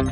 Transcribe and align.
Hey 0.00 0.06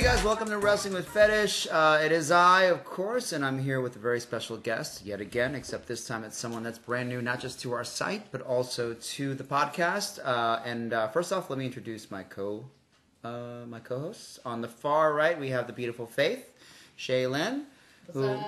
guys, 0.00 0.24
welcome 0.24 0.48
to 0.48 0.56
Wrestling 0.56 0.94
with 0.94 1.06
Fetish. 1.08 1.66
Uh, 1.70 2.00
it 2.02 2.10
is 2.10 2.30
I, 2.30 2.62
of 2.62 2.84
course, 2.86 3.32
and 3.32 3.44
I'm 3.44 3.58
here 3.58 3.82
with 3.82 3.96
a 3.96 3.98
very 3.98 4.18
special 4.18 4.56
guest 4.56 5.04
yet 5.04 5.20
again. 5.20 5.54
Except 5.54 5.86
this 5.86 6.06
time 6.06 6.24
it's 6.24 6.38
someone 6.38 6.62
that's 6.62 6.78
brand 6.78 7.10
new, 7.10 7.20
not 7.20 7.40
just 7.40 7.60
to 7.60 7.72
our 7.74 7.84
site, 7.84 8.32
but 8.32 8.40
also 8.40 8.94
to 8.94 9.34
the 9.34 9.44
podcast. 9.44 10.20
Uh, 10.24 10.62
and 10.64 10.94
uh, 10.94 11.08
first 11.08 11.34
off, 11.34 11.50
let 11.50 11.58
me 11.58 11.66
introduce 11.66 12.10
my 12.10 12.22
co 12.22 12.64
uh, 13.22 13.66
my 13.68 13.80
co-hosts. 13.80 14.38
On 14.46 14.62
the 14.62 14.68
far 14.68 15.12
right, 15.12 15.38
we 15.38 15.50
have 15.50 15.66
the 15.66 15.74
beautiful 15.74 16.06
Faith 16.06 16.50
Shaylin, 18.12 18.42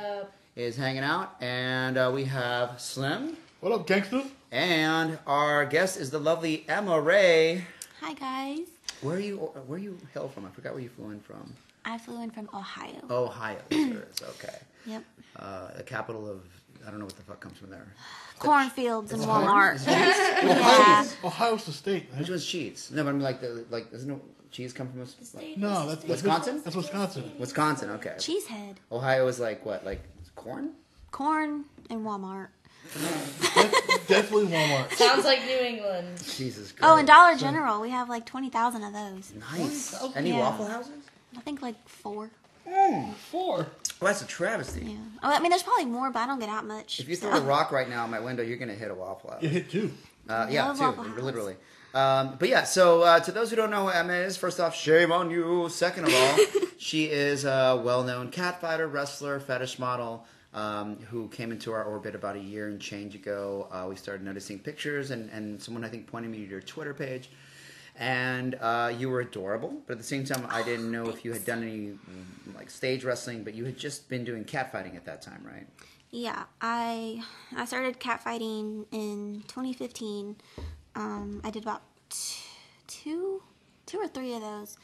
who 0.54 0.60
is 0.60 0.76
hanging 0.76 1.02
out, 1.02 1.34
and 1.40 1.96
uh, 1.96 2.10
we 2.14 2.24
have 2.24 2.80
Slim, 2.80 3.36
What 3.60 3.72
up, 3.72 3.86
gangsters? 3.86 4.24
and 4.50 5.18
our 5.26 5.64
guest 5.66 5.98
is 5.98 6.10
the 6.10 6.18
lovely 6.18 6.64
Emma 6.68 7.00
Ray. 7.00 7.64
Hi 8.00 8.12
guys. 8.14 8.66
Where 9.02 9.16
are 9.16 9.20
you? 9.20 9.36
Where 9.36 9.76
are 9.78 9.82
you 9.82 9.98
hail 10.14 10.28
from? 10.28 10.46
I 10.46 10.50
forgot 10.50 10.72
where 10.74 10.82
you 10.82 10.88
flew 10.88 11.10
in 11.10 11.20
from. 11.20 11.52
I 11.84 11.98
flew 11.98 12.22
in 12.22 12.30
from 12.30 12.48
Ohio. 12.54 12.92
Ohio, 13.10 13.56
that's 13.70 13.80
where 13.82 13.98
it 13.98 14.08
is. 14.12 14.20
Okay. 14.44 14.58
Yep. 14.86 15.04
Uh, 15.36 15.68
the 15.76 15.82
capital 15.82 16.28
of 16.30 16.40
I 16.86 16.90
don't 16.90 17.00
know 17.00 17.06
what 17.06 17.16
the 17.16 17.22
fuck 17.22 17.40
comes 17.40 17.58
from 17.58 17.70
there. 17.70 17.86
Cornfields 18.38 19.12
and 19.12 19.22
corn? 19.22 19.44
Walmart. 19.46 19.74
Is 19.76 19.82
it 19.82 19.88
yeah. 20.46 21.06
Ohio's 21.24 21.64
the 21.64 21.72
state, 21.72 22.10
man. 22.10 22.20
Which 22.20 22.28
one's 22.30 22.46
cheese? 22.46 22.90
No, 22.92 23.02
but 23.02 23.10
I 23.10 23.12
mean 23.12 23.22
like 23.22 23.40
the 23.40 23.64
like 23.70 23.90
doesn't 23.90 24.08
no 24.08 24.20
cheese 24.56 24.72
come 24.72 24.88
from 24.88 25.00
Wis- 25.00 25.34
like, 25.34 25.56
No, 25.58 25.86
that's, 25.88 26.02
that's 26.04 26.22
Wisconsin? 26.22 26.62
That's 26.64 26.76
Wisconsin. 26.76 27.32
Wisconsin? 27.38 27.90
Okay. 27.90 28.14
Cheesehead. 28.18 28.76
Ohio 28.90 29.26
is 29.28 29.38
like 29.38 29.64
what? 29.66 29.84
Like 29.84 30.00
corn? 30.34 30.70
Corn 31.10 31.64
and 31.90 32.04
Walmart. 32.04 32.48
Def- 32.94 34.06
definitely 34.08 34.46
Walmart. 34.46 34.92
Sounds 34.94 35.24
like 35.24 35.44
New 35.44 35.58
England. 35.58 36.18
Jesus. 36.36 36.72
Christ. 36.72 36.82
Oh, 36.82 36.96
and 36.96 37.06
Dollar 37.06 37.36
General. 37.36 37.80
We 37.82 37.90
have 37.90 38.08
like 38.08 38.24
20,000 38.26 38.82
of 38.82 38.92
those. 38.92 39.32
Nice. 39.34 39.90
20,000? 39.98 40.16
Any 40.16 40.30
Yeah. 40.30 40.38
Waffle 40.38 40.66
Houses? 40.66 40.92
I 41.36 41.40
think 41.40 41.60
like 41.62 41.74
four. 41.88 42.30
Four. 43.30 43.56
Well, 43.58 43.66
that's 44.12 44.22
a 44.22 44.26
travesty. 44.26 44.84
Yeah. 44.86 44.96
Oh, 45.22 45.30
I 45.32 45.40
mean, 45.40 45.50
there's 45.50 45.62
probably 45.62 45.86
more, 45.86 46.10
but 46.10 46.20
I 46.20 46.26
don't 46.26 46.38
get 46.40 46.48
out 46.48 46.64
much. 46.66 47.00
If 47.00 47.08
you 47.08 47.14
so- 47.16 47.28
throw 47.30 47.38
a 47.38 47.42
rock 47.42 47.72
right 47.72 47.88
now 47.88 48.04
at 48.04 48.10
my 48.10 48.20
window, 48.20 48.42
you're 48.42 48.56
gonna 48.58 48.74
hit 48.74 48.90
a 48.90 48.94
Waffle 48.94 49.30
House. 49.30 49.42
You 49.42 49.48
hit 49.48 49.70
two. 49.70 49.92
Uh, 50.28 50.46
yeah, 50.50 50.66
Love 50.66 50.76
too, 50.78 50.82
Waffle 50.84 51.04
House. 51.04 51.20
literally. 51.20 51.56
Um, 51.94 52.36
but 52.38 52.48
yeah, 52.48 52.64
so 52.64 53.02
uh, 53.02 53.20
to 53.20 53.32
those 53.32 53.50
who 53.50 53.56
don't 53.56 53.70
know 53.70 53.84
who 53.84 53.90
Emma 53.90 54.12
is, 54.12 54.36
first 54.36 54.60
off, 54.60 54.76
shame 54.76 55.12
on 55.12 55.30
you. 55.30 55.68
Second 55.70 56.06
of 56.06 56.14
all, 56.14 56.38
she 56.78 57.06
is 57.06 57.44
a 57.44 57.80
well-known 57.82 58.30
cat 58.30 58.60
fighter, 58.60 58.86
wrestler, 58.86 59.40
fetish 59.40 59.78
model 59.78 60.26
um, 60.52 60.96
who 61.10 61.28
came 61.28 61.52
into 61.52 61.72
our 61.72 61.84
orbit 61.84 62.14
about 62.14 62.36
a 62.36 62.40
year 62.40 62.68
and 62.68 62.80
change 62.80 63.14
ago. 63.14 63.68
Uh, 63.70 63.86
we 63.88 63.96
started 63.96 64.24
noticing 64.24 64.58
pictures, 64.58 65.10
and, 65.10 65.30
and 65.30 65.62
someone 65.62 65.84
I 65.84 65.88
think 65.88 66.06
pointed 66.06 66.30
me 66.30 66.38
to 66.38 66.50
your 66.50 66.60
Twitter 66.60 66.94
page. 66.94 67.30
And 67.98 68.56
uh, 68.56 68.92
you 68.98 69.08
were 69.08 69.20
adorable, 69.20 69.74
but 69.86 69.92
at 69.92 69.98
the 69.98 70.04
same 70.04 70.24
time, 70.24 70.46
I 70.50 70.62
didn't 70.62 70.90
know 70.90 71.08
if 71.08 71.24
you 71.24 71.32
had 71.32 71.46
done 71.46 71.62
any 71.62 71.98
like 72.54 72.68
stage 72.68 73.04
wrestling, 73.04 73.42
but 73.42 73.54
you 73.54 73.64
had 73.64 73.78
just 73.78 74.10
been 74.10 74.22
doing 74.22 74.44
cat 74.44 74.70
fighting 74.70 74.96
at 74.96 75.06
that 75.06 75.22
time, 75.22 75.42
right? 75.42 75.66
Yeah, 76.10 76.44
I 76.60 77.22
I 77.56 77.64
started 77.64 77.98
catfighting 77.98 78.86
in 78.92 79.44
2015. 79.48 80.36
Um, 80.96 81.40
I 81.44 81.50
did 81.50 81.62
about 81.62 81.82
t- 82.08 82.42
two, 82.86 83.42
two 83.84 83.98
or 83.98 84.08
three 84.08 84.34
of 84.34 84.40
those, 84.40 84.78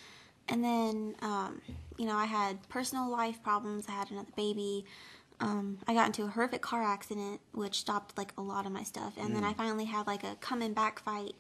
and 0.48 0.62
then 0.62 1.16
um, 1.22 1.62
you 1.96 2.04
know 2.06 2.16
I 2.16 2.26
had 2.26 2.68
personal 2.68 3.10
life 3.10 3.42
problems. 3.42 3.86
I 3.88 3.92
had 3.92 4.10
another 4.10 4.30
baby. 4.36 4.84
Um, 5.40 5.78
I 5.88 5.94
got 5.94 6.06
into 6.06 6.22
a 6.22 6.28
horrific 6.28 6.62
car 6.62 6.84
accident, 6.84 7.40
which 7.52 7.80
stopped 7.80 8.16
like 8.16 8.32
a 8.38 8.42
lot 8.42 8.66
of 8.66 8.72
my 8.72 8.84
stuff, 8.84 9.14
and 9.18 9.34
then 9.34 9.42
I 9.42 9.54
finally 9.54 9.86
had 9.86 10.06
like 10.06 10.22
a 10.22 10.36
coming 10.36 10.74
back 10.74 11.00
fight 11.00 11.34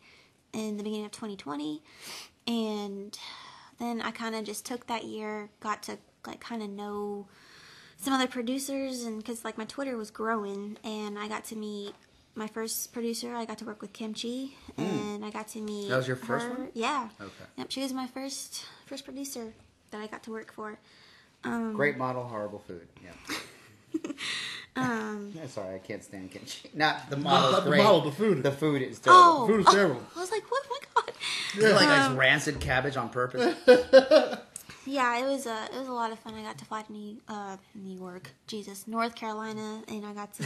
in 0.52 0.78
the 0.78 0.82
beginning 0.82 1.04
of 1.04 1.12
2020, 1.12 1.82
and 2.48 3.16
then 3.78 4.00
I 4.00 4.10
kind 4.10 4.34
of 4.34 4.44
just 4.44 4.64
took 4.64 4.86
that 4.86 5.04
year, 5.04 5.50
got 5.60 5.82
to 5.84 5.98
like 6.26 6.40
kind 6.40 6.62
of 6.62 6.70
know 6.70 7.26
some 7.98 8.14
other 8.14 8.26
producers 8.26 9.04
and 9.04 9.18
because 9.18 9.44
like 9.44 9.56
my 9.56 9.64
twitter 9.64 9.96
was 9.96 10.10
growing. 10.10 10.76
And 10.82 11.18
i 11.18 11.28
got 11.28 11.44
to 11.46 11.56
meet 11.56 11.94
my 12.34 12.46
first 12.46 12.92
producer 12.92 13.34
i 13.34 13.44
got 13.44 13.58
to 13.58 13.64
work 13.64 13.80
with 13.82 13.92
kimchi 13.92 14.56
and 14.78 15.24
i 15.24 15.30
got 15.30 15.48
to 15.48 15.60
meet 15.60 15.84
Hmm. 15.84 15.90
That 15.90 15.96
was 15.98 16.06
your 16.08 16.16
first 16.16 16.46
her. 16.46 16.50
one? 16.54 16.68
yeah 16.74 17.08
Okay. 17.20 17.44
yep 17.56 17.70
she 17.70 17.80
was 17.82 17.92
my 17.92 18.06
first 18.06 18.64
first 18.86 19.04
producer 19.04 19.52
that 19.90 20.00
i 20.00 20.06
got 20.06 20.22
to 20.24 20.30
work 20.30 20.52
for 20.52 20.78
um 21.44 21.72
Great 21.74 21.96
model, 21.98 22.22
horrible 22.24 22.60
food. 22.60 22.86
Yeah. 23.02 23.36
um 24.76 25.32
sorry, 25.48 25.74
I 25.74 25.78
can't 25.78 26.02
stand 26.02 26.30
kimchi. 26.30 26.70
Not 26.74 27.10
the 27.10 27.16
model. 27.16 27.52
Not 27.52 27.64
the 27.64 27.76
model, 27.76 28.00
the 28.02 28.12
food. 28.12 28.42
The 28.42 28.52
food 28.52 28.80
is 28.80 28.98
terrible. 29.00 29.22
oh, 29.42 29.46
food 29.46 29.60
is 29.60 29.66
oh, 29.68 29.72
terrible. 29.78 30.02
i 30.16 30.20
was 30.20 30.30
like 30.30 30.50
what 30.50 30.62
oh 30.70 30.78
my 30.96 31.02
god 31.02 31.14
Is 31.58 31.64
it 31.64 31.74
like 31.74 31.88
Um, 31.88 32.12
like 32.12 32.18
rancid 32.20 32.60
cabbage 32.60 32.96
on 32.96 33.08
purpose? 33.10 33.56
yeah 34.86 35.18
it 35.18 35.24
was 35.28 35.46
a 35.46 35.64
it 35.74 35.78
was 35.78 35.88
a 35.88 35.92
lot 35.92 36.10
of 36.12 36.18
fun 36.20 36.34
i 36.34 36.42
got 36.42 36.58
to 36.58 36.64
fly 36.64 36.82
to 36.82 36.92
new 36.92 37.16
uh 37.28 37.56
new 37.74 37.96
york 37.98 38.30
jesus 38.46 38.86
north 38.88 39.14
carolina 39.14 39.82
and 39.88 40.04
i 40.06 40.12
got 40.12 40.32
to 40.34 40.44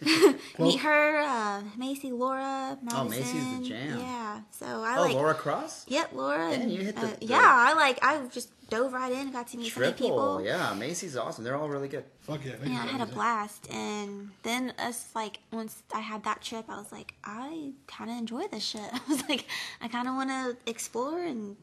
meet 0.58 0.80
her 0.80 1.18
uh 1.18 1.62
macy 1.76 2.10
laura 2.12 2.78
Madison. 2.82 3.00
Oh, 3.00 3.08
Macy's 3.08 3.58
the 3.58 3.68
jam. 3.68 3.98
yeah 3.98 4.40
so 4.50 4.66
i 4.66 4.96
oh, 4.98 5.02
like 5.02 5.14
Laura 5.14 5.34
Cross. 5.34 5.86
Yep, 5.88 6.12
Laura. 6.12 6.50
And, 6.50 6.70
you 6.70 6.82
hit 6.82 6.96
the- 6.96 7.02
uh, 7.06 7.16
the- 7.18 7.26
yeah, 7.26 7.40
I 7.42 7.74
like. 7.74 7.98
I 8.02 8.26
just 8.26 8.50
dove 8.68 8.92
right 8.92 9.10
in, 9.10 9.18
and 9.18 9.32
got 9.32 9.48
to 9.48 9.56
meet 9.56 9.72
so 9.72 9.80
many 9.80 9.92
Triple. 9.92 10.08
people. 10.08 10.42
Yeah, 10.44 10.74
Macy's 10.74 11.16
awesome. 11.16 11.44
They're 11.44 11.56
all 11.56 11.68
really 11.68 11.88
good. 11.88 12.04
Fuck 12.20 12.44
yeah. 12.44 12.52
Yeah, 12.64 12.82
I 12.82 12.86
had 12.86 13.00
a 13.00 13.06
blast, 13.06 13.70
and 13.72 14.30
then 14.42 14.72
us 14.78 15.10
like 15.14 15.38
once 15.52 15.82
I 15.94 16.00
had 16.00 16.24
that 16.24 16.42
trip, 16.42 16.66
I 16.68 16.76
was 16.76 16.92
like, 16.92 17.14
I 17.24 17.72
kind 17.86 18.10
of 18.10 18.18
enjoy 18.18 18.46
this 18.48 18.64
shit. 18.64 18.82
I 18.92 19.00
was 19.08 19.28
like, 19.28 19.46
I 19.80 19.88
kind 19.88 20.08
of 20.08 20.14
want 20.14 20.30
to 20.30 20.56
explore 20.70 21.20
and 21.20 21.56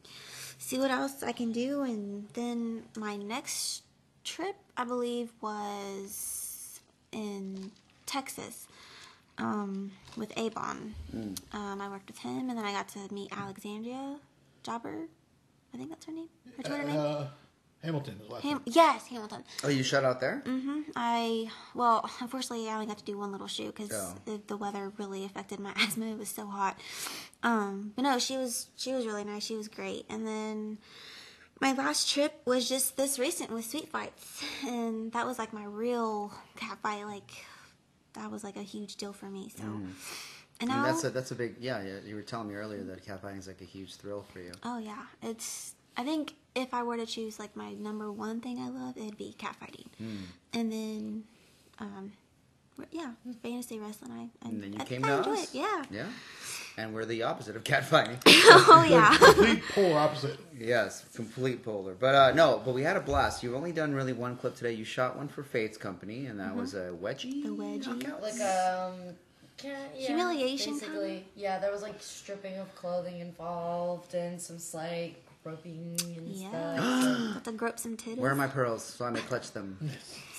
see 0.58 0.78
what 0.78 0.90
else 0.90 1.22
I 1.22 1.32
can 1.32 1.52
do, 1.52 1.82
and 1.82 2.28
then 2.34 2.82
my 2.96 3.16
next 3.16 3.82
trip, 4.24 4.56
I 4.76 4.84
believe, 4.84 5.30
was 5.40 6.80
in 7.12 7.70
Texas. 8.08 8.66
Um, 9.40 9.92
with 10.16 10.32
Avon, 10.36 10.96
Mm. 11.14 11.38
um, 11.54 11.80
I 11.80 11.88
worked 11.88 12.08
with 12.08 12.18
him, 12.18 12.48
and 12.50 12.58
then 12.58 12.64
I 12.64 12.72
got 12.72 12.88
to 12.88 13.14
meet 13.14 13.30
Alexandria 13.32 14.18
Jobber. 14.64 15.06
I 15.72 15.76
think 15.76 15.90
that's 15.90 16.04
her 16.06 16.12
name. 16.12 16.28
Her 16.56 16.62
Twitter 16.64 16.82
name. 16.82 16.96
Uh, 16.96 17.26
Hamilton 17.84 18.18
is 18.20 18.28
last 18.28 18.42
Ham- 18.42 18.62
yes, 18.64 19.06
Hamilton. 19.06 19.44
Oh, 19.62 19.68
you 19.68 19.84
shut 19.84 20.02
out 20.04 20.18
there? 20.18 20.42
Mm 20.44 20.62
hmm 20.64 20.80
I 20.96 21.48
well, 21.72 22.10
unfortunately, 22.20 22.68
I 22.68 22.74
only 22.74 22.86
got 22.86 22.98
to 22.98 23.04
do 23.04 23.16
one 23.16 23.30
little 23.30 23.46
shoot 23.46 23.72
because 23.76 23.92
Oh. 23.92 24.14
the, 24.24 24.42
the 24.48 24.56
weather 24.56 24.92
really 24.98 25.24
affected 25.24 25.60
my 25.60 25.70
asthma. 25.76 26.06
It 26.06 26.18
was 26.18 26.30
so 26.30 26.46
hot. 26.48 26.76
Um, 27.44 27.92
but 27.94 28.02
no, 28.02 28.18
she 28.18 28.36
was 28.36 28.66
she 28.76 28.92
was 28.92 29.06
really 29.06 29.22
nice. 29.22 29.44
She 29.44 29.56
was 29.56 29.68
great. 29.68 30.04
And 30.10 30.26
then 30.26 30.78
my 31.60 31.72
last 31.72 32.10
trip 32.10 32.42
was 32.44 32.68
just 32.68 32.96
this 32.96 33.20
recent 33.20 33.52
with 33.52 33.66
Sweet 33.66 33.88
Fights, 33.88 34.42
and 34.66 35.12
that 35.12 35.24
was 35.26 35.38
like 35.38 35.52
my 35.52 35.64
real 35.64 36.32
cat 36.56 36.78
fight. 36.82 37.04
Like 37.06 37.30
that 38.18 38.30
was 38.30 38.44
like 38.44 38.56
a 38.56 38.62
huge 38.62 38.96
deal 38.96 39.12
for 39.12 39.26
me. 39.26 39.50
So, 39.56 39.64
and 39.64 40.70
Mm. 40.70 40.72
I 40.72 40.76
now 40.76 40.82
that's 40.84 41.04
a 41.04 41.10
that's 41.10 41.30
a 41.30 41.34
big 41.34 41.56
yeah, 41.60 41.82
yeah. 41.82 41.98
You 42.04 42.14
were 42.16 42.22
telling 42.22 42.48
me 42.48 42.54
earlier 42.54 42.82
that 42.84 43.04
cat 43.06 43.22
fighting 43.22 43.38
is 43.38 43.46
like 43.46 43.60
a 43.60 43.64
huge 43.64 43.94
thrill 43.96 44.24
for 44.32 44.40
you. 44.40 44.52
oh 44.64 44.78
yeah, 44.78 45.02
it's. 45.22 45.74
I 45.96 46.04
think 46.04 46.34
if 46.54 46.72
I 46.74 46.82
were 46.84 46.96
to 46.96 47.06
choose 47.06 47.38
like 47.40 47.56
my 47.56 47.72
number 47.74 48.10
one 48.12 48.40
thing 48.40 48.58
I 48.60 48.68
love, 48.68 48.96
it'd 48.96 49.16
be 49.18 49.34
catfighting, 49.38 49.86
Hmm. 49.98 50.16
and 50.52 50.70
then, 50.72 51.24
um, 51.80 52.12
yeah, 52.92 53.10
fantasy 53.42 53.78
wrestling. 53.80 54.12
I, 54.12 54.46
I 54.46 54.48
And 54.48 54.62
then 54.62 54.72
you 54.74 54.78
I 54.80 54.84
came 54.84 55.04
I 55.04 55.08
to 55.08 55.30
us. 55.30 55.44
it. 55.44 55.54
Yeah. 55.58 55.82
Yeah. 55.90 56.06
And 56.78 56.94
we're 56.94 57.04
the 57.04 57.24
opposite 57.24 57.56
of 57.56 57.64
catfighting. 57.64 58.18
oh 58.26 58.86
yeah. 58.88 59.16
Complete 59.18 59.62
polar 59.74 59.98
opposite. 59.98 60.38
yes, 60.56 61.04
complete 61.12 61.64
polar. 61.64 61.94
But 61.94 62.14
uh, 62.14 62.32
no, 62.34 62.62
but 62.64 62.72
we 62.72 62.82
had 62.82 62.96
a 62.96 63.00
blast. 63.00 63.42
You've 63.42 63.56
only 63.56 63.72
done 63.72 63.92
really 63.92 64.12
one 64.12 64.36
clip 64.36 64.54
today. 64.54 64.74
You 64.74 64.84
shot 64.84 65.16
one 65.16 65.26
for 65.26 65.42
Faith's 65.42 65.76
company, 65.76 66.26
and 66.26 66.38
that 66.38 66.54
was 66.54 66.74
a 66.74 66.92
wedgie. 67.02 67.42
Mm-hmm. 67.44 67.56
The 67.56 67.62
wedgie. 67.62 67.86
knockout? 68.02 68.22
Like 68.22 68.40
um, 68.40 68.94
can, 69.56 69.76
yeah, 69.96 70.06
Humiliation 70.06 70.74
Basically, 70.74 71.26
yeah. 71.34 71.58
There 71.58 71.72
was 71.72 71.82
like 71.82 72.00
stripping 72.00 72.56
of 72.58 72.72
clothing 72.76 73.18
involved 73.18 74.14
and 74.14 74.40
some 74.40 74.60
slight 74.60 75.16
groping 75.42 75.96
and 76.16 76.28
Yeah. 76.28 76.48
stuff. 76.76 77.34
Got 77.34 77.44
to 77.44 77.52
grope 77.52 77.78
some 77.80 77.96
titties. 77.96 78.18
Where 78.18 78.30
are 78.30 78.36
my 78.36 78.46
pearls 78.46 78.84
so 78.84 79.04
I 79.04 79.10
may 79.10 79.20
clutch 79.20 79.50
them? 79.50 79.76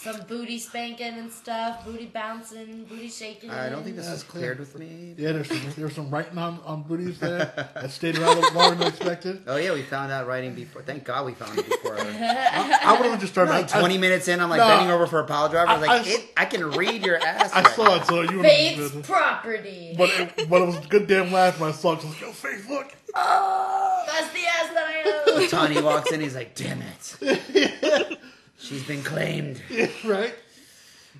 Some 0.01 0.21
booty 0.27 0.57
spanking 0.59 1.13
and 1.15 1.29
stuff, 1.31 1.83
booty 1.85 2.05
bouncing, 2.05 2.85
booty 2.85 3.09
shaking. 3.09 3.49
I 3.49 3.67
don't 3.69 3.83
think 3.83 3.97
this 3.97 4.05
is 4.05 4.11
That's 4.11 4.23
cleared 4.23 4.57
with 4.59 4.77
me. 4.79 5.13
Yeah, 5.17 5.33
there's 5.33 5.47
some, 5.49 5.61
there's 5.77 5.93
some 5.93 6.09
writing 6.09 6.37
on, 6.37 6.59
on 6.65 6.83
booties 6.83 7.19
there 7.19 7.51
that 7.75 7.91
stayed 7.91 8.17
around 8.17 8.37
a 8.37 8.39
little 8.39 8.53
longer 8.57 8.75
than 8.75 8.83
I 8.85 8.89
expected. 8.89 9.41
Oh 9.47 9.57
yeah, 9.57 9.73
we 9.73 9.81
found 9.81 10.11
out 10.11 10.25
writing 10.27 10.53
before. 10.55 10.81
Thank 10.83 11.03
God 11.03 11.25
we 11.25 11.33
found 11.33 11.57
it 11.59 11.67
before. 11.67 11.97
I, 11.99 12.79
I 12.83 13.01
would 13.01 13.09
have 13.11 13.19
just 13.19 13.33
started. 13.33 13.51
like 13.51 13.73
I- 13.75 13.77
I- 13.77 13.81
20 13.81 13.97
minutes 13.97 14.27
in, 14.29 14.39
I'm 14.39 14.49
like 14.49 14.59
No. 14.59 14.67
bending 14.67 14.89
over 14.91 15.05
for 15.05 15.19
a 15.19 15.25
pile 15.25 15.49
driver. 15.49 15.69
I 15.71 15.77
was 15.77 15.87
like, 15.87 16.05
I- 16.07 16.09
it, 16.09 16.29
I 16.37 16.45
can 16.45 16.69
read 16.71 17.05
your 17.05 17.17
ass. 17.17 17.51
I 17.53 17.63
right 17.63 17.75
saw 17.75 17.83
now. 17.83 17.95
it, 17.95 18.05
so 18.05 18.21
you 18.21 18.37
would 18.37 18.45
Faith's 18.45 18.93
have. 18.93 19.03
property. 19.03 19.95
But 19.97 20.09
it, 20.11 20.49
but 20.49 20.61
it 20.61 20.65
was 20.65 20.77
a 20.77 20.87
good 20.87 21.07
damn 21.07 21.31
laugh 21.31 21.59
when 21.59 21.69
I 21.69 21.73
saw 21.73 21.89
it. 21.93 21.93
I 21.93 21.95
was 21.95 22.05
like, 22.05 22.21
yo, 22.21 22.31
Faith, 22.31 22.69
look. 22.69 22.93
Oh, 23.15 24.03
That's 24.07 24.31
the 24.31 24.39
ass 24.45 24.73
that 24.73 24.85
I 24.87 25.41
own. 25.41 25.47
Tony 25.49 25.81
walks 25.81 26.11
in, 26.11 26.21
he's 26.21 26.35
like, 26.35 26.55
damn 26.55 26.81
it. 26.81 28.17
She's 28.59 28.83
been 28.85 29.01
claimed. 29.03 29.61
right? 30.05 30.35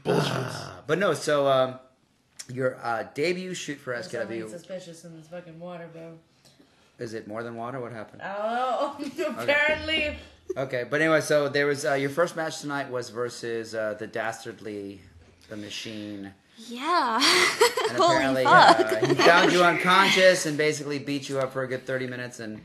Bullshit. 0.03 0.31
Uh, 0.31 0.71
but 0.87 0.99
no, 0.99 1.13
so 1.13 1.47
um, 1.47 1.79
your 2.51 2.77
uh, 2.83 3.05
debut 3.13 3.53
shoot 3.53 3.77
for 3.79 3.93
There's 3.93 4.11
something 4.11 4.41
SKW 4.41 4.49
suspicious 4.49 5.05
in 5.05 5.15
this 5.17 5.27
fucking 5.27 5.59
water, 5.59 5.87
bro. 5.91 6.17
is 6.99 7.13
it 7.13 7.27
more 7.27 7.43
than 7.43 7.55
water? 7.55 7.79
What 7.79 7.91
happened? 7.91 8.21
I 8.21 8.97
don't 8.97 9.17
know. 9.17 9.25
Apparently. 9.43 10.15
Okay, 10.57 10.83
but 10.89 10.99
anyway, 11.01 11.21
so 11.21 11.47
there 11.47 11.65
was 11.67 11.85
uh, 11.85 11.93
your 11.93 12.09
first 12.09 12.35
match 12.35 12.59
tonight 12.61 12.89
was 12.89 13.09
versus 13.09 13.73
uh, 13.75 13.95
the 13.99 14.07
dastardly, 14.07 14.99
the 15.49 15.55
machine. 15.57 16.33
Yeah. 16.67 17.15
And 17.89 17.97
Holy 17.97 18.15
apparently, 18.15 18.43
fuck. 18.43 18.79
uh, 19.03 19.07
he 19.07 19.13
found 19.15 19.51
you 19.53 19.63
unconscious 19.63 20.45
and 20.45 20.57
basically 20.57 20.99
beat 20.99 21.29
you 21.29 21.39
up 21.39 21.53
for 21.53 21.63
a 21.63 21.67
good 21.67 21.85
thirty 21.85 22.05
minutes, 22.07 22.39
and 22.41 22.59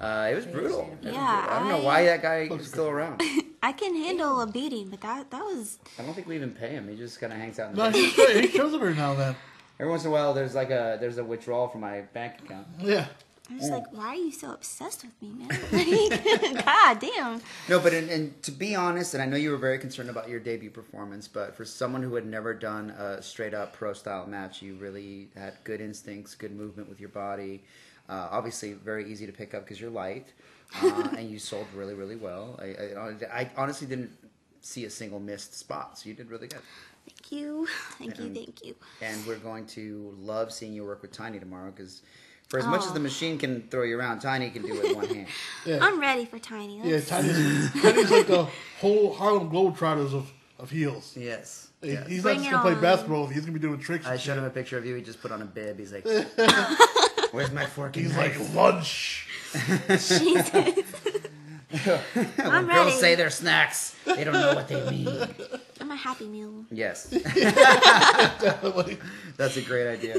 uh, 0.00 0.28
it 0.30 0.34
was 0.34 0.46
brutal. 0.46 0.90
It 1.02 1.04
was 1.06 1.14
Yeah, 1.14 1.40
brutal. 1.40 1.50
I 1.54 1.58
don't 1.60 1.68
know 1.68 1.78
I- 1.80 1.84
why 1.84 2.04
that 2.06 2.22
guy 2.22 2.36
is 2.50 2.66
still 2.66 2.88
around. 2.88 3.22
I 3.62 3.72
can 3.72 3.94
handle 3.96 4.40
a 4.40 4.46
beating, 4.46 4.88
but 4.88 5.00
that 5.00 5.30
that 5.30 5.42
was 5.42 5.78
I 5.98 6.02
don't 6.02 6.14
think 6.14 6.26
we 6.26 6.36
even 6.36 6.50
pay 6.52 6.70
him. 6.70 6.88
He 6.88 6.96
just 6.96 7.20
kind 7.20 7.32
of 7.32 7.38
hangs 7.38 7.58
out 7.58 7.70
in 7.70 7.76
the 7.76 7.84
No, 7.84 7.90
basement. 7.90 8.30
he, 8.30 8.46
he 8.48 8.56
shows 8.56 8.72
up 8.74 8.80
every 8.80 8.94
now 8.94 9.12
and 9.12 9.20
then. 9.20 9.36
Every 9.80 9.90
once 9.92 10.02
in 10.02 10.08
a 10.08 10.12
while, 10.12 10.34
there's 10.34 10.56
like 10.56 10.70
a 10.70 10.96
there's 11.00 11.18
a 11.18 11.24
withdrawal 11.24 11.68
from 11.68 11.82
my 11.82 12.00
bank 12.12 12.40
account. 12.44 12.66
Yeah. 12.80 13.06
I 13.50 13.54
Mm. 13.54 13.60
was 13.60 13.70
like, 13.70 13.92
why 13.92 14.08
are 14.08 14.14
you 14.14 14.30
so 14.32 14.52
obsessed 14.52 15.04
with 15.06 15.14
me, 15.22 15.30
man? 15.30 15.48
Like, 15.72 16.64
God 16.66 16.98
damn. 17.00 17.40
No, 17.68 17.78
but 17.80 17.94
in, 17.94 18.10
and 18.10 18.42
to 18.42 18.50
be 18.50 18.74
honest, 18.74 19.14
and 19.14 19.22
I 19.22 19.26
know 19.26 19.36
you 19.38 19.50
were 19.50 19.56
very 19.56 19.78
concerned 19.78 20.10
about 20.10 20.28
your 20.28 20.38
debut 20.40 20.68
performance, 20.70 21.28
but 21.28 21.56
for 21.56 21.64
someone 21.64 22.02
who 22.02 22.14
had 22.14 22.26
never 22.26 22.52
done 22.52 22.90
a 22.90 23.22
straight 23.22 23.54
up 23.54 23.72
pro 23.72 23.94
style 23.94 24.26
match, 24.26 24.60
you 24.60 24.74
really 24.74 25.28
had 25.34 25.54
good 25.64 25.80
instincts, 25.80 26.34
good 26.34 26.54
movement 26.54 26.90
with 26.90 27.00
your 27.00 27.08
body. 27.08 27.62
Uh, 28.08 28.28
obviously, 28.30 28.74
very 28.74 29.10
easy 29.10 29.24
to 29.26 29.32
pick 29.32 29.54
up 29.54 29.64
because 29.64 29.80
you're 29.80 29.90
light, 29.90 30.26
uh, 30.82 31.08
and 31.16 31.30
you 31.30 31.38
sold 31.38 31.66
really, 31.74 31.94
really 31.94 32.16
well. 32.16 32.58
I, 32.60 32.64
I, 33.34 33.40
I 33.40 33.50
honestly 33.56 33.86
didn't 33.86 34.10
see 34.60 34.84
a 34.84 34.90
single 34.90 35.20
missed 35.20 35.58
spot, 35.58 35.98
so 35.98 36.08
you 36.08 36.14
did 36.14 36.30
really 36.30 36.48
good. 36.48 36.60
Thank 37.08 37.32
you. 37.32 37.66
Thank 37.98 38.18
you. 38.18 38.34
Thank 38.34 38.64
you. 38.64 38.74
And 39.00 39.24
we're 39.26 39.36
going 39.38 39.66
to 39.68 40.14
love 40.18 40.52
seeing 40.52 40.72
you 40.74 40.84
work 40.84 41.00
with 41.02 41.12
Tiny 41.12 41.38
tomorrow 41.38 41.70
because. 41.70 42.02
For 42.48 42.58
as 42.58 42.64
much 42.64 42.80
as 42.84 42.92
Oh. 42.92 42.94
the 42.94 43.00
machine 43.00 43.36
can 43.36 43.68
throw 43.70 43.82
you 43.82 43.98
around, 43.98 44.20
Tiny 44.20 44.48
can 44.48 44.62
do 44.62 44.74
it 44.80 44.82
with 44.82 44.96
one 44.96 45.06
hand. 45.08 45.26
Yeah. 45.66 45.80
I'm 45.82 46.00
ready 46.00 46.24
for 46.24 46.38
Tiny. 46.38 46.78
Yeah, 46.78 46.94
Let's- 46.96 47.08
Tiny's, 47.08 47.72
Tiny's 47.82 48.10
like 48.10 48.26
the 48.26 48.46
whole 48.80 49.12
Harlem 49.12 49.50
Globetrotters 49.50 50.14
of, 50.14 50.32
of 50.58 50.70
heels. 50.70 51.12
Yes. 51.14 51.68
He- 51.82 51.92
yes. 51.92 52.06
He's 52.08 52.22
Bring 52.22 52.36
not 52.36 52.40
just 52.44 52.50
gonna 52.52 52.62
play 52.62 52.72
on. 52.74 52.80
basketball. 52.80 53.26
He's 53.26 53.40
gonna 53.42 53.52
be 53.52 53.58
doing 53.58 53.78
tricks. 53.78 54.06
I 54.06 54.12
and 54.12 54.20
showed 54.20 54.38
him 54.38 54.44
a 54.44 54.50
picture 54.50 54.78
of 54.78 54.86
you. 54.86 54.94
He 54.94 55.02
just 55.02 55.20
put 55.20 55.30
on 55.30 55.42
a 55.42 55.44
bib. 55.44 55.78
He's 55.78 55.92
like, 55.92 56.06
"Where's 57.32 57.52
my 57.52 57.66
fork 57.66 57.94
He's 57.94 58.14
knife?" 58.16 58.38
like 58.38 58.54
lunch. 58.54 59.28
Jesus. 59.52 60.84
when 61.70 62.00
I'm 62.38 62.66
girls 62.66 62.86
ready. 62.86 62.90
say 62.92 63.14
they're 63.14 63.28
snacks, 63.30 63.94
they 64.06 64.24
don't 64.24 64.32
know 64.32 64.54
what 64.54 64.68
they 64.68 64.88
mean. 64.90 65.08
I'm 65.80 65.90
a 65.90 65.96
happy 65.96 66.26
meal. 66.26 66.64
Yes, 66.70 67.12
Like, 68.62 69.00
that's 69.36 69.56
a 69.58 69.62
great 69.62 69.86
idea. 69.86 70.16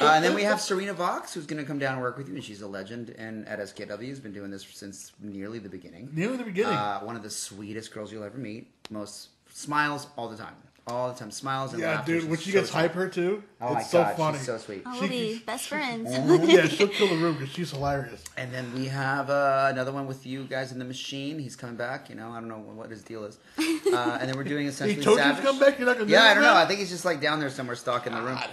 Uh, 0.00 0.12
and 0.14 0.24
then 0.24 0.34
we 0.34 0.42
have 0.42 0.60
Serena 0.60 0.94
Vox, 0.94 1.34
who's 1.34 1.46
going 1.46 1.60
to 1.62 1.66
come 1.66 1.78
down 1.78 1.94
and 1.94 2.02
work 2.02 2.16
with 2.16 2.28
you, 2.28 2.34
and 2.34 2.42
she's 2.42 2.62
a 2.62 2.66
legend. 2.66 3.10
And 3.18 3.46
at 3.46 3.58
SKW, 3.58 4.08
has 4.08 4.20
been 4.20 4.32
doing 4.32 4.50
this 4.50 4.64
since 4.64 5.12
nearly 5.20 5.58
the 5.58 5.68
beginning. 5.68 6.08
Nearly 6.14 6.38
the 6.38 6.44
beginning. 6.44 6.72
Uh, 6.72 7.00
one 7.00 7.14
of 7.16 7.22
the 7.22 7.30
sweetest 7.30 7.92
girls 7.92 8.10
you'll 8.10 8.24
ever 8.24 8.38
meet. 8.38 8.70
Most 8.90 9.28
smiles 9.52 10.06
all 10.16 10.28
the 10.28 10.36
time, 10.36 10.54
all 10.86 11.12
the 11.12 11.18
time. 11.18 11.30
Smiles 11.30 11.72
and 11.72 11.82
laughs. 11.82 11.90
yeah, 11.90 11.96
laughter. 11.96 12.12
dude. 12.12 12.20
She's 12.22 12.30
When 12.30 12.38
she 12.38 12.50
so 12.52 12.58
gets 12.58 12.70
sweet. 12.70 12.80
hyper 12.80 13.08
too, 13.08 13.42
Oh 13.60 13.74
my 13.74 13.80
it's 13.80 13.90
so 13.90 14.02
god, 14.04 14.16
funny. 14.16 14.38
she's 14.38 14.46
so 14.46 14.58
sweet. 14.58 14.82
Oh, 14.86 14.94
She- 14.94 15.00
we'll 15.00 15.08
be 15.08 15.38
best 15.44 15.68
friends. 15.68 16.10
yeah, 16.48 16.66
she'll 16.68 16.88
kill 16.88 17.08
the 17.08 17.16
room 17.16 17.34
because 17.34 17.50
she's 17.52 17.70
hilarious. 17.72 18.22
And 18.36 18.52
then 18.54 18.72
we 18.74 18.86
have 18.86 19.28
uh, 19.30 19.68
another 19.72 19.92
one 19.92 20.06
with 20.06 20.26
you 20.26 20.44
guys 20.44 20.70
in 20.72 20.78
the 20.78 20.84
machine. 20.84 21.38
He's 21.38 21.56
coming 21.56 21.76
back. 21.76 22.08
You 22.08 22.14
know, 22.14 22.30
I 22.30 22.34
don't 22.40 22.48
know 22.48 22.58
what 22.58 22.90
his 22.90 23.02
deal 23.02 23.24
is. 23.24 23.38
Uh, 23.86 24.18
and 24.20 24.28
then 24.28 24.36
we're 24.36 24.44
doing 24.44 24.62
He 24.64 24.68
essentially 24.68 25.02
told 25.02 25.16
you 25.18 25.22
Savage. 25.22 25.36
to 25.42 25.42
come 25.48 25.58
back. 25.60 25.78
You're 25.78 25.86
not 25.86 25.96
gonna. 25.96 26.10
Yeah, 26.10 26.22
do 26.24 26.26
I 26.30 26.34
don't 26.34 26.42
know. 26.42 26.54
that? 26.54 26.64
I 26.64 26.66
think 26.66 26.80
he's 26.80 26.90
just 26.90 27.04
like 27.04 27.20
down 27.20 27.38
there 27.40 27.48
somewhere, 27.50 27.76
stalking 27.76 28.12
the 28.12 28.20
room. 28.20 28.34
God. 28.34 28.50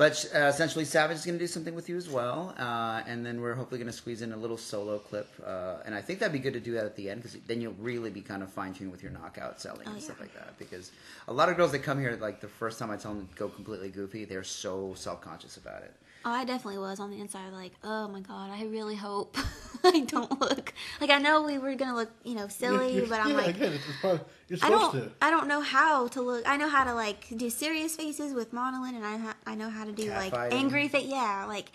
But 0.00 0.24
uh, 0.34 0.38
essentially, 0.46 0.86
Savage 0.86 1.18
is 1.18 1.26
going 1.26 1.36
to 1.38 1.44
do 1.44 1.46
something 1.46 1.74
with 1.74 1.90
you 1.90 1.98
as 1.98 2.08
well, 2.08 2.54
uh, 2.58 3.02
and 3.06 3.26
then 3.26 3.38
we're 3.42 3.52
hopefully 3.52 3.78
going 3.78 3.90
to 3.90 3.96
squeeze 3.96 4.22
in 4.22 4.32
a 4.32 4.36
little 4.38 4.56
solo 4.56 4.98
clip. 4.98 5.28
Uh, 5.46 5.76
and 5.84 5.94
I 5.94 6.00
think 6.00 6.20
that'd 6.20 6.32
be 6.32 6.38
good 6.38 6.54
to 6.54 6.58
do 6.60 6.72
that 6.72 6.86
at 6.86 6.96
the 6.96 7.10
end 7.10 7.20
because 7.20 7.36
then 7.46 7.60
you'll 7.60 7.74
really 7.74 8.08
be 8.08 8.22
kind 8.22 8.42
of 8.42 8.50
fine 8.50 8.72
tuned 8.72 8.92
with 8.92 9.02
your 9.02 9.12
knockout 9.12 9.60
selling 9.60 9.82
Oh, 9.84 9.90
and 9.90 9.98
yeah. 9.98 10.04
stuff 10.04 10.18
like 10.18 10.32
that. 10.32 10.58
Because 10.58 10.90
a 11.28 11.32
lot 11.34 11.50
of 11.50 11.58
girls 11.58 11.72
that 11.72 11.80
come 11.82 12.00
here, 12.00 12.16
like 12.18 12.40
the 12.40 12.48
first 12.48 12.78
time 12.78 12.90
I 12.90 12.96
tell 12.96 13.12
them 13.12 13.28
to 13.28 13.34
go 13.36 13.50
completely 13.50 13.90
goofy, 13.90 14.24
they're 14.24 14.42
so 14.42 14.94
self 14.94 15.20
conscious 15.20 15.58
about 15.58 15.82
it. 15.82 15.92
Oh, 16.24 16.30
I 16.30 16.44
definitely 16.44 16.78
was 16.78 17.00
on 17.00 17.10
the 17.10 17.18
inside, 17.20 17.52
like, 17.52 17.72
oh 17.82 18.06
my 18.08 18.20
god, 18.20 18.50
I 18.50 18.64
really 18.64 18.94
hope 18.96 19.36
I 19.84 20.00
don't 20.00 20.38
look 20.40 20.74
like 21.00 21.08
I 21.10 21.18
know 21.18 21.42
we 21.42 21.56
were 21.58 21.74
gonna 21.74 21.94
look, 21.94 22.10
you 22.24 22.34
know, 22.34 22.48
silly, 22.48 22.94
You- 22.96 23.06
but 23.08 23.20
I'm 23.20 23.30
yeah, 23.30 23.36
like, 23.36 23.56
again, 23.56 23.72
it's 23.72 23.84
probably, 24.00 24.20
you're 24.48 24.58
I 24.62 24.68
don't, 24.68 24.92
to. 24.92 25.10
I 25.22 25.30
don't 25.30 25.48
know 25.48 25.60
how 25.62 26.08
to 26.08 26.20
look. 26.20 26.46
I 26.46 26.56
know 26.58 26.68
how 26.68 26.84
to 26.84 26.92
like 26.94 27.26
do 27.36 27.48
serious 27.48 27.96
faces 27.96 28.34
with 28.34 28.52
modeling, 28.52 28.96
and 28.96 29.04
I, 29.06 29.16
ha- 29.16 29.36
I 29.46 29.54
know 29.54 29.70
how 29.70 29.84
to 29.84 29.92
do 29.92 30.10
like 30.10 30.32
Catfighting. 30.34 30.52
angry 30.52 30.88
face. 30.88 31.06
Yeah, 31.06 31.46
like 31.48 31.72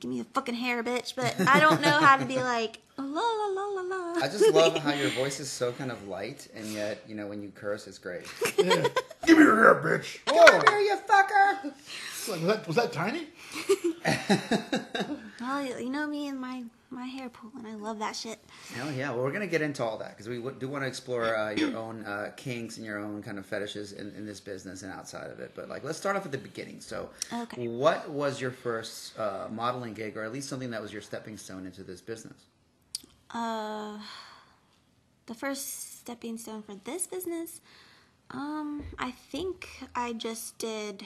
give 0.00 0.10
me 0.10 0.20
a 0.20 0.24
fucking 0.24 0.54
hair, 0.54 0.82
bitch. 0.82 1.14
But 1.14 1.34
I 1.46 1.60
don't 1.60 1.80
know 1.80 1.98
how 1.98 2.16
to 2.16 2.24
be 2.24 2.36
like 2.36 2.78
la 2.98 3.04
la 3.04 3.46
la 3.46 3.64
la 3.66 3.82
la. 3.82 4.14
I 4.22 4.28
just 4.28 4.52
love 4.52 4.76
how 4.78 4.92
your 4.92 5.10
voice 5.10 5.40
is 5.40 5.50
so 5.50 5.72
kind 5.72 5.90
of 5.90 6.08
light, 6.08 6.48
and 6.54 6.66
yet 6.66 7.02
you 7.06 7.14
know 7.14 7.26
when 7.26 7.42
you 7.42 7.50
curse, 7.54 7.86
it's 7.86 7.98
great. 7.98 8.26
Yeah. 8.58 8.88
Give 9.26 9.38
me 9.38 9.44
your 9.44 9.56
hair, 9.56 9.74
bitch. 9.74 10.18
Come 10.24 10.36
Whoa. 10.36 10.62
here, 10.70 10.80
you 10.80 10.96
fucker! 11.08 11.64
Like, 12.28 12.40
was 12.40 12.42
that 12.42 12.66
was 12.66 12.76
that 12.76 12.92
tiny? 12.92 13.26
Well, 15.40 15.80
you 15.80 15.88
know 15.90 16.06
me 16.06 16.26
and 16.28 16.40
my 16.40 16.64
my 16.90 17.04
hair 17.04 17.28
pulling. 17.28 17.66
I 17.66 17.74
love 17.74 17.98
that 18.00 18.16
shit. 18.16 18.38
Hell 18.74 18.90
yeah! 18.90 19.10
Well, 19.10 19.22
we're 19.22 19.30
gonna 19.30 19.46
get 19.46 19.62
into 19.62 19.84
all 19.84 19.98
that 19.98 20.10
because 20.10 20.28
we 20.28 20.36
w- 20.38 20.56
do 20.58 20.66
want 20.68 20.82
to 20.82 20.88
explore 20.88 21.36
uh, 21.36 21.50
your 21.50 21.76
own 21.76 22.04
uh, 22.04 22.32
kinks 22.36 22.76
and 22.78 22.84
your 22.86 22.98
own 22.98 23.22
kind 23.22 23.38
of 23.38 23.46
fetishes 23.46 23.92
in, 23.92 24.12
in 24.16 24.26
this 24.26 24.40
business 24.40 24.82
and 24.82 24.92
outside 24.92 25.30
of 25.30 25.38
it. 25.38 25.52
But 25.54 25.68
like, 25.68 25.84
let's 25.84 25.98
start 25.98 26.16
off 26.16 26.24
at 26.26 26.32
the 26.32 26.38
beginning. 26.38 26.80
So, 26.80 27.10
Okay. 27.32 27.68
what 27.68 28.08
was 28.10 28.40
your 28.40 28.50
first 28.50 29.18
uh, 29.18 29.46
modeling 29.50 29.94
gig, 29.94 30.16
or 30.16 30.24
at 30.24 30.32
least 30.32 30.48
something 30.48 30.70
that 30.70 30.82
was 30.82 30.92
your 30.92 31.02
stepping 31.02 31.36
stone 31.36 31.66
into 31.66 31.82
this 31.84 32.00
business? 32.00 32.46
Uh, 33.30 33.98
the 35.26 35.34
first 35.34 35.98
stepping 36.00 36.38
stone 36.38 36.62
for 36.62 36.74
this 36.84 37.06
business, 37.06 37.60
um, 38.30 38.82
I 38.98 39.10
think 39.10 39.68
I 39.94 40.14
just 40.14 40.56
did. 40.58 41.04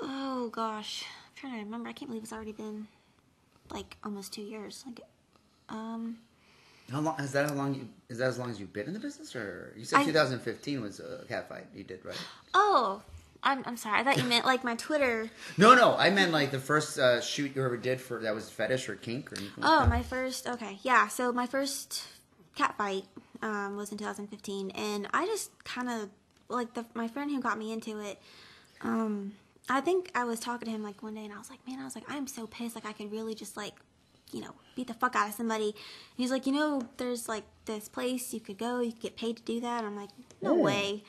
Oh 0.00 0.48
gosh, 0.50 1.04
trying 1.42 1.54
to 1.58 1.64
remember. 1.64 1.88
I 1.88 1.92
can't 1.92 2.08
believe 2.08 2.22
it's 2.22 2.32
already 2.32 2.52
been 2.52 2.86
like 3.70 3.96
almost 4.04 4.32
two 4.32 4.42
years. 4.42 4.84
Like, 4.86 5.00
um, 5.68 6.18
How 6.90 7.00
long 7.00 7.18
is 7.20 7.32
that? 7.32 7.48
How 7.50 7.54
long 7.54 7.74
you, 7.74 7.88
is 8.08 8.18
that? 8.18 8.28
As 8.28 8.38
long 8.38 8.50
as 8.50 8.60
you've 8.60 8.72
been 8.72 8.86
in 8.86 8.92
the 8.92 9.00
business, 9.00 9.34
or 9.34 9.74
you 9.76 9.84
said 9.84 10.00
I- 10.00 10.04
2015 10.04 10.80
was 10.80 11.00
a 11.00 11.24
cat 11.28 11.48
fight 11.48 11.66
you 11.74 11.84
did, 11.84 12.04
right? 12.04 12.16
oh, 12.54 13.02
I'm 13.42 13.62
I'm 13.66 13.76
sorry. 13.76 13.98
I 14.00 14.04
thought 14.04 14.18
you 14.18 14.24
meant 14.24 14.46
like 14.46 14.62
my 14.62 14.76
Twitter. 14.76 15.28
No, 15.58 15.74
no, 15.74 15.96
I 15.96 16.10
meant 16.10 16.32
like 16.32 16.52
the 16.52 16.60
first 16.60 16.98
uh, 16.98 17.20
shoot 17.20 17.56
you 17.56 17.64
ever 17.64 17.76
did 17.76 18.00
for 18.00 18.20
that 18.20 18.34
was 18.34 18.48
fetish 18.48 18.88
or 18.88 18.94
kink 18.94 19.32
or 19.32 19.38
anything. 19.38 19.64
Oh, 19.64 19.80
that. 19.80 19.88
my 19.88 20.02
first. 20.02 20.48
Okay, 20.48 20.78
yeah. 20.82 21.08
So 21.08 21.32
my 21.32 21.46
first 21.46 22.04
cat 22.54 22.76
fight 22.78 23.04
um, 23.42 23.76
was 23.76 23.90
in 23.90 23.98
2015, 23.98 24.70
and 24.70 25.08
I 25.12 25.26
just 25.26 25.50
kind 25.64 25.90
of 25.90 26.08
like 26.48 26.74
the 26.74 26.84
my 26.94 27.08
friend 27.08 27.30
who 27.32 27.40
got 27.40 27.58
me 27.58 27.72
into 27.72 27.98
it. 27.98 28.20
Um, 28.82 29.32
I 29.68 29.80
think 29.80 30.10
I 30.14 30.24
was 30.24 30.40
talking 30.40 30.66
to 30.66 30.72
him 30.72 30.82
like 30.82 31.02
one 31.02 31.14
day, 31.14 31.24
and 31.24 31.32
I 31.32 31.38
was 31.38 31.50
like, 31.50 31.66
"Man, 31.66 31.78
I 31.78 31.84
was 31.84 31.94
like, 31.94 32.04
I'm 32.08 32.26
so 32.26 32.46
pissed. 32.46 32.74
Like, 32.74 32.86
I 32.86 32.92
could 32.92 33.12
really 33.12 33.34
just 33.34 33.56
like, 33.56 33.74
you 34.32 34.40
know, 34.40 34.54
beat 34.74 34.88
the 34.88 34.94
fuck 34.94 35.14
out 35.14 35.28
of 35.28 35.34
somebody." 35.34 35.66
And 35.66 35.74
he's 36.16 36.30
like, 36.30 36.46
"You 36.46 36.52
know, 36.52 36.82
there's 36.96 37.28
like 37.28 37.44
this 37.64 37.88
place 37.88 38.32
you 38.34 38.40
could 38.40 38.58
go. 38.58 38.80
You 38.80 38.92
could 38.92 39.02
get 39.02 39.16
paid 39.16 39.36
to 39.36 39.42
do 39.42 39.60
that." 39.60 39.84
I'm 39.84 39.96
like, 39.96 40.10
"No 40.40 40.54
way." 40.54 41.04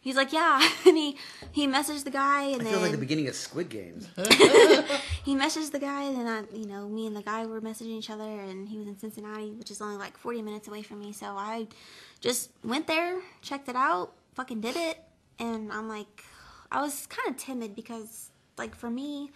He's 0.00 0.16
like, 0.16 0.32
"Yeah," 0.32 0.66
and 0.86 0.96
he 0.96 1.16
he 1.52 1.66
messaged 1.66 2.04
the 2.04 2.10
guy, 2.10 2.44
and 2.44 2.62
I 2.62 2.64
then 2.64 2.72
feel 2.72 2.80
like 2.80 2.92
the 2.92 2.98
beginning 2.98 3.28
of 3.28 3.34
Squid 3.34 3.68
Games. 3.68 4.08
he 5.24 5.36
messaged 5.36 5.72
the 5.72 5.78
guy, 5.78 6.04
and 6.04 6.16
then 6.16 6.26
I, 6.26 6.56
you 6.56 6.66
know, 6.66 6.88
me 6.88 7.06
and 7.06 7.16
the 7.16 7.22
guy 7.22 7.44
were 7.46 7.60
messaging 7.60 7.98
each 7.98 8.10
other, 8.10 8.24
and 8.24 8.68
he 8.68 8.78
was 8.78 8.86
in 8.86 8.98
Cincinnati, 8.98 9.50
which 9.50 9.70
is 9.70 9.82
only 9.82 9.96
like 9.96 10.16
40 10.16 10.42
minutes 10.42 10.68
away 10.68 10.82
from 10.82 11.00
me. 11.00 11.12
So 11.12 11.26
I 11.36 11.66
just 12.20 12.50
went 12.64 12.86
there, 12.86 13.20
checked 13.42 13.68
it 13.68 13.76
out, 13.76 14.12
fucking 14.34 14.60
did 14.60 14.76
it, 14.76 14.98
and 15.38 15.72
I'm 15.72 15.88
like, 15.88 16.24
I 16.70 16.82
was 16.82 17.06
kind 17.06 17.28
of 17.28 17.36
timid 17.36 17.74
because, 17.74 18.30
like, 18.56 18.74
for 18.74 18.90
me, 18.90 19.30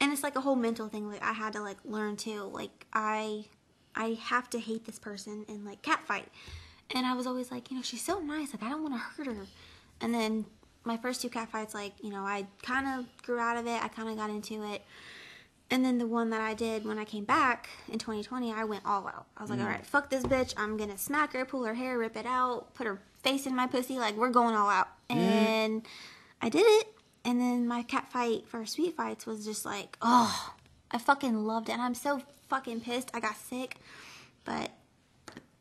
and 0.00 0.12
it's 0.12 0.22
like 0.22 0.36
a 0.36 0.40
whole 0.40 0.56
mental 0.56 0.88
thing. 0.88 1.10
Like 1.10 1.22
I 1.22 1.32
had 1.32 1.52
to 1.54 1.60
like 1.60 1.78
learn 1.84 2.16
too. 2.16 2.44
Like 2.52 2.86
I, 2.92 3.46
I 3.96 4.18
have 4.20 4.48
to 4.50 4.60
hate 4.60 4.84
this 4.84 4.98
person 4.98 5.44
and 5.48 5.64
like 5.64 5.82
catfight, 5.82 6.26
and 6.94 7.04
I 7.06 7.14
was 7.14 7.26
always 7.26 7.50
like, 7.50 7.70
you 7.70 7.76
know, 7.76 7.82
she's 7.82 8.04
so 8.04 8.20
nice. 8.20 8.52
Like 8.52 8.62
I 8.62 8.68
don't 8.68 8.82
want 8.82 8.94
to 8.94 8.98
hurt 8.98 9.26
her, 9.26 9.46
and 10.00 10.14
then 10.14 10.44
my 10.84 10.96
first 10.96 11.20
two 11.20 11.28
cat 11.28 11.50
fights, 11.50 11.74
like, 11.74 11.92
you 12.02 12.10
know, 12.10 12.22
I 12.22 12.46
kind 12.62 12.86
of 12.98 13.22
grew 13.22 13.38
out 13.38 13.56
of 13.56 13.66
it. 13.66 13.82
I 13.82 13.88
kind 13.88 14.08
of 14.08 14.16
got 14.16 14.30
into 14.30 14.64
it. 14.64 14.82
And 15.70 15.84
then 15.84 15.98
the 15.98 16.06
one 16.06 16.30
that 16.30 16.40
I 16.40 16.54
did 16.54 16.86
when 16.86 16.98
I 16.98 17.04
came 17.04 17.24
back 17.24 17.68
in 17.88 17.98
2020, 17.98 18.52
I 18.52 18.64
went 18.64 18.84
all 18.86 19.06
out. 19.06 19.26
I 19.36 19.42
was 19.42 19.50
like, 19.50 19.58
mm. 19.58 19.64
all 19.64 19.68
right, 19.68 19.84
fuck 19.84 20.08
this 20.08 20.24
bitch. 20.24 20.54
I'm 20.56 20.78
going 20.78 20.90
to 20.90 20.96
smack 20.96 21.34
her, 21.34 21.44
pull 21.44 21.64
her 21.64 21.74
hair, 21.74 21.98
rip 21.98 22.16
it 22.16 22.24
out, 22.24 22.72
put 22.74 22.86
her 22.86 23.02
face 23.22 23.46
in 23.46 23.54
my 23.54 23.66
pussy. 23.66 23.98
Like, 23.98 24.16
we're 24.16 24.30
going 24.30 24.54
all 24.54 24.70
out. 24.70 24.88
And 25.10 25.82
I 26.40 26.48
did 26.48 26.64
it. 26.64 26.88
And 27.24 27.40
then 27.40 27.66
my 27.66 27.82
cat 27.82 28.10
fight 28.10 28.46
for 28.46 28.64
Sweet 28.64 28.96
Fights 28.96 29.26
was 29.26 29.44
just 29.44 29.64
like, 29.64 29.96
oh, 30.00 30.54
I 30.90 30.98
fucking 30.98 31.44
loved 31.44 31.68
it. 31.68 31.72
And 31.72 31.82
I'm 31.82 31.94
so 31.94 32.22
fucking 32.48 32.80
pissed. 32.80 33.10
I 33.12 33.20
got 33.20 33.36
sick. 33.36 33.76
But 34.44 34.70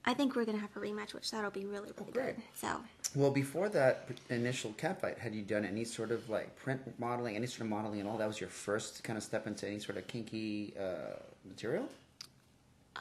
I 0.05 0.13
think 0.13 0.36
we're 0.36 0.46
gonna 0.46 0.60
have 0.60 0.75
a 0.75 0.79
rematch, 0.79 1.13
which 1.13 1.31
that'll 1.31 1.51
be 1.51 1.65
really 1.65 1.91
really 2.00 2.12
great. 2.13 2.36
good. 2.38 2.43
So 2.55 2.69
Well, 3.13 3.31
before 3.31 3.67
that 3.69 4.07
initial 4.29 4.72
cat 4.74 5.01
fight, 5.01 5.17
had 5.17 5.36
you 5.36 5.41
done 5.41 5.65
any 5.65 5.84
sort 5.84 6.12
of 6.12 6.29
like 6.29 6.55
print 6.55 6.79
modeling, 7.00 7.36
any 7.36 7.48
sort 7.48 7.62
of 7.62 7.67
modeling 7.67 8.00
at 8.00 8.05
all? 8.05 8.17
That 8.17 8.27
was 8.27 8.39
your 8.39 8.50
first 8.50 9.03
kind 9.03 9.17
of 9.17 9.24
step 9.24 9.48
into 9.48 9.67
any 9.67 9.79
sort 9.79 9.98
of 9.98 10.07
kinky 10.07 10.74
uh, 10.79 11.19
material? 11.46 11.89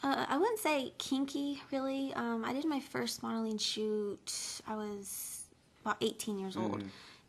uh, 0.03 0.27
I 0.29 0.37
wouldn't 0.37 0.59
say 0.59 0.93
kinky 0.99 1.63
really. 1.71 2.13
Um, 2.15 2.45
I 2.45 2.53
did 2.53 2.65
my 2.65 2.81
first 2.81 3.23
modeling 3.23 3.59
shoot. 3.59 4.61
I 4.67 4.75
was 4.75 5.45
about 5.85 5.99
18 6.01 6.39
years 6.41 6.57
old, 6.57 6.83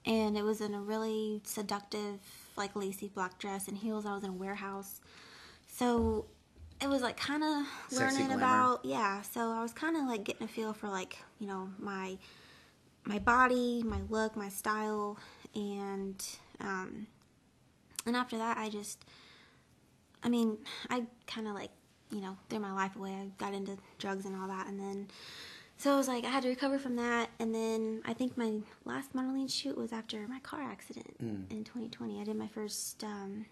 and 0.07 0.35
it 0.35 0.43
was 0.43 0.61
in 0.61 0.73
a 0.73 0.81
really 0.81 1.41
seductive, 1.43 2.19
like 2.55 2.75
lacy 2.75 3.11
black 3.13 3.37
dress 3.37 3.67
and 3.67 3.77
heels. 3.77 4.07
I 4.07 4.15
was 4.15 4.23
in 4.23 4.31
a 4.31 4.33
warehouse, 4.33 5.01
so 5.67 6.25
it 6.81 6.89
was 6.89 7.03
like 7.03 7.17
kind 7.17 7.43
of 7.43 7.65
learning 7.99 8.31
about 8.31 8.83
yeah. 8.83 9.21
So 9.21 9.51
I 9.51 9.61
was 9.61 9.73
kind 9.73 9.95
of 9.95 10.05
like 10.05 10.23
getting 10.23 10.45
a 10.45 10.47
feel 10.47 10.73
for 10.73 10.87
like 10.87 11.17
you 11.39 11.45
know 11.45 11.69
my 11.77 12.17
my 13.05 13.19
body, 13.19 13.83
my 13.85 13.99
look, 14.09 14.35
my 14.35 14.49
style, 14.49 15.17
and 15.53 16.23
um, 16.59 17.07
and 18.05 18.15
after 18.15 18.37
that, 18.37 18.57
I 18.57 18.69
just, 18.69 19.03
I 20.23 20.29
mean, 20.29 20.57
I 20.89 21.03
kind 21.27 21.47
of 21.47 21.53
like, 21.53 21.71
you 22.11 22.21
know, 22.21 22.37
threw 22.49 22.59
my 22.59 22.73
life 22.73 22.95
away. 22.95 23.11
I 23.11 23.27
got 23.37 23.53
into 23.53 23.77
drugs 23.99 24.25
and 24.25 24.35
all 24.35 24.47
that, 24.47 24.67
and 24.67 24.79
then, 24.79 25.07
so 25.77 25.93
I 25.93 25.97
was 25.97 26.07
like, 26.07 26.23
I 26.25 26.29
had 26.29 26.43
to 26.43 26.49
recover 26.49 26.79
from 26.79 26.95
that, 26.97 27.29
and 27.39 27.53
then 27.53 28.01
I 28.05 28.13
think 28.13 28.37
my 28.37 28.53
last 28.85 29.13
modeling 29.13 29.47
shoot 29.47 29.77
was 29.77 29.93
after 29.93 30.27
my 30.27 30.39
car 30.39 30.61
accident 30.61 31.15
Mm. 31.23 31.51
in 31.51 31.63
2020. 31.63 32.19
I 32.19 32.23
did 32.23 32.35
my 32.35 32.47
first 32.47 33.03
um, 33.03 33.45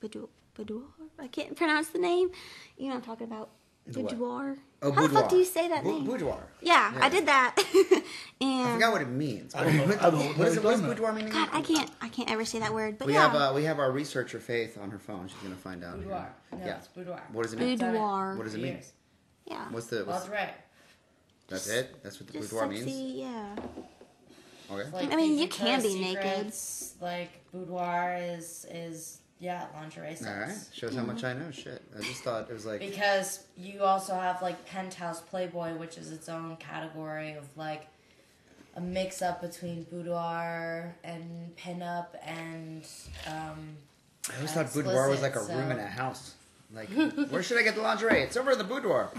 boudoir, 0.00 0.28
boudoir. 0.54 0.82
I 1.18 1.26
can't 1.28 1.56
pronounce 1.56 1.88
the 1.88 1.98
name. 1.98 2.30
You 2.76 2.84
know 2.88 2.90
what 2.90 2.96
I'm 2.96 3.02
talking 3.02 3.26
about. 3.26 3.50
The 3.84 3.98
what? 4.00 4.10
Boudoir. 4.12 4.56
Oh, 4.80 4.92
How 4.92 5.02
the 5.02 5.08
fuck 5.08 5.28
do 5.28 5.36
you 5.36 5.44
say 5.44 5.66
that 5.68 5.82
Bou- 5.82 5.92
name? 5.92 6.04
Boudoir. 6.04 6.46
Yeah, 6.60 6.92
Yeah. 6.94 7.04
I 7.04 7.08
did 7.08 7.26
that. 7.26 7.56
and 8.40 8.68
I 8.68 8.72
forgot 8.74 8.92
what 8.92 9.02
it 9.02 9.08
means. 9.08 9.56
I 9.56 9.64
don't 9.64 9.76
know. 9.76 9.82
I 9.84 10.10
don't 10.10 10.14
know 10.20 10.24
What 10.36 10.46
is 10.48 10.56
it? 10.56 10.62
What 10.62 10.70
does 10.70 10.80
what 10.82 10.90
boudoir 10.90 11.12
mean? 11.12 11.28
God, 11.28 11.48
I 11.52 11.62
can't. 11.62 11.90
I 12.00 12.08
can't 12.08 12.30
ever 12.30 12.44
say 12.44 12.60
that 12.60 12.72
word. 12.72 12.96
But 12.96 13.08
We 13.08 13.14
yeah, 13.14 13.28
have 13.28 13.34
uh, 13.34 13.52
we 13.52 13.64
have 13.64 13.80
our 13.80 13.90
researcher 13.90 14.38
Faith 14.38 14.78
on 14.80 14.90
her 14.92 15.00
phone. 15.00 15.26
She's 15.26 15.36
gonna 15.42 15.56
find 15.56 15.82
out. 15.82 15.96
Boudoir. 15.96 16.32
No, 16.52 16.58
Yeah. 16.64 16.76
it's 16.76 16.86
boudoir. 16.86 17.20
What 17.32 17.42
does 17.42 17.54
it 17.54 17.58
mean? 17.58 17.76
boudoir. 17.76 18.36
What 18.36 18.44
does 18.44 18.54
it 18.54 18.62
mean? 18.62 18.78
Yeah, 19.46 19.64
What's 19.72 19.86
the? 19.88 19.96
Well, 19.96 20.06
What's, 20.06 20.26
that's 20.26 20.32
right. 20.32 20.54
That's 21.52 21.68
it. 21.68 22.02
That's 22.02 22.20
what 22.20 22.26
the 22.28 22.38
just 22.38 22.50
boudoir 22.50 22.72
sexy. 22.72 22.86
means. 22.86 23.12
Yeah. 23.14 23.56
Okay. 24.70 24.90
Like 24.90 25.12
I 25.12 25.16
mean, 25.16 25.38
you 25.38 25.48
can 25.48 25.82
be 25.82 26.00
naked. 26.00 26.52
Like 27.00 27.50
boudoir 27.52 28.16
is 28.20 28.66
is 28.70 29.20
yeah 29.38 29.66
lingerie 29.74 30.14
sets. 30.14 30.26
All 30.26 30.40
right. 30.40 30.68
Shows 30.72 30.96
how 30.96 31.02
much 31.02 31.24
I 31.24 31.34
know. 31.34 31.50
Shit. 31.50 31.82
I 31.96 32.02
just 32.02 32.22
thought 32.22 32.48
it 32.48 32.52
was 32.52 32.66
like. 32.66 32.80
Because 32.80 33.44
you 33.56 33.82
also 33.82 34.14
have 34.14 34.40
like 34.42 34.64
Penthouse 34.66 35.20
Playboy, 35.20 35.74
which 35.74 35.98
is 35.98 36.10
its 36.10 36.28
own 36.28 36.56
category 36.56 37.32
of 37.32 37.44
like 37.56 37.86
a 38.76 38.80
mix 38.80 39.20
up 39.20 39.40
between 39.40 39.84
boudoir 39.84 40.94
and 41.04 41.54
pinup 41.56 42.06
and 42.24 42.86
um, 43.26 43.76
I 44.30 44.36
always 44.36 44.52
thought 44.52 44.72
boudoir 44.72 45.08
was 45.08 45.20
like 45.20 45.34
a 45.34 45.38
explicit, 45.38 45.62
room 45.62 45.72
in 45.72 45.78
a 45.78 45.86
house. 45.86 46.34
Like, 46.74 46.88
where 47.30 47.42
should 47.42 47.58
I 47.58 47.62
get 47.62 47.74
the 47.74 47.82
lingerie? 47.82 48.22
It's 48.22 48.36
over 48.36 48.52
in 48.52 48.58
the 48.58 48.64
boudoir. 48.64 49.10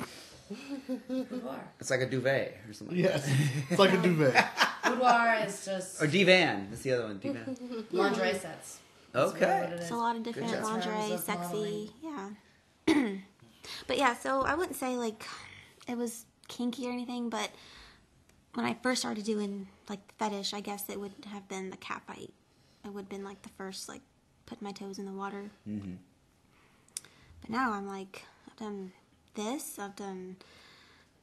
Boudoir. 1.08 1.60
It's 1.80 1.90
like 1.90 2.02
a 2.02 2.10
duvet 2.10 2.58
or 2.68 2.74
something. 2.74 2.98
Yes, 2.98 3.30
it's 3.70 3.80
like 3.80 3.94
a 3.94 3.98
duvet. 4.02 4.46
Boudoir 4.84 5.46
is 5.48 5.64
just 5.66 6.02
Or 6.02 6.08
divan. 6.08 6.68
That's 6.70 6.82
the 6.82 6.92
other 6.92 7.06
one. 7.06 7.20
Divan. 7.20 7.56
lingerie 7.92 8.34
sets. 8.38 8.80
That's 9.14 9.32
Okay. 9.32 9.46
what 9.62 9.70
it 9.70 9.74
It's 9.76 9.86
is. 9.86 9.92
a 9.92 9.96
lot 9.96 10.16
of 10.18 10.24
different 10.24 10.62
lingerie, 10.62 10.94
Terms 10.94 11.12
of 11.14 11.20
sexy. 11.22 11.92
Yeah. 12.04 12.30
but 13.88 13.98
yeah, 13.98 14.14
so 14.16 14.42
I 14.42 14.56
wouldn't 14.56 14.76
say 14.76 14.98
like 14.98 15.24
it 15.88 15.98
was 15.98 16.26
kinky 16.50 16.88
or 16.88 16.92
anything, 16.92 17.30
but 17.30 17.50
when 18.56 18.66
I 18.66 18.76
first 18.84 19.02
started 19.02 19.24
doing 19.24 19.68
like 19.90 20.02
fetish, 20.20 20.54
I 20.54 20.60
guess 20.60 20.90
it 20.90 21.00
would 21.00 21.14
have 21.32 21.48
been 21.48 21.70
the 21.70 21.78
cat 21.78 22.02
bite. 22.06 22.34
It 22.86 22.90
would 22.94 23.02
have 23.04 23.10
been 23.10 23.24
like 23.24 23.42
the 23.42 23.50
first 23.58 23.88
like 23.88 24.02
put 24.46 24.62
my 24.62 24.74
toes 24.74 25.00
in 25.00 25.06
the 25.06 25.14
water. 25.14 25.50
Mhm. 25.68 25.98
But 27.42 27.50
now 27.50 27.72
I'm 27.72 27.88
like 27.88 28.24
I've 28.50 28.58
done 28.58 28.92
this. 29.36 29.78
I've 29.80 29.96
done. 29.96 30.38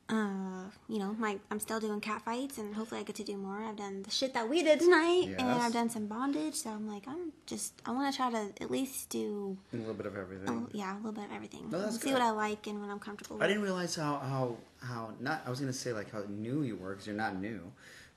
Uh, 0.09 0.64
you 0.88 0.99
know, 0.99 1.14
my 1.21 1.38
I'm 1.52 1.61
still 1.61 1.79
doing 1.79 2.00
cat 2.00 2.23
fights, 2.25 2.59
and 2.59 2.75
hopefully 2.75 3.00
I 3.00 3.05
get 3.05 3.14
to 3.17 3.23
do 3.23 3.37
more. 3.37 3.62
I've 3.62 3.76
done 3.76 4.02
the 4.02 4.11
shit 4.11 4.35
that 4.35 4.49
we 4.49 4.61
did 4.64 4.81
tonight, 4.81 5.37
and 5.38 5.49
I've 5.49 5.73
done 5.73 5.88
some 5.88 6.07
bondage. 6.07 6.55
So 6.57 6.71
I'm 6.71 6.88
like, 6.88 7.07
I'm 7.07 7.33
just 7.47 7.75
I 7.87 7.93
want 7.93 8.12
to 8.12 8.17
try 8.17 8.29
to 8.31 8.50
at 8.61 8.73
least 8.73 9.11
do 9.11 9.57
A 9.73 9.76
little 9.76 9.95
bit 9.95 10.07
of 10.07 10.17
everything. 10.17 10.49
Oh 10.49 10.69
yeah, 10.73 10.95
a 10.95 10.97
little 10.97 11.12
bit 11.12 11.26
of 11.26 11.33
everything. 11.33 11.71
No, 11.71 11.81
that's 11.81 12.00
See 12.00 12.12
what 12.12 12.23
I 12.23 12.31
like 12.31 12.67
and 12.67 12.81
what 12.81 12.90
I'm 12.90 12.99
comfortable 12.99 13.37
with. 13.37 13.45
I 13.45 13.47
didn't 13.47 13.62
realize 13.62 13.95
how 13.95 14.19
how 14.19 14.57
how 14.83 15.11
not. 15.21 15.43
I 15.47 15.50
was 15.50 15.61
gonna 15.61 15.73
say 15.73 15.93
like 15.93 16.11
how 16.11 16.25
new 16.29 16.62
you 16.62 16.75
were 16.75 16.90
because 16.90 17.07
you're 17.07 17.14
not 17.14 17.37
new, 17.37 17.61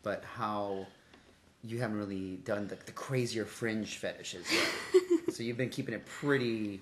but 0.02 0.24
how 0.24 0.88
you 1.64 1.80
haven't 1.80 1.98
really 1.98 2.38
done 2.44 2.68
the, 2.68 2.76
the 2.86 2.92
crazier 2.92 3.46
fringe 3.46 3.98
fetishes 3.98 4.46
yet. 4.52 5.34
so 5.34 5.44
you've 5.44 5.58
been 5.58 5.70
keeping 5.70 5.94
it 5.94 6.06
pretty 6.06 6.82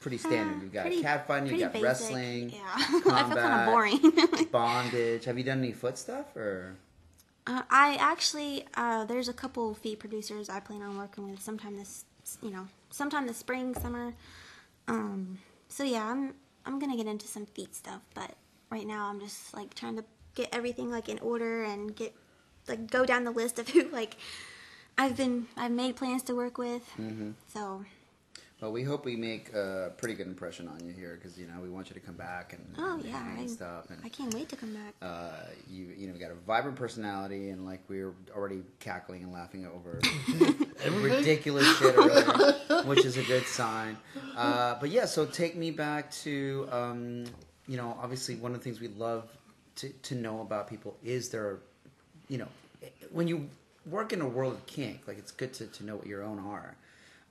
pretty 0.00 0.18
standard. 0.18 0.62
You've 0.62 0.72
got 0.72 0.82
Pretty- 0.82 1.02
cat 1.02 1.26
fighting, 1.26 1.50
you've 1.50 1.60
got 1.60 1.72
basic. 1.72 1.84
wrestling, 1.84 2.50
Yeah, 2.50 2.60
I 2.76 2.82
feel 2.84 3.00
combat, 3.02 3.38
kind 3.38 3.60
of 3.60 3.66
boring. 3.66 4.48
bondage. 4.52 5.24
Have 5.24 5.38
you 5.38 5.44
done 5.44 5.58
any 5.58 5.72
foot 5.72 5.98
stuff 5.98 6.34
or? 6.36 6.76
uh, 7.46 7.62
I 7.70 7.96
actually 8.00 8.64
uh, 8.74 9.04
there's 9.04 9.28
a 9.28 9.32
couple 9.32 9.72
feet 9.74 9.98
producers 9.98 10.48
I 10.48 10.60
plan 10.60 10.82
on 10.82 10.96
working 10.98 11.30
with 11.30 11.40
sometime 11.42 11.76
this 11.76 12.04
you 12.42 12.50
know 12.50 12.66
sometime 12.90 13.26
this 13.26 13.36
spring 13.38 13.74
summer. 13.74 14.14
Um, 14.88 15.38
so 15.68 15.82
yeah, 15.84 16.04
I'm 16.06 16.34
I'm 16.64 16.78
gonna 16.78 16.96
get 16.96 17.06
into 17.06 17.26
some 17.26 17.46
feet 17.46 17.74
stuff, 17.74 18.00
but 18.14 18.34
right 18.70 18.86
now 18.86 19.08
I'm 19.08 19.20
just 19.20 19.54
like 19.54 19.74
trying 19.74 19.96
to 19.96 20.04
get 20.34 20.48
everything 20.52 20.90
like 20.90 21.08
in 21.08 21.18
order 21.20 21.62
and 21.64 21.94
get 21.94 22.14
like 22.68 22.90
go 22.90 23.04
down 23.06 23.24
the 23.24 23.30
list 23.30 23.58
of 23.58 23.68
who 23.68 23.88
like 23.90 24.16
I've 24.98 25.16
been 25.16 25.46
I've 25.56 25.70
made 25.72 25.96
plans 25.96 26.22
to 26.24 26.34
work 26.34 26.58
with. 26.58 26.82
Mm-hmm. 26.98 27.30
So 27.52 27.84
Well, 28.60 28.72
we 28.72 28.84
hope 28.84 29.04
we 29.04 29.16
make 29.16 29.52
a 29.52 29.92
pretty 29.98 30.14
good 30.14 30.26
impression 30.26 30.66
on 30.66 30.82
you 30.82 30.90
here 30.90 31.18
because 31.20 31.36
you 31.38 31.46
know 31.46 31.60
we 31.60 31.68
want 31.68 31.90
you 31.90 31.94
to 31.94 32.00
come 32.00 32.14
back 32.14 32.54
and, 32.54 32.64
oh 32.78 32.94
and 32.94 33.04
yeah, 33.04 33.22
hang 33.22 33.44
I, 33.44 33.46
stuff 33.46 33.90
and 33.90 33.98
I 34.02 34.08
can't 34.08 34.32
wait 34.32 34.48
to 34.48 34.56
come 34.56 34.72
back. 34.72 34.94
uh, 35.02 35.30
you 35.68 35.92
you 35.94 36.08
know 36.08 36.14
got 36.18 36.30
a 36.30 36.34
vibrant 36.34 36.76
personality 36.78 37.50
and 37.50 37.66
like 37.66 37.82
we 37.88 38.02
were 38.02 38.14
already 38.34 38.62
cackling 38.80 39.22
and 39.24 39.30
laughing 39.32 39.66
over 39.66 40.00
ridiculous 40.90 41.66
shit 41.78 41.94
earlier, 41.98 42.82
which 42.84 43.04
is 43.04 43.18
a 43.18 43.22
good 43.24 43.44
sign. 43.44 43.96
Uh, 44.34 44.76
but 44.80 44.88
yeah, 44.90 45.04
so 45.04 45.26
take 45.26 45.54
me 45.54 45.70
back 45.70 46.10
to 46.12 46.66
um, 46.72 47.24
you 47.68 47.76
know 47.76 47.94
obviously 48.00 48.36
one 48.36 48.52
of 48.52 48.58
the 48.58 48.64
things 48.64 48.80
we 48.80 48.88
love 48.88 49.30
to 49.76 49.90
to 49.90 50.14
know 50.14 50.40
about 50.40 50.66
people 50.66 50.96
is 51.04 51.28
their 51.28 51.58
you 52.28 52.38
know 52.38 52.48
when 53.10 53.28
you 53.28 53.50
work 53.84 54.14
in 54.14 54.22
a 54.22 54.28
world 54.28 54.54
of 54.54 54.64
kink 54.66 55.02
like 55.06 55.18
it's 55.18 55.30
good 55.30 55.52
to, 55.52 55.66
to 55.66 55.84
know 55.84 55.96
what 55.96 56.06
your 56.06 56.22
own 56.22 56.38
are. 56.38 56.74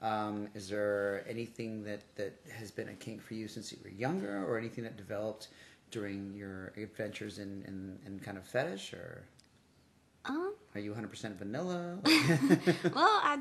Um, 0.05 0.50
is 0.53 0.69
there 0.69 1.25
anything 1.27 1.83
that, 1.85 2.01
that 2.17 2.33
has 2.59 2.71
been 2.71 2.89
a 2.89 2.93
kink 2.93 3.21
for 3.24 3.33
you 3.33 3.47
since 3.47 3.71
you 3.71 3.79
were 3.83 3.89
younger, 3.89 4.43
or 4.45 4.57
anything 4.59 4.83
that 4.85 4.97
developed 4.97 5.50
during 5.91 6.33
your 6.35 6.74
adventures 6.77 7.39
in, 7.39 7.63
in, 7.67 8.00
in 8.05 8.19
kind 8.19 8.38
of 8.38 8.45
fetish, 8.45 8.93
or 8.93 9.24
Um, 10.25 10.53
are 10.75 10.81
you 10.81 10.93
100% 10.93 11.38
vanilla? 11.38 11.97
well, 12.95 13.19
I, 13.24 13.39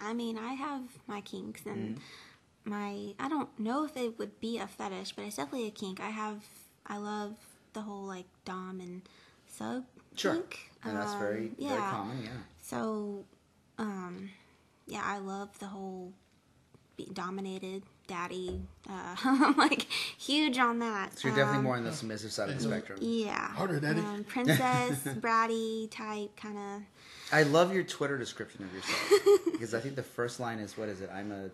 I 0.00 0.12
mean, 0.14 0.38
I 0.38 0.54
have 0.54 0.82
my 1.06 1.20
kinks 1.20 1.66
and 1.66 1.96
Mm-hmm. 1.96 2.70
my. 2.70 3.14
I 3.18 3.28
don't 3.28 3.48
know 3.58 3.84
if 3.84 3.96
it 3.96 4.18
would 4.18 4.40
be 4.40 4.58
a 4.58 4.66
fetish, 4.66 5.12
but 5.12 5.24
it's 5.24 5.36
definitely 5.36 5.68
a 5.68 5.70
kink. 5.72 6.00
I 6.00 6.10
have. 6.10 6.44
I 6.86 6.98
love 6.98 7.34
the 7.74 7.82
whole 7.82 8.04
like 8.04 8.26
dom 8.44 8.80
and 8.80 9.02
sub 9.46 9.84
sure. 10.16 10.34
kink. 10.34 10.70
And 10.84 10.96
that's 10.96 11.12
Um, 11.12 11.18
very, 11.18 11.52
very 11.58 11.58
yeah. 11.58 11.90
common, 11.90 12.22
yeah. 12.22 12.30
So, 12.62 13.24
um, 13.78 14.30
yeah, 14.92 15.02
I 15.04 15.18
love 15.18 15.58
the 15.58 15.66
whole 15.66 16.12
be 16.96 17.08
dominated 17.12 17.82
daddy. 18.06 18.60
Uh, 18.88 19.16
I'm 19.24 19.56
like 19.56 19.82
huge 20.18 20.58
on 20.58 20.80
that. 20.80 21.18
So 21.18 21.28
you're 21.28 21.36
definitely 21.36 21.58
Um, 21.58 21.64
more 21.64 21.76
on 21.76 21.84
the 21.84 21.92
submissive 21.92 22.30
side 22.32 22.50
of 22.50 22.56
the 22.58 22.62
spectrum. 22.62 22.98
Yeah. 23.00 23.48
Harder, 23.52 23.80
daddy. 23.80 24.00
Um, 24.00 24.24
princess, 24.24 24.98
bratty 25.20 25.90
type 25.90 26.36
kind 26.36 26.58
of. 26.58 26.82
I 27.32 27.44
love 27.44 27.72
your 27.72 27.82
Twitter 27.84 28.18
description 28.18 28.64
of 28.64 28.74
yourself 28.74 29.40
because 29.52 29.72
I 29.74 29.80
think 29.80 29.96
the 29.96 30.02
first 30.02 30.38
line 30.38 30.58
is 30.58 30.76
what 30.76 30.88
is 30.90 31.00
it? 31.00 31.08
I'm 31.12 31.32
a 31.32 31.48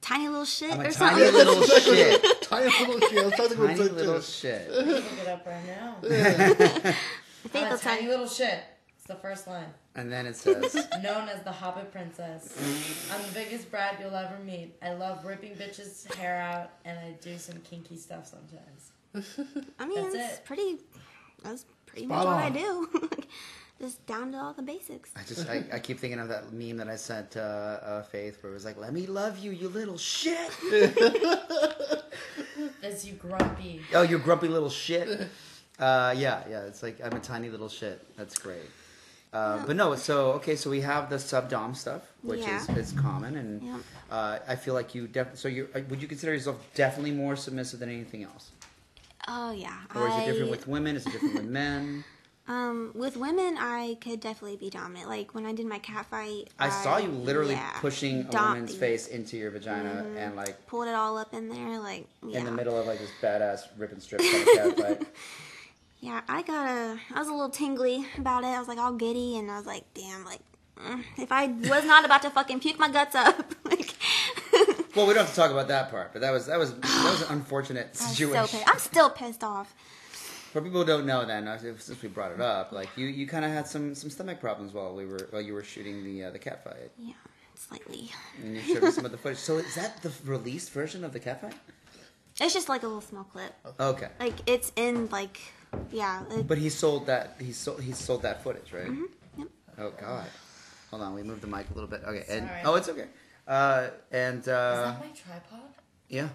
Tiny 0.00 0.28
little 0.28 0.44
shit 0.44 0.72
I'm 0.72 0.80
or 0.80 0.84
a 0.84 0.92
something. 0.92 1.18
tiny 1.18 1.30
little 1.32 1.62
shit. 1.64 2.42
Tiny 2.42 2.66
little 2.66 3.00
shit. 3.08 3.18
I 3.18 3.24
was 3.24 3.34
trying 3.34 3.48
to 3.48 3.54
go 3.56 3.66
Tiny 3.66 3.76
to 3.88 3.94
little 3.94 4.14
too. 4.16 4.22
shit. 4.22 4.70
Look 4.70 5.04
it 5.22 5.28
up 5.28 5.46
right 5.46 5.66
now. 5.66 5.96
I 6.04 6.94
I'm 7.54 7.72
a 7.72 7.78
tiny 7.78 8.02
you. 8.04 8.08
little 8.10 8.28
shit. 8.28 8.60
It's 9.08 9.16
the 9.16 9.22
first 9.22 9.46
line. 9.46 9.72
And 9.94 10.12
then 10.12 10.26
it 10.26 10.36
says, 10.36 10.74
Known 11.02 11.30
as 11.30 11.42
the 11.42 11.50
Hobbit 11.50 11.90
Princess. 11.90 12.54
I'm 13.10 13.22
the 13.22 13.32
biggest 13.32 13.70
brat 13.70 13.96
you'll 13.98 14.14
ever 14.14 14.38
meet. 14.44 14.74
I 14.82 14.92
love 14.92 15.24
ripping 15.24 15.54
bitches' 15.54 16.12
hair 16.12 16.38
out, 16.38 16.72
and 16.84 16.98
I 16.98 17.12
do 17.22 17.38
some 17.38 17.56
kinky 17.60 17.96
stuff 17.96 18.26
sometimes. 18.26 18.90
I 19.78 19.86
mean, 19.86 20.02
That's 20.02 20.14
it's 20.14 20.34
it. 20.34 20.44
pretty. 20.44 20.76
That's 21.42 21.64
pretty 21.86 22.04
Spot 22.04 22.18
much 22.18 22.26
what 22.26 22.44
I 22.44 22.50
do. 22.50 23.10
Just 23.80 24.04
down 24.04 24.32
to 24.32 24.38
all 24.38 24.52
the 24.52 24.60
basics. 24.62 25.10
I 25.16 25.22
just, 25.22 25.48
I, 25.48 25.64
I 25.72 25.78
keep 25.78 26.00
thinking 26.00 26.18
of 26.18 26.28
that 26.28 26.52
meme 26.52 26.76
that 26.78 26.88
I 26.88 26.96
sent 26.96 27.36
uh, 27.36 27.40
uh, 27.40 28.02
Faith 28.02 28.42
where 28.42 28.50
it 28.50 28.54
was 28.54 28.64
like, 28.64 28.76
let 28.76 28.92
me 28.92 29.06
love 29.06 29.38
you, 29.38 29.52
you 29.52 29.68
little 29.68 29.96
shit. 29.96 30.50
As 32.82 33.06
you 33.06 33.12
grumpy. 33.14 33.80
Oh, 33.94 34.02
you 34.02 34.18
grumpy 34.18 34.48
little 34.48 34.68
shit. 34.68 35.28
Uh, 35.78 36.12
yeah, 36.18 36.42
yeah. 36.50 36.62
It's 36.64 36.82
like 36.82 36.98
I'm 37.04 37.12
a 37.12 37.20
tiny 37.20 37.50
little 37.50 37.68
shit. 37.68 38.04
That's 38.16 38.36
great. 38.36 38.68
Uh, 39.32 39.64
but 39.66 39.76
no, 39.76 39.94
so 39.94 40.32
okay, 40.32 40.56
so 40.56 40.70
we 40.70 40.80
have 40.80 41.10
the 41.10 41.18
sub 41.18 41.50
dom 41.50 41.74
stuff, 41.74 42.02
which 42.22 42.40
Yeah. 42.40 42.56
is 42.62 42.68
is 42.70 42.92
common, 42.92 43.36
and 43.36 43.62
Yep. 43.62 43.80
uh, 44.10 44.38
I 44.48 44.56
feel 44.56 44.72
like 44.74 44.94
you 44.94 45.06
definitely. 45.06 45.38
So 45.38 45.48
you 45.48 45.68
uh, 45.74 45.80
would 45.90 46.00
you 46.00 46.08
consider 46.08 46.32
yourself 46.32 46.56
definitely 46.74 47.10
more 47.10 47.36
submissive 47.36 47.78
than 47.80 47.90
anything 47.90 48.24
else, 48.24 48.50
Oh 49.28 49.50
yeah. 49.52 49.80
or 49.94 50.08
is 50.08 50.14
it 50.14 50.24
different 50.26 50.48
I- 50.48 50.50
with 50.50 50.66
women? 50.66 50.96
Is 50.96 51.06
it 51.06 51.12
different 51.12 51.34
with 51.34 51.44
men? 51.44 52.04
Um, 52.50 52.92
with 52.94 53.18
women, 53.18 53.58
I 53.58 53.98
could 54.00 54.20
definitely 54.20 54.56
be 54.56 54.70
dominant. 54.70 55.06
Like 55.06 55.34
when 55.34 55.44
I 55.44 55.52
did 55.52 55.66
my 55.66 55.78
cat 55.80 56.06
fight, 56.06 56.48
I 56.58 56.70
saw 56.70 56.96
you 56.96 57.08
literally 57.10 57.52
yeah, 57.52 57.72
pushing 57.78 58.20
a 58.20 58.22
dom- 58.22 58.54
woman's 58.54 58.74
face 58.74 59.06
into 59.08 59.36
your 59.36 59.50
vagina 59.50 60.06
and 60.16 60.34
like 60.34 60.66
pulled 60.66 60.88
it 60.88 60.94
all 60.94 61.18
up 61.18 61.34
in 61.34 61.50
there, 61.50 61.78
like 61.78 62.06
yeah. 62.26 62.38
in 62.38 62.46
the 62.46 62.50
middle 62.50 62.80
of 62.80 62.86
like 62.86 63.00
this 63.00 63.10
badass 63.20 63.64
rip 63.76 63.92
and 63.92 64.02
strip 64.02 64.22
kind 64.32 64.48
of 64.70 64.76
cat 64.78 64.98
fight. 64.98 65.08
Yeah, 66.08 66.22
I 66.26 66.40
got 66.42 66.66
a. 66.66 66.98
I 67.14 67.18
was 67.18 67.28
a 67.28 67.32
little 67.32 67.50
tingly 67.50 68.06
about 68.16 68.42
it. 68.42 68.46
I 68.46 68.58
was 68.58 68.66
like 68.66 68.78
all 68.78 68.92
giddy, 68.92 69.36
and 69.36 69.50
I 69.50 69.58
was 69.58 69.66
like, 69.66 69.84
damn, 69.92 70.24
like 70.24 70.40
mm, 70.80 71.04
if 71.18 71.30
I 71.30 71.48
was 71.48 71.84
not 71.84 72.06
about 72.06 72.22
to 72.22 72.30
fucking 72.30 72.60
puke 72.60 72.78
my 72.78 72.90
guts 72.90 73.14
up, 73.14 73.54
like. 73.64 73.94
Well, 74.96 75.06
we 75.06 75.14
don't 75.14 75.26
have 75.26 75.30
to 75.34 75.36
talk 75.36 75.52
about 75.52 75.68
that 75.68 75.90
part, 75.90 76.12
but 76.12 76.22
that 76.22 76.32
was 76.32 76.46
that 76.46 76.58
was 76.58 76.74
that 76.74 77.04
was 77.10 77.20
an 77.22 77.28
unfortunate 77.36 77.94
so 77.96 78.06
situation. 78.06 78.58
pissed. 78.58 78.68
I'm 78.68 78.78
still 78.78 79.10
pissed 79.10 79.44
off. 79.44 79.72
For 80.52 80.60
people 80.62 80.80
who 80.80 80.86
don't 80.86 81.06
know, 81.06 81.24
then 81.26 81.46
uh, 81.46 81.58
since 81.58 82.02
we 82.02 82.08
brought 82.08 82.32
it 82.32 82.40
up, 82.40 82.72
like 82.72 82.88
you, 82.96 83.06
you 83.06 83.26
kind 83.26 83.44
of 83.44 83.50
had 83.52 83.68
some 83.68 83.94
some 83.94 84.08
stomach 84.10 84.40
problems 84.40 84.72
while 84.72 84.94
we 84.94 85.04
were 85.06 85.28
while 85.30 85.42
you 85.42 85.52
were 85.52 85.62
shooting 85.62 86.02
the 86.02 86.24
uh, 86.24 86.30
the 86.30 86.38
cat 86.40 86.64
fight, 86.64 86.90
Yeah, 86.98 87.12
slightly. 87.54 88.10
and 88.42 88.56
you 88.56 88.62
showed 88.62 88.82
me 88.82 88.90
some 88.90 89.04
of 89.04 89.12
the 89.12 89.18
footage. 89.22 89.38
So 89.38 89.58
is 89.58 89.74
that 89.76 90.02
the 90.02 90.10
released 90.24 90.70
version 90.72 91.04
of 91.04 91.12
the 91.12 91.20
cat 91.20 91.42
fight? 91.42 91.54
It's 92.40 92.54
just 92.54 92.68
like 92.68 92.82
a 92.82 92.86
little 92.86 93.02
small 93.02 93.24
clip. 93.24 93.52
Okay, 93.78 94.08
Like 94.18 94.34
it's 94.46 94.72
in 94.74 95.08
like, 95.10 95.38
yeah. 95.92 96.22
It, 96.30 96.46
but 96.46 96.58
he 96.58 96.68
sold 96.68 97.06
that 97.06 97.36
he 97.40 97.52
sold 97.52 97.82
he 97.82 97.92
sold 97.92 98.22
that 98.22 98.42
footage, 98.42 98.72
right? 98.72 98.86
Mm-hmm. 98.86 99.40
Yep. 99.40 99.48
Oh 99.78 99.92
God, 100.00 100.26
hold 100.90 101.02
on, 101.02 101.14
we 101.14 101.22
moved 101.22 101.42
the 101.42 101.46
mic 101.46 101.66
a 101.70 101.74
little 101.74 101.88
bit. 101.88 102.02
Okay, 102.04 102.24
and 102.28 102.46
Sorry. 102.48 102.60
oh, 102.64 102.74
it's 102.74 102.88
okay. 102.88 103.06
Uh, 103.46 103.88
and 104.10 104.40
Is 104.40 104.48
uh, 104.48 104.96
that 104.98 105.00
my 105.00 105.12
tripod? 105.12 105.60
yeah, 106.08 106.28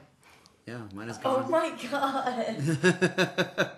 yeah, 0.66 0.82
mine 0.94 1.10
is 1.10 1.18
gone. 1.18 1.46
Oh 1.46 1.50
my 1.50 1.70
god. 1.92 2.56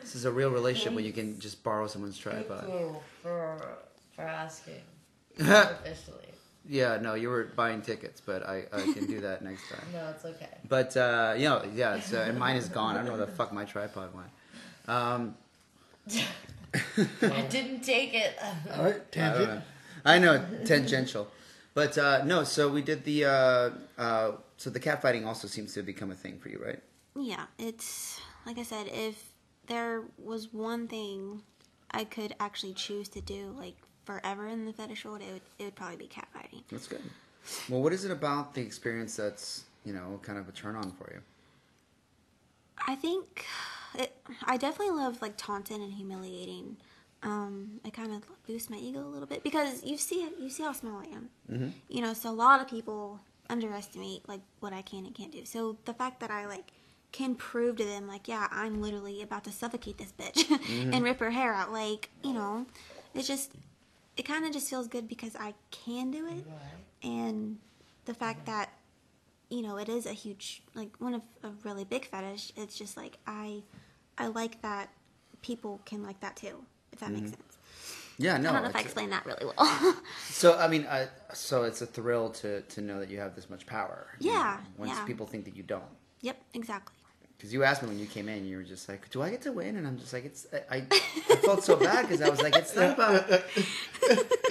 this 0.00 0.14
is 0.14 0.24
a 0.24 0.30
real 0.30 0.50
relationship 0.50 0.92
when 0.92 1.04
you 1.04 1.12
can 1.12 1.38
just 1.38 1.62
borrow 1.62 1.86
someone's 1.86 2.18
Thank 2.18 2.46
tripod. 2.46 2.68
you 2.68 2.96
for 3.22 3.78
for 4.14 4.22
asking. 4.22 4.82
Officially. 5.38 6.28
Yeah, 6.66 6.98
no, 7.00 7.14
you 7.14 7.28
were 7.28 7.44
buying 7.44 7.82
tickets, 7.82 8.22
but 8.24 8.42
I, 8.42 8.64
I 8.72 8.80
can 8.92 9.06
do 9.06 9.20
that 9.20 9.42
next 9.42 9.68
time. 9.68 9.84
No, 9.92 10.08
it's 10.10 10.24
okay. 10.24 10.48
But 10.68 10.96
uh, 10.96 11.34
you 11.36 11.44
know, 11.44 11.62
yeah, 11.74 12.00
so 12.00 12.20
and 12.22 12.38
mine 12.38 12.56
is 12.56 12.68
gone. 12.68 12.94
I 12.94 12.98
don't 12.98 13.06
know 13.06 13.16
where 13.16 13.26
the 13.26 13.32
fuck 13.32 13.52
my 13.52 13.64
tripod 13.64 14.14
went. 14.14 14.28
Um, 14.86 15.36
I 17.22 17.42
didn't 17.48 17.82
take 17.82 18.14
it. 18.14 18.36
All 18.76 18.84
right, 18.84 18.96
I 18.96 19.10
tangent. 19.10 19.48
know. 19.48 19.62
I 20.04 20.18
know 20.18 20.44
tangential, 20.64 21.28
but 21.72 21.96
uh, 21.96 22.24
no. 22.24 22.44
So 22.44 22.68
we 22.68 22.82
did 22.82 23.04
the 23.04 23.24
uh, 23.24 23.70
uh, 23.98 24.32
so 24.56 24.70
the 24.70 24.80
cat 24.80 25.00
fighting 25.00 25.24
also 25.26 25.48
seems 25.48 25.72
to 25.74 25.80
have 25.80 25.86
become 25.86 26.10
a 26.10 26.14
thing 26.14 26.38
for 26.38 26.48
you, 26.48 26.62
right? 26.64 26.80
yeah, 27.16 27.44
it's 27.58 28.20
like 28.44 28.58
I 28.58 28.62
said. 28.64 28.88
If 28.92 29.32
there 29.66 30.02
was 30.22 30.52
one 30.52 30.88
thing 30.88 31.42
I 31.90 32.04
could 32.04 32.34
actually 32.40 32.74
choose 32.74 33.08
to 33.10 33.20
do, 33.20 33.54
like 33.58 33.76
forever 34.04 34.46
in 34.48 34.66
the 34.66 34.72
fetish 34.72 35.04
world, 35.04 35.22
it 35.22 35.32
would 35.32 35.42
it 35.58 35.64
would 35.64 35.74
probably 35.76 35.96
be 35.96 36.06
cat 36.06 36.28
fighting. 36.34 36.62
That's 36.70 36.86
good. 36.86 37.02
Well, 37.68 37.82
what 37.82 37.92
is 37.92 38.04
it 38.04 38.10
about 38.10 38.54
the 38.54 38.60
experience 38.62 39.16
that's 39.16 39.64
you 39.84 39.94
know 39.94 40.20
kind 40.22 40.38
of 40.38 40.48
a 40.48 40.52
turn 40.52 40.76
on 40.76 40.90
for 40.92 41.10
you? 41.14 41.20
I 42.86 42.94
think 42.96 43.46
it, 43.98 44.16
I 44.44 44.56
definitely 44.56 44.94
love 44.96 45.20
like 45.22 45.34
taunting 45.36 45.82
and 45.82 45.92
humiliating. 45.92 46.76
Um, 47.22 47.80
it 47.84 47.94
kind 47.94 48.12
of 48.12 48.22
boosts 48.46 48.68
my 48.68 48.76
ego 48.76 49.00
a 49.00 49.08
little 49.08 49.26
bit 49.26 49.42
because 49.42 49.82
you 49.82 49.96
see 49.96 50.28
you 50.38 50.50
see 50.50 50.62
how 50.62 50.72
small 50.72 51.00
I 51.00 51.14
am. 51.14 51.30
Mm-hmm. 51.50 51.68
You 51.88 52.02
know, 52.02 52.14
so 52.14 52.30
a 52.30 52.32
lot 52.32 52.60
of 52.60 52.68
people 52.68 53.20
underestimate 53.48 54.28
like 54.28 54.40
what 54.60 54.72
I 54.72 54.82
can 54.82 55.06
and 55.06 55.14
can't 55.14 55.32
do. 55.32 55.44
So 55.44 55.76
the 55.84 55.94
fact 55.94 56.20
that 56.20 56.30
I 56.30 56.46
like 56.46 56.72
can 57.12 57.34
prove 57.36 57.76
to 57.76 57.84
them 57.84 58.08
like, 58.08 58.26
yeah, 58.26 58.48
I'm 58.50 58.82
literally 58.82 59.22
about 59.22 59.44
to 59.44 59.52
suffocate 59.52 59.98
this 59.98 60.12
bitch 60.12 60.50
and 60.92 61.04
rip 61.04 61.20
her 61.20 61.30
hair 61.30 61.54
out. 61.54 61.72
Like, 61.72 62.10
you 62.22 62.32
know, 62.32 62.66
it's 63.14 63.28
just 63.28 63.52
it 64.16 64.24
kind 64.24 64.44
of 64.44 64.52
just 64.52 64.68
feels 64.68 64.88
good 64.88 65.08
because 65.08 65.34
I 65.36 65.54
can 65.70 66.10
do 66.10 66.26
it, 66.26 66.44
and 67.02 67.58
the 68.04 68.14
fact 68.14 68.46
that 68.46 68.70
you 69.50 69.62
know 69.62 69.76
it 69.76 69.88
is 69.88 70.06
a 70.06 70.12
huge 70.12 70.62
like 70.74 70.90
one 70.98 71.14
of 71.14 71.22
a 71.42 71.50
really 71.64 71.84
big 71.84 72.06
fetish 72.06 72.52
it's 72.56 72.76
just 72.76 72.96
like 72.96 73.18
i 73.26 73.62
i 74.18 74.26
like 74.26 74.60
that 74.62 74.88
people 75.42 75.80
can 75.84 76.02
like 76.02 76.18
that 76.20 76.34
too 76.36 76.64
if 76.92 77.00
that 77.00 77.10
makes 77.12 77.30
sense 77.30 77.58
Yeah, 78.18 78.36
no. 78.38 78.50
i 78.50 78.52
don't 78.52 78.62
know 78.62 78.68
if 78.70 78.76
i 78.76 78.78
it's- 78.80 78.84
explained 78.86 79.12
that 79.12 79.26
really 79.26 79.44
well 79.46 79.96
So 80.30 80.56
I 80.58 80.66
mean, 80.68 80.84
uh, 80.86 81.06
so 81.32 81.62
it's 81.64 81.82
a 81.82 81.86
thrill 81.86 82.30
to 82.40 82.62
to 82.62 82.80
know 82.80 82.98
that 83.00 83.08
you 83.10 83.18
have 83.20 83.34
this 83.36 83.48
much 83.50 83.64
power. 83.66 84.06
you 84.20 84.30
Yeah, 84.32 84.58
know, 84.60 84.84
Once 84.86 84.92
yeah. 84.98 85.04
people 85.04 85.26
think 85.26 85.44
that 85.44 85.56
you 85.56 85.62
don't. 85.62 85.92
yep 86.20 86.36
exactly 86.54 86.94
Because 87.36 87.52
you 87.54 87.62
asked 87.64 87.82
me 87.82 87.88
when 87.88 87.98
you 87.98 88.06
came 88.06 88.28
in, 88.34 88.46
you 88.46 88.56
were 88.58 88.68
just 88.74 88.88
like, 88.88 89.02
"Do 89.10 89.20
I 89.26 89.28
get 89.34 89.42
to 89.42 89.52
win?" 89.52 89.76
And 89.76 89.84
I'm 89.88 89.98
just 89.98 90.12
like, 90.16 90.24
"It's." 90.30 90.46
I, 90.54 90.76
I, 90.76 90.78
I 91.32 91.36
felt 91.48 91.62
so 91.70 91.74
bad 91.76 92.00
because 92.06 92.22
I 92.26 92.30
was 92.34 92.40
like, 92.46 92.56
"It's 92.62 92.74
not 92.78 92.90
about." 92.96 93.14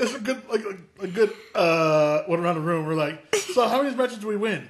It's 0.02 0.14
a 0.16 0.20
good, 0.28 0.40
like, 0.52 0.64
like, 0.66 0.80
a 1.00 1.08
good, 1.20 1.32
uh, 1.56 2.24
went 2.30 2.42
around 2.44 2.56
the 2.60 2.62
room. 2.72 2.86
We're 2.86 2.96
like, 3.08 3.18
so 3.56 3.68
how 3.68 3.82
many 3.82 3.96
matches 3.96 4.18
do 4.20 4.28
we 4.28 4.38
win? 4.38 4.62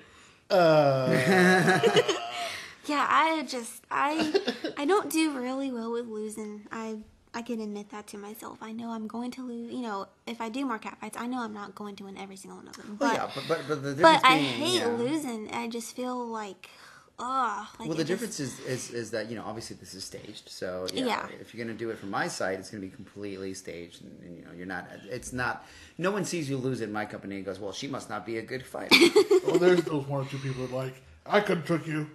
Uh, 0.54 1.80
yeah 2.86 3.08
i 3.10 3.44
just 3.48 3.84
i 3.90 4.32
i 4.78 4.86
don't 4.86 5.10
do 5.10 5.32
really 5.32 5.72
well 5.72 5.92
with 5.92 6.08
losing. 6.08 6.68
I 6.72 6.98
i 7.34 7.42
can 7.42 7.60
admit 7.60 7.90
that 7.90 8.06
to 8.08 8.18
myself. 8.18 8.60
I 8.62 8.72
know 8.72 8.90
i'm 8.92 9.08
going 9.08 9.32
to 9.32 9.42
lose 9.42 9.74
you 9.74 9.82
know 9.82 10.08
if 10.28 10.40
i 10.42 10.50
do 10.50 10.66
more 10.66 10.78
cat 10.78 10.98
fights 11.02 11.18
i 11.18 11.26
know 11.26 11.40
i'm 11.40 11.54
not 11.54 11.74
going 11.76 11.96
to 11.98 12.04
win 12.04 12.18
every 12.18 12.36
single 12.36 12.58
one 12.58 12.68
of 12.68 12.78
them. 12.78 12.98
But 13.00 13.06
Well, 13.06 13.14
yeah, 13.16 13.30
but 13.34 13.44
but, 13.68 13.82
but 13.84 14.02
but 14.02 14.22
i 14.26 14.38
hate 14.38 14.82
yeah. 14.82 14.88
losing. 14.88 15.50
I 15.52 15.68
just 15.70 15.96
feel 15.96 16.18
like 16.28 16.70
ugh 17.20 17.68
like 17.80 17.88
Well, 17.88 17.96
the 17.98 18.02
it 18.04 18.08
just- 18.08 18.08
difference 18.08 18.40
is, 18.40 18.60
is 18.62 18.92
is 18.92 19.12
that 19.12 19.30
you 19.30 19.36
know 19.36 19.44
obviously 19.46 19.76
this 19.80 19.94
is 19.94 20.04
staged, 20.04 20.50
so 20.50 20.88
yeah, 20.94 21.06
Yeah. 21.06 21.28
if 21.40 21.54
you're 21.54 21.64
gonna 21.66 21.78
do 21.78 21.90
it 21.90 21.98
from 22.00 22.10
my 22.10 22.28
side, 22.28 22.60
it's 22.60 22.70
gonna 22.70 22.82
be 22.82 22.90
completely 22.90 23.54
staged, 23.54 24.02
and, 24.04 24.20
and 24.24 24.38
you 24.38 24.44
know 24.46 24.52
you're 24.56 24.66
not. 24.66 24.88
It's 25.10 25.32
not. 25.34 25.66
No 25.98 26.12
one 26.12 26.26
sees 26.26 26.50
you 26.50 26.58
lose 26.58 26.82
in 26.82 26.92
my 26.92 27.06
company 27.06 27.36
and 27.38 27.46
goes, 27.46 27.60
"Well, 27.60 27.72
she 27.72 27.88
must 27.88 28.10
not 28.10 28.26
be 28.26 28.38
a 28.38 28.42
good 28.42 28.66
fighter." 28.66 28.96
well, 29.46 29.58
there's 29.60 29.84
those 29.84 30.06
one 30.08 30.26
or 30.26 30.30
two 30.30 30.38
people 30.40 30.66
that 30.68 30.74
like, 30.76 31.02
I 31.26 31.40
could 31.40 31.58
have 31.58 31.68
took 31.68 31.86
you. 31.88 32.10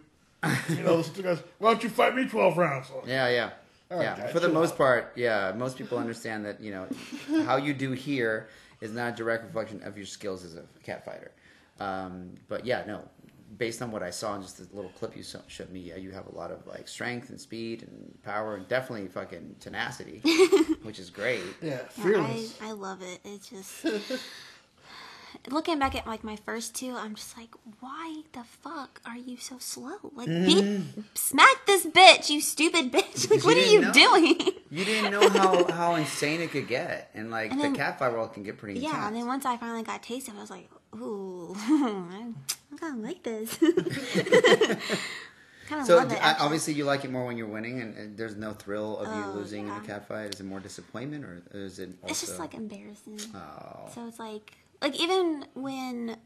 You 0.68 0.76
know, 0.82 0.96
those 0.96 1.08
two 1.08 1.22
guys, 1.22 1.42
why 1.58 1.72
don't 1.72 1.82
you 1.82 1.88
fight 1.88 2.14
me 2.14 2.28
12 2.28 2.56
rounds? 2.56 2.86
Yeah, 3.06 3.28
yeah, 3.28 3.50
All 3.90 3.96
right, 3.98 4.04
yeah. 4.04 4.16
guys, 4.18 4.32
For 4.32 4.38
the 4.38 4.48
most 4.48 4.72
out. 4.72 4.78
part, 4.78 5.12
yeah. 5.16 5.52
Most 5.56 5.76
people 5.76 5.98
understand 5.98 6.44
that 6.44 6.60
you 6.60 6.70
know 6.70 6.86
how 7.44 7.56
you 7.56 7.74
do 7.74 7.90
here 7.90 8.48
is 8.80 8.92
not 8.92 9.14
a 9.14 9.16
direct 9.16 9.42
reflection 9.44 9.82
of 9.82 9.96
your 9.96 10.06
skills 10.06 10.44
as 10.44 10.54
a 10.54 10.62
cat 10.84 11.04
fighter. 11.04 11.32
Um, 11.80 12.36
but 12.48 12.64
yeah, 12.64 12.84
no. 12.86 13.02
Based 13.56 13.80
on 13.80 13.90
what 13.90 14.02
I 14.02 14.10
saw 14.10 14.34
in 14.36 14.42
just 14.42 14.58
the 14.58 14.76
little 14.76 14.90
clip 14.90 15.16
you 15.16 15.22
showed 15.46 15.70
me, 15.70 15.80
yeah, 15.80 15.96
you 15.96 16.10
have 16.10 16.26
a 16.26 16.34
lot 16.34 16.50
of 16.50 16.66
like 16.66 16.86
strength 16.86 17.30
and 17.30 17.40
speed 17.40 17.82
and 17.82 18.22
power 18.22 18.56
and 18.56 18.68
definitely 18.68 19.08
fucking 19.08 19.56
tenacity, 19.58 20.18
which 20.82 20.98
is 20.98 21.08
great. 21.08 21.40
Yeah, 21.62 21.80
Yeah. 22.04 22.20
I, 22.20 22.46
I 22.62 22.72
love 22.72 23.00
it. 23.02 23.20
It's 23.24 23.48
just 23.48 23.86
looking 25.50 25.78
back 25.78 25.94
at 25.94 26.06
like 26.06 26.24
my 26.24 26.36
first 26.36 26.74
two, 26.74 26.94
I'm 26.94 27.14
just 27.14 27.36
like, 27.38 27.50
why 27.80 28.22
the 28.32 28.44
fuck 28.44 29.00
are 29.06 29.16
you 29.16 29.36
so 29.38 29.56
slow? 29.58 29.96
Like, 30.14 30.26
beat, 30.26 30.64
mm-hmm. 30.64 31.00
smack 31.14 31.64
this 31.66 31.86
bitch, 31.86 32.28
you 32.30 32.40
stupid 32.40 32.92
bitch! 32.92 33.30
Like, 33.30 33.30
Because 33.30 33.44
what 33.44 33.56
you 33.56 33.62
are 33.62 33.66
you 33.66 33.80
know. 33.80 33.92
doing? 33.92 34.40
You 34.70 34.84
didn't 34.84 35.10
know 35.10 35.28
how, 35.30 35.64
how 35.72 35.94
insane 35.94 36.40
it 36.42 36.50
could 36.50 36.68
get, 36.68 37.10
and 37.14 37.30
like 37.30 37.50
And 37.50 37.60
the 37.60 37.64
then- 37.64 37.76
cat 37.76 37.98
fight 37.98 38.12
world 38.12 38.34
can 38.34 38.42
get 38.42 38.58
pretty 38.58 38.76
intense. 38.78 38.92
yeah, 38.94 39.06
and 39.06 39.16
then 39.16 39.26
once 39.26 39.46
I 39.46 39.56
finally 39.56 39.82
got 39.84 40.02
tasted, 40.02 40.34
I 40.36 40.40
was 40.40 40.50
like, 40.50 40.68
ooh, 40.94 41.54
I, 41.56 42.26
I 42.67 42.67
kind 42.78 42.98
of 42.98 43.04
like 43.04 43.22
this. 43.22 43.56
kind 45.68 45.80
of 45.82 45.86
so 45.86 45.96
love 45.96 46.12
it. 46.12 46.22
I- 46.24 46.36
obviously, 46.40 46.74
you 46.74 46.84
like 46.84 47.04
it 47.04 47.10
more 47.10 47.24
when 47.26 47.36
you're 47.36 47.46
winning, 47.48 47.80
and, 47.80 47.96
and 47.96 48.16
there's 48.16 48.36
no 48.36 48.52
thrill 48.52 48.98
of 48.98 49.08
you 49.14 49.22
Oh, 49.26 49.32
losing 49.36 49.68
in 49.68 49.74
a 49.74 49.80
cat 49.80 50.08
fight. 50.08 50.34
Is 50.34 50.40
it 50.40 50.46
more 50.46 50.60
disappointment, 50.60 51.24
or 51.24 51.42
is 51.52 51.78
it? 51.78 51.90
Also, 52.02 52.10
it's 52.10 52.20
just 52.20 52.38
like 52.38 52.54
embarrassing. 52.54 53.20
oh, 53.34 53.88
So 53.94 54.06
it's 54.06 54.18
like 54.18 54.52
like 54.80 54.98
even 55.00 55.44
when 55.54 56.16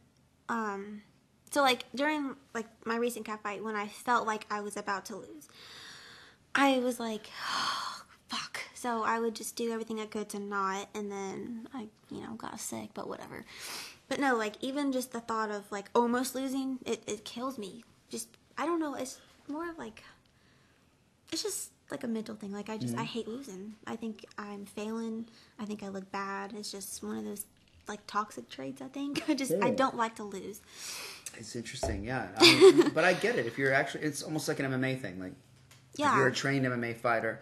um 0.49 1.03
so 1.51 1.63
like 1.63 1.85
during 1.95 2.37
like 2.55 2.67
my 2.85 2.97
recent 2.97 3.25
cat 3.25 3.43
fight 3.43 3.63
when 3.65 3.75
I 3.77 3.87
felt 3.89 4.27
like 4.27 4.47
I 4.51 4.61
was 4.61 4.77
about 4.77 5.07
to 5.07 5.17
lose, 5.17 5.49
I 6.55 6.79
was 6.81 7.01
like, 7.01 7.29
oh, 7.49 8.03
fuck. 8.29 8.61
So 8.75 9.03
I 9.03 9.19
would 9.21 9.35
just 9.35 9.57
do 9.57 9.73
everything 9.73 10.01
I 10.01 10.07
could 10.07 10.29
to 10.31 10.39
not 10.39 10.89
and 10.95 11.11
then 11.11 11.69
I, 11.75 11.87
you 12.11 12.21
know, 12.23 12.35
got 12.35 12.59
sick, 12.61 12.91
but 12.95 13.09
whatever. 13.09 13.45
But 14.13 14.21
no, 14.21 14.37
like 14.37 14.57
even 14.61 14.93
just 14.93 15.13
the 15.13 15.21
thought 15.21 15.51
of 15.51 15.73
like 15.73 15.89
almost 15.95 16.35
losing, 16.35 16.79
it, 16.85 17.03
it 17.07 17.25
kills 17.25 17.57
me. 17.57 17.83
Just 18.11 18.29
I 18.59 18.67
don't 18.67 18.79
know, 18.79 18.95
it's 18.95 19.19
more 19.49 19.71
of 19.71 19.79
like 19.79 20.05
it's 21.33 21.43
just 21.43 21.71
like 21.91 22.05
a 22.05 22.07
mental 22.07 22.35
thing. 22.35 22.53
Like 22.53 22.69
I 22.69 22.77
just 22.77 22.93
I 22.93 22.99
mm-hmm. 22.99 23.07
hate 23.07 23.27
losing. 23.27 23.73
I 23.87 23.97
think 23.97 24.27
I'm 24.37 24.67
failing. 24.67 25.29
I 25.59 25.65
think 25.65 25.83
I 25.83 25.89
look 25.89 26.13
bad. 26.13 26.53
It's 26.53 26.71
just 26.71 27.03
one 27.03 27.17
of 27.17 27.25
those 27.25 27.47
like 27.89 28.07
toxic 28.07 28.51
traits. 28.51 28.83
I 28.83 28.89
think 28.89 29.23
I 29.31 29.35
just 29.35 29.55
I 29.63 29.71
don't 29.71 29.97
like 29.97 30.17
to 30.17 30.25
lose. 30.25 30.61
it's 31.39 31.57
interesting, 31.57 32.05
yeah. 32.05 32.29
I 32.37 32.45
mean, 32.45 32.91
but 32.91 33.05
I 33.05 33.15
get 33.15 33.37
it. 33.37 33.47
If 33.47 33.57
you're 33.57 33.73
actually, 33.73 34.05
it's 34.05 34.23
almost 34.23 34.47
like 34.47 34.61
an 34.61 34.71
MMA 34.71 35.01
thing. 35.01 35.21
Like 35.21 35.33
If 35.95 36.01
you're 36.01 36.29
a 36.29 36.35
trained 36.35 36.67
MMA 36.67 36.97
fighter 36.97 37.41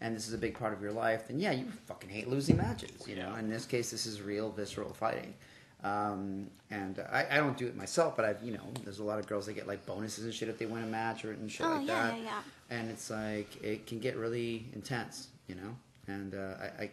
and 0.00 0.14
this 0.14 0.28
is 0.28 0.34
a 0.34 0.38
big 0.38 0.56
part 0.56 0.72
of 0.72 0.80
your 0.80 0.92
life, 0.92 1.26
then 1.26 1.40
yeah, 1.40 1.50
you 1.50 1.64
fucking 1.86 2.10
hate 2.10 2.28
losing 2.28 2.58
matches. 2.58 3.08
You 3.08 3.16
know, 3.16 3.34
in 3.34 3.50
this 3.50 3.66
case, 3.66 3.90
this 3.90 4.06
is 4.06 4.22
real 4.22 4.52
visceral 4.52 4.92
fighting. 4.92 5.34
Um, 5.84 6.46
and 6.70 7.00
I, 7.10 7.26
I 7.30 7.36
don't 7.38 7.56
do 7.56 7.66
it 7.66 7.76
myself, 7.76 8.14
but 8.16 8.24
I've 8.24 8.42
you 8.42 8.52
know, 8.52 8.62
there's 8.84 9.00
a 9.00 9.04
lot 9.04 9.18
of 9.18 9.26
girls 9.26 9.46
that 9.46 9.54
get 9.54 9.66
like 9.66 9.84
bonuses 9.84 10.24
and 10.24 10.32
shit 10.32 10.48
if 10.48 10.58
they 10.58 10.66
win 10.66 10.82
a 10.82 10.86
match 10.86 11.24
or 11.24 11.32
and 11.32 11.50
shit 11.50 11.66
Oh, 11.66 11.70
like 11.76 11.86
yeah, 11.88 11.94
that. 12.08 12.18
yeah, 12.18 12.24
yeah. 12.24 12.40
And 12.70 12.90
it's 12.90 13.10
like 13.10 13.62
it 13.62 13.86
can 13.86 13.98
get 13.98 14.16
really 14.16 14.66
intense, 14.74 15.28
you 15.48 15.54
know. 15.56 15.76
And 16.06 16.34
uh, 16.34 16.54
I, 16.60 16.82
I, 16.84 16.90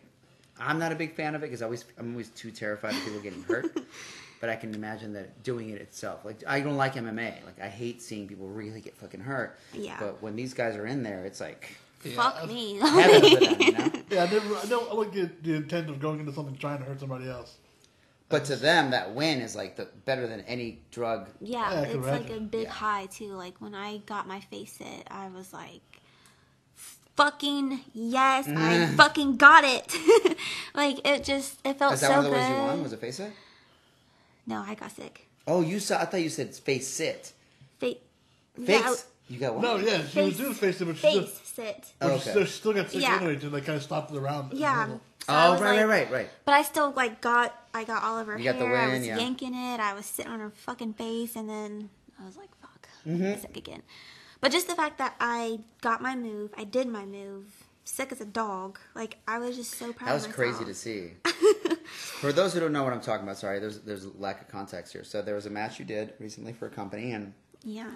I'm 0.60 0.80
not 0.80 0.92
a 0.92 0.96
big 0.96 1.16
fan 1.16 1.36
of 1.36 1.44
it 1.44 1.48
because 1.48 1.62
I 1.62 1.66
always 1.66 1.86
I'm 1.98 2.12
always 2.12 2.30
too 2.30 2.52
terrified 2.52 2.94
of 2.96 3.04
people 3.04 3.20
getting 3.22 3.44
hurt. 3.44 3.78
but 4.42 4.50
I 4.50 4.56
can 4.56 4.74
imagine 4.74 5.14
that 5.14 5.44
doing 5.44 5.70
it 5.70 5.82
itself, 5.82 6.26
like 6.26 6.38
I 6.48 6.60
don't 6.62 6.78
like 6.78 6.96
MMA. 6.96 7.46
Like 7.46 7.62
I 7.62 7.68
hate 7.70 8.02
seeing 8.02 8.28
people 8.28 8.48
really 8.48 8.82
get 8.82 8.96
fucking 8.98 9.20
hurt. 9.22 9.58
Yeah. 9.74 9.98
But 10.00 10.22
when 10.22 10.36
these 10.36 10.54
guys 10.54 10.76
are 10.76 10.88
in 10.88 11.04
there, 11.04 11.26
it's 11.26 11.40
like 11.42 11.76
Fuck 12.16 12.48
me. 12.48 12.80
them, 12.80 13.24
you 13.60 13.72
know. 13.74 13.92
Yeah, 14.10 14.24
I 14.24 14.32
never. 14.32 14.56
I 14.56 14.66
don't 14.66 14.90
I 14.90 14.96
like 14.96 15.12
the, 15.12 15.30
the 15.44 15.54
intent 15.56 15.90
of 15.92 16.00
going 16.00 16.20
into 16.22 16.34
something 16.34 16.56
trying 16.56 16.80
to 16.80 16.86
hurt 16.86 17.00
somebody 17.00 17.30
else. 17.30 17.58
But 18.30 18.46
to 18.46 18.56
them, 18.56 18.92
that 18.92 19.16
win 19.16 19.40
is 19.42 19.56
like 19.56 19.76
the 19.76 19.88
better 20.06 20.28
than 20.28 20.42
any 20.42 20.80
drug. 20.92 21.30
Yeah, 21.42 21.72
Yeah, 21.74 21.80
I 21.80 21.84
it's 21.86 22.06
like 22.08 22.30
a 22.30 22.40
big 22.40 22.64
Yeah. 22.66 22.70
high 22.70 23.06
too. 23.08 23.34
Like 23.34 23.60
when 23.60 23.74
I 23.74 23.98
got 24.06 24.28
my 24.28 24.40
face 24.40 24.78
hit, 24.78 25.08
I 25.10 25.30
was 25.30 25.52
like, 25.52 25.82
"Fucking 27.16 27.80
yes, 27.94 28.48
I 28.48 28.52
mm. 28.52 28.96
fucking 28.98 29.38
got 29.38 29.64
it!" 29.64 30.38
like 30.74 31.06
it 31.08 31.24
just 31.24 31.60
it 31.66 31.78
felt 31.80 31.94
Is 31.94 32.02
that 32.02 32.08
so 32.08 32.16
one 32.18 32.26
of 32.26 32.32
the 32.32 32.38
good. 32.38 32.38
ways 32.42 32.50
you 32.50 32.56
won? 32.56 32.84
Was 32.84 32.94
it 32.94 33.00
face 33.02 33.20
it? 33.20 33.32
no, 34.46 34.64
I 34.68 34.76
got 34.76 34.92
sick. 34.92 35.28
Oh, 35.48 35.62
you 35.62 35.80
saw. 35.80 36.00
I 36.00 36.06
thought 36.06 36.22
you 36.22 36.30
said 36.30 36.54
face 36.56 36.88
sit. 36.88 37.34
Face, 37.80 37.98
Face. 38.56 38.68
yeah, 38.68 38.96
you 39.28 39.40
got 39.40 39.54
one. 39.56 39.64
No, 39.64 39.76
yeah, 39.78 40.04
she 40.06 40.22
was 40.22 40.34
Face- 40.34 40.38
doing 40.38 40.54
face 40.54 40.82
it, 40.82 40.86
but 40.86 40.96
she 40.98 41.02
face 41.02 41.16
just, 41.32 41.56
sit. 41.56 41.94
Oh, 42.02 42.08
but 42.08 42.08
she 42.08 42.12
oh, 42.12 42.14
okay. 42.16 42.30
still, 42.30 42.46
she 42.46 42.52
still 42.52 42.74
got 42.74 42.92
sick 42.92 43.02
Yeah. 43.02 43.16
anyway 43.18 43.36
to 43.38 43.50
like 43.50 43.66
kind 43.66 43.78
of 43.78 43.84
stop 43.84 44.12
the 44.12 44.20
round. 44.22 44.52
in 44.52 44.58
the 44.58 44.62
Yeah. 44.62 44.86
So 44.88 45.00
Oh, 45.30 45.52
right, 45.54 45.60
like- 45.60 45.62
right, 45.80 45.86
right, 45.88 46.12
right. 46.12 46.30
But 46.46 46.54
I 46.56 46.62
still 46.64 46.92
like 46.96 47.22
got 47.22 47.56
I 47.80 47.84
got 47.86 48.04
all 48.04 48.18
of 48.20 48.28
her 48.28 48.38
You 48.38 48.44
hair. 48.46 48.54
got 48.54 48.60
the 48.60 48.66
I 48.66 48.88
was 48.94 49.06
yeah. 49.08 49.18
yanking 49.18 49.54
it. 49.56 49.80
I 49.80 49.94
was 49.94 50.06
sitting 50.06 50.32
on 50.32 50.40
her 50.40 50.50
fucking 50.52 50.94
face, 50.94 51.36
and 51.36 51.50
then 51.50 51.90
I 52.22 52.26
was 52.26 52.36
like, 52.38 52.50
"Fuck, 52.62 52.88
Mm-hmm. 53.08 53.40
Sick 53.42 53.56
again." 53.58 53.82
But 54.42 54.52
just 54.52 54.68
the 54.68 54.76
fact 54.76 54.98
that 55.00 55.16
I 55.20 55.60
got 55.82 56.02
my 56.02 56.16
move, 56.16 56.52
I 56.58 56.64
did 56.64 56.88
my 56.88 57.06
move, 57.06 57.46
sick 57.84 58.12
as 58.12 58.22
a 58.22 58.26
dog. 58.26 58.80
Like 58.96 59.18
I 59.28 59.38
was 59.40 59.56
just 59.56 59.72
so 59.76 59.92
proud. 59.94 60.10
Of 60.16 60.22
myself. 60.22 60.36
that 60.36 60.46
was 60.46 60.58
crazy 60.58 60.66
to 60.66 60.74
see. 60.74 61.12
for 62.22 62.32
those 62.32 62.54
who 62.54 62.60
don't 62.60 62.72
know 62.74 62.84
what 62.84 62.94
I'm 62.94 63.02
talking 63.02 63.24
about, 63.24 63.38
sorry, 63.38 63.60
there's 63.60 63.80
there's 63.80 64.06
a 64.06 64.12
lack 64.18 64.42
of 64.42 64.48
context 64.48 64.94
here. 64.94 65.04
So 65.04 65.22
there 65.22 65.36
was 65.36 65.46
a 65.46 65.50
match 65.50 65.80
you 65.80 65.86
did 65.86 66.14
recently 66.20 66.54
for 66.54 66.68
a 66.68 66.70
company, 66.70 67.12
and 67.14 67.34
Yeah. 67.64 67.90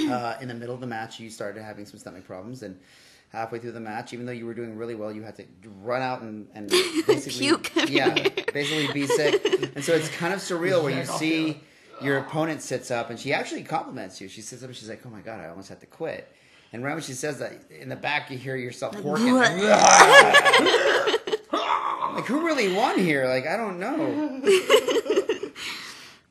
uh, 0.00 0.36
in 0.40 0.48
the 0.48 0.54
middle 0.54 0.74
of 0.74 0.80
the 0.80 0.86
match, 0.86 1.20
you 1.20 1.30
started 1.30 1.62
having 1.62 1.86
some 1.86 1.98
stomach 2.00 2.24
problems, 2.24 2.62
and 2.62 2.78
halfway 3.30 3.58
through 3.58 3.72
the 3.72 3.80
match, 3.80 4.12
even 4.12 4.26
though 4.26 4.32
you 4.32 4.46
were 4.46 4.54
doing 4.54 4.76
really 4.76 4.94
well, 4.94 5.12
you 5.12 5.22
had 5.22 5.36
to 5.36 5.44
run 5.82 6.02
out 6.02 6.22
and, 6.22 6.48
and 6.54 6.68
basically, 7.06 7.46
Puke 7.46 7.90
yeah, 7.90 8.14
basically 8.52 8.92
be 8.92 9.06
sick. 9.06 9.44
And 9.74 9.84
so 9.84 9.92
it's 9.94 10.08
kind 10.10 10.32
of 10.32 10.40
surreal 10.40 10.82
where 10.82 10.96
you 10.96 11.04
see 11.04 11.60
your 12.00 12.18
opponent 12.18 12.62
sits 12.62 12.90
up, 12.90 13.10
and 13.10 13.18
she 13.18 13.32
actually 13.32 13.62
compliments 13.64 14.20
you. 14.20 14.28
She 14.28 14.40
sits 14.40 14.62
up 14.62 14.68
and 14.68 14.76
she's 14.76 14.88
like, 14.88 15.02
"Oh 15.04 15.10
my 15.10 15.20
god, 15.20 15.40
I 15.40 15.48
almost 15.48 15.68
had 15.68 15.80
to 15.80 15.86
quit." 15.86 16.32
And 16.72 16.84
right 16.84 16.92
when 16.92 17.02
she 17.02 17.14
says 17.14 17.38
that, 17.38 17.52
in 17.70 17.88
the 17.88 17.96
back 17.96 18.30
you 18.30 18.38
hear 18.38 18.56
yourself 18.56 18.98
working. 19.02 19.34
Like 22.18 22.26
who 22.26 22.44
really 22.44 22.72
won 22.74 22.98
here? 22.98 23.28
Like 23.28 23.46
I 23.46 23.56
don't 23.56 23.78
know. 23.78 24.40
It 24.42 25.52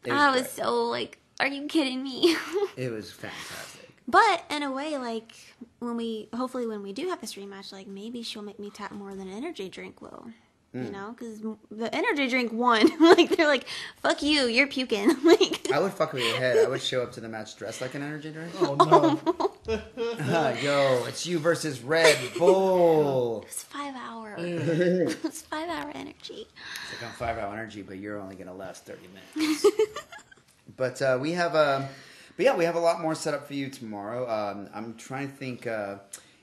I 0.11 0.31
was 0.31 0.41
great. 0.41 0.51
so 0.51 0.83
like, 0.87 1.17
"Are 1.39 1.47
you 1.47 1.65
kidding 1.67 2.03
me?" 2.03 2.35
It 2.75 2.91
was 2.91 3.09
fantastic. 3.11 3.89
But 4.05 4.43
in 4.49 4.63
a 4.63 4.71
way, 4.71 4.97
like 4.97 5.31
when 5.79 5.95
we 5.95 6.29
hopefully 6.33 6.67
when 6.67 6.81
we 6.81 6.93
do 6.93 7.07
have 7.09 7.21
this 7.21 7.35
rematch, 7.35 7.71
like 7.71 7.87
maybe 7.87 8.23
she'll 8.23 8.41
make 8.41 8.59
me 8.59 8.69
tap 8.69 8.91
more 8.91 9.13
than 9.13 9.27
an 9.27 9.35
energy 9.35 9.69
drink 9.69 10.01
will. 10.01 10.27
Mm. 10.75 10.85
You 10.85 10.91
know, 10.91 11.15
because 11.17 11.41
the 11.71 11.95
energy 11.95 12.27
drink 12.27 12.51
won. 12.51 12.91
like 12.99 13.35
they're 13.35 13.47
like, 13.47 13.65
"Fuck 14.01 14.21
you, 14.21 14.47
you're 14.47 14.67
puking." 14.67 15.07
like, 15.23 15.71
I 15.71 15.79
would 15.79 15.93
fuck 15.93 16.13
with 16.13 16.23
your 16.23 16.37
head. 16.37 16.65
I 16.65 16.67
would 16.67 16.81
show 16.81 17.01
up 17.01 17.13
to 17.13 17.21
the 17.21 17.29
match 17.29 17.55
dressed 17.55 17.79
like 17.79 17.95
an 17.95 18.03
energy 18.03 18.31
drink. 18.31 18.51
Oh 18.59 18.75
no! 18.75 19.53
Yo, 20.61 21.05
it's 21.07 21.25
you 21.25 21.39
versus 21.39 21.81
Red 21.81 22.17
Bull. 22.37 23.43
it's 23.47 23.63
five 23.63 23.95
hour. 23.95 24.35
it's 24.37 25.41
five 25.43 25.69
hour 25.69 25.91
energy. 25.95 26.47
It's 26.47 27.01
like 27.01 27.09
I'm 27.09 27.15
five 27.15 27.37
hour 27.37 27.53
energy, 27.53 27.81
but 27.81 27.97
you're 27.97 28.19
only 28.19 28.35
gonna 28.35 28.53
last 28.53 28.85
thirty 28.85 29.07
minutes. 29.35 29.65
but 30.75 31.01
uh, 31.01 31.17
we 31.19 31.31
have 31.31 31.55
a, 31.55 31.87
but 32.37 32.45
yeah, 32.45 32.55
we 32.55 32.63
have 32.63 32.75
a 32.75 32.79
lot 32.79 33.01
more 33.01 33.15
set 33.15 33.33
up 33.33 33.45
for 33.47 33.53
you 33.55 33.69
tomorrow. 33.69 34.29
Um, 34.29 34.69
I'm 34.73 34.95
trying 34.95 35.29
to 35.29 35.35
think 35.35 35.67
uh, 35.67 35.95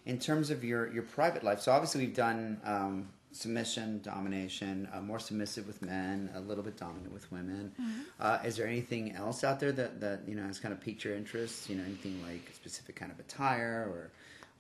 in 0.07 0.19
terms 0.19 0.51
of 0.51 0.63
your 0.65 0.93
your 0.93 1.05
private 1.05 1.43
life. 1.43 1.61
So 1.61 1.73
obviously 1.73 2.05
we've 2.05 2.15
done 2.15 2.61
um, 2.65 3.09
submission, 3.33 4.01
domination, 4.03 4.89
uh, 4.93 5.01
more 5.01 5.19
submissive 5.19 5.67
with 5.67 5.81
men, 5.83 6.31
a 6.35 6.41
little 6.41 6.63
bit 6.65 6.77
dominant 6.77 7.13
with 7.13 7.31
women. 7.33 7.73
Uh, 8.21 8.39
is 8.45 8.57
there 8.57 8.67
anything 8.67 9.13
else 9.13 9.45
out 9.45 9.59
there 9.61 9.73
that 9.73 10.01
that 10.01 10.21
you 10.29 10.35
know 10.35 10.43
has 10.45 10.59
kind 10.61 10.75
of 10.75 10.81
piqued 10.81 11.05
your 11.05 11.15
interest? 11.15 11.71
You 11.71 11.77
know, 11.77 11.85
anything 11.85 12.21
like 12.27 12.49
a 12.51 12.55
specific 12.55 12.97
kind 12.97 13.11
of 13.11 13.19
attire 13.21 13.89
or 13.91 14.11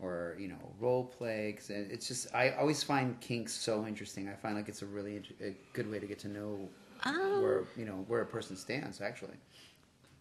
or 0.00 0.36
you 0.40 0.48
know 0.48 0.58
role 0.80 1.04
play 1.04 1.52
'Cause 1.56 1.70
it- 1.70 1.88
it's 1.92 2.08
just 2.08 2.34
i 2.34 2.50
always 2.50 2.82
find 2.82 3.18
kinks 3.20 3.52
so 3.52 3.86
interesting 3.86 4.28
i 4.28 4.32
find 4.34 4.56
like 4.56 4.68
it's 4.68 4.82
a 4.82 4.86
really 4.86 5.16
int- 5.18 5.36
a 5.40 5.54
good 5.72 5.88
way 5.88 6.00
to 6.00 6.06
get 6.06 6.18
to 6.18 6.28
know 6.28 6.68
Um, 7.04 7.40
where 7.42 7.62
you 7.76 7.84
know 7.84 8.04
where 8.08 8.20
a 8.20 8.26
person 8.26 8.56
stands 8.56 9.00
actually 9.00 9.36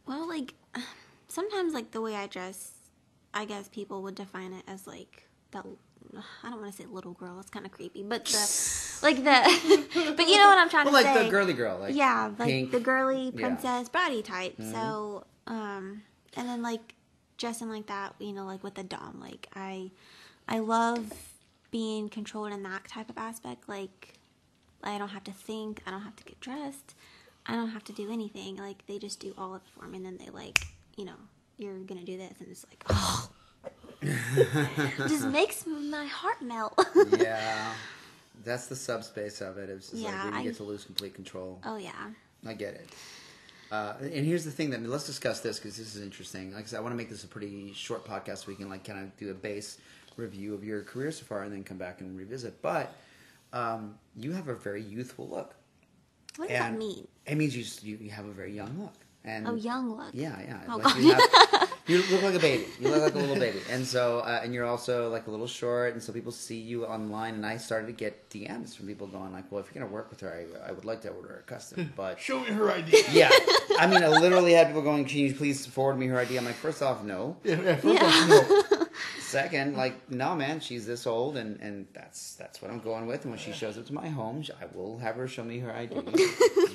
Well, 0.06 0.28
like 0.28 0.54
sometimes, 1.28 1.74
like 1.74 1.92
the 1.92 2.02
way 2.02 2.16
I 2.16 2.28
dress, 2.28 2.72
I 3.34 3.46
guess 3.46 3.68
people 3.68 4.02
would 4.04 4.16
define 4.16 4.54
it 4.54 4.64
as 4.68 4.88
like 4.88 5.28
that. 5.52 5.66
I 6.44 6.50
don't 6.50 6.62
want 6.62 6.72
to 6.76 6.82
say 6.82 6.88
little 6.88 7.14
girl. 7.14 7.40
It's 7.40 7.50
kind 7.50 7.66
of 7.66 7.72
creepy, 7.72 8.04
but 8.04 8.26
the 8.26 9.00
like 9.02 9.18
the. 9.18 10.14
but 10.18 10.28
you 10.28 10.38
know 10.38 10.48
what 10.48 10.58
I'm 10.58 10.70
trying 10.70 10.86
well 10.86 10.94
to 11.02 11.04
like 11.04 11.06
say. 11.06 11.16
Like 11.16 11.26
the 11.26 11.32
girly 11.32 11.54
girl 11.54 11.78
like 11.80 11.96
yeah, 11.96 12.32
like 12.38 12.50
pink. 12.50 12.72
the 12.72 12.80
girly 12.80 13.26
Yeah. 13.26 13.30
Mm-hmm. 13.32 13.38
princess 13.40 13.90
bratty 13.90 14.24
type. 14.24 14.56
So, 14.60 15.26
um, 15.48 16.04
and 16.36 16.48
then 16.48 16.62
like 16.62 16.96
dressing 17.38 17.70
like 17.70 17.88
that, 17.88 18.16
you 18.20 18.34
know, 18.34 18.46
like 18.46 18.64
with 18.64 18.76
the 18.76 18.84
dom. 18.84 19.20
Like 19.20 19.48
I, 19.56 19.92
I 20.48 20.60
love 20.60 21.12
being 21.72 22.10
controlled 22.10 22.52
in 22.54 22.62
that 22.64 22.88
type 22.88 23.10
of 23.10 23.18
aspect. 23.18 23.68
Like 23.68 24.14
I 24.84 24.98
don't 24.98 25.10
have 25.10 25.24
to 25.26 25.32
think. 25.32 25.82
I 25.88 25.92
don't 25.92 26.02
have 26.02 26.16
to 26.18 26.24
get 26.26 26.40
dressed. 26.42 26.96
I 27.46 27.56
don't 27.56 27.70
have 27.70 27.84
to 27.86 27.94
do 27.94 28.12
anything. 28.12 28.58
Like 28.58 28.86
they 28.88 29.00
just 29.00 29.20
do 29.20 29.34
all 29.38 29.56
of 29.56 29.62
it 29.64 29.70
for 29.80 29.88
me, 29.88 29.98
and 29.98 30.06
then 30.06 30.18
they 30.18 30.30
like, 30.30 30.60
you 30.98 31.06
know, 31.06 31.16
you're 31.58 31.78
gonna 31.80 32.04
do 32.04 32.18
this, 32.18 32.34
and 32.40 32.50
it's 32.50 32.66
like, 32.70 32.84
oh, 32.90 33.30
just 35.08 35.28
makes 35.28 35.66
my 35.66 36.06
heart 36.06 36.42
melt. 36.42 36.74
yeah 37.20 37.74
that's 38.44 38.68
the 38.68 38.76
subspace 38.76 39.40
of 39.42 39.58
it 39.58 39.70
it's 39.70 39.92
just 39.92 40.02
Yeah, 40.02 40.10
like 40.12 40.24
when 40.26 40.34
you 40.34 40.40
I- 40.40 40.44
get 40.44 40.56
to 40.58 40.64
lose 40.64 40.84
complete 40.84 41.14
control 41.14 41.60
oh 41.66 41.78
yeah, 41.78 41.92
I 42.46 42.54
get 42.54 42.74
it. 42.76 42.90
Uh, 43.72 43.94
and 44.02 44.24
here's 44.26 44.44
the 44.46 44.52
thing 44.52 44.70
that 44.70 44.84
let's 44.84 45.06
discuss 45.08 45.40
this 45.40 45.58
because 45.58 45.78
this 45.78 45.96
is 45.96 46.02
interesting. 46.04 46.54
Like 46.54 46.66
I 46.66 46.68
said, 46.68 46.78
I 46.78 46.82
want 46.82 46.92
to 46.94 46.98
make 46.98 47.10
this 47.10 47.24
a 47.24 47.28
pretty 47.28 47.74
short 47.74 48.06
podcast 48.06 48.40
so 48.40 48.46
we 48.50 48.56
can 48.56 48.70
like 48.70 48.84
kind 48.84 49.00
of 49.00 49.16
do 49.18 49.32
a 49.32 49.34
base 49.34 49.80
review 50.16 50.54
of 50.54 50.64
your 50.64 50.84
career 50.84 51.12
so 51.12 51.24
far 51.26 51.42
and 51.42 51.52
then 51.52 51.64
come 51.64 51.78
back 51.78 52.00
and 52.00 52.16
revisit. 52.16 52.62
But 52.62 52.94
um, 53.52 53.96
you 54.16 54.32
have 54.34 54.48
a 54.48 54.54
very 54.54 54.84
youthful 54.84 55.28
look. 55.28 55.56
what 56.36 56.50
does 56.50 56.60
that 56.60 56.78
mean? 56.78 57.08
It 57.26 57.36
means 57.36 57.56
you 57.84 57.98
you 57.98 58.12
have 58.12 58.26
a 58.26 58.32
very 58.32 58.54
young 58.54 58.78
look. 58.80 58.94
And 59.26 59.48
Oh, 59.48 59.56
young 59.56 59.96
look. 59.96 60.10
Yeah, 60.14 60.38
yeah. 60.42 60.60
Oh, 60.68 60.78
Like 60.78 60.84
God. 60.84 60.98
you, 60.98 61.14
have- 61.14 61.70
you 61.88 61.98
look 62.12 62.24
like 62.24 62.36
a 62.36 62.40
baby. 62.40 62.66
You 62.80 62.90
look 62.90 63.02
like 63.04 63.14
a 63.16 63.18
little 63.20 63.36
baby, 63.38 63.60
and 63.70 63.86
so 63.86 64.20
uh, 64.20 64.42
and 64.44 64.54
you're 64.54 64.66
also 64.66 65.10
like 65.10 65.28
a 65.28 65.32
little 65.32 65.48
short, 65.48 65.94
and 65.94 66.04
so 66.04 66.12
people 66.12 66.32
see 66.34 66.58
you 66.58 66.86
online. 66.86 67.36
And 67.36 67.46
I 67.46 67.56
started 67.58 67.88
to 67.88 67.94
get 67.94 68.30
DMs 68.30 68.76
from 68.76 68.88
people 68.88 69.08
going 69.08 69.32
like, 69.32 69.50
"Well, 69.50 69.62
if 69.62 69.68
you're 69.74 69.82
gonna 69.82 69.94
work 69.94 70.10
with 70.10 70.20
her, 70.22 70.30
I, 70.66 70.70
I 70.70 70.72
would 70.74 70.84
like 70.86 71.02
to 71.04 71.10
order 71.10 71.42
a 71.46 71.50
custom." 71.50 71.94
But 71.96 72.20
Show 72.20 72.40
me 72.42 72.48
her 72.48 72.70
ID. 72.70 73.02
yeah, 73.14 73.30
I 73.80 73.88
mean, 73.88 74.04
I 74.04 74.08
literally 74.10 74.52
had 74.54 74.68
people 74.68 74.82
going, 74.82 75.06
"Can 75.06 75.20
you 75.20 75.34
please 75.34 75.66
forward 75.66 75.98
me 75.98 76.08
her 76.08 76.20
ID?" 76.20 76.38
I'm 76.38 76.44
like, 76.46 76.56
first 76.56 76.82
off, 76.82 77.02
no. 77.04 77.38
Yeah, 77.46 77.62
yeah, 77.62 77.76
first 77.78 78.02
off, 78.04 78.28
no. 78.30 78.88
Second, 79.20 79.76
like, 79.76 80.12
no, 80.12 80.36
man, 80.36 80.60
she's 80.60 80.86
this 80.86 81.08
old, 81.08 81.38
and 81.38 81.60
and 81.62 81.88
that's 81.94 82.36
that's 82.36 82.62
what 82.62 82.70
I'm 82.72 82.80
going 82.80 83.08
with. 83.08 83.24
And 83.24 83.32
when 83.32 83.40
she 83.40 83.52
shows 83.52 83.78
up 83.78 83.86
to 83.88 83.94
my 83.94 84.08
home, 84.10 84.44
I 84.62 84.66
will 84.78 84.98
have 85.00 85.16
her 85.16 85.28
show 85.28 85.44
me 85.44 85.60
her 85.60 85.72
ID. 85.74 85.96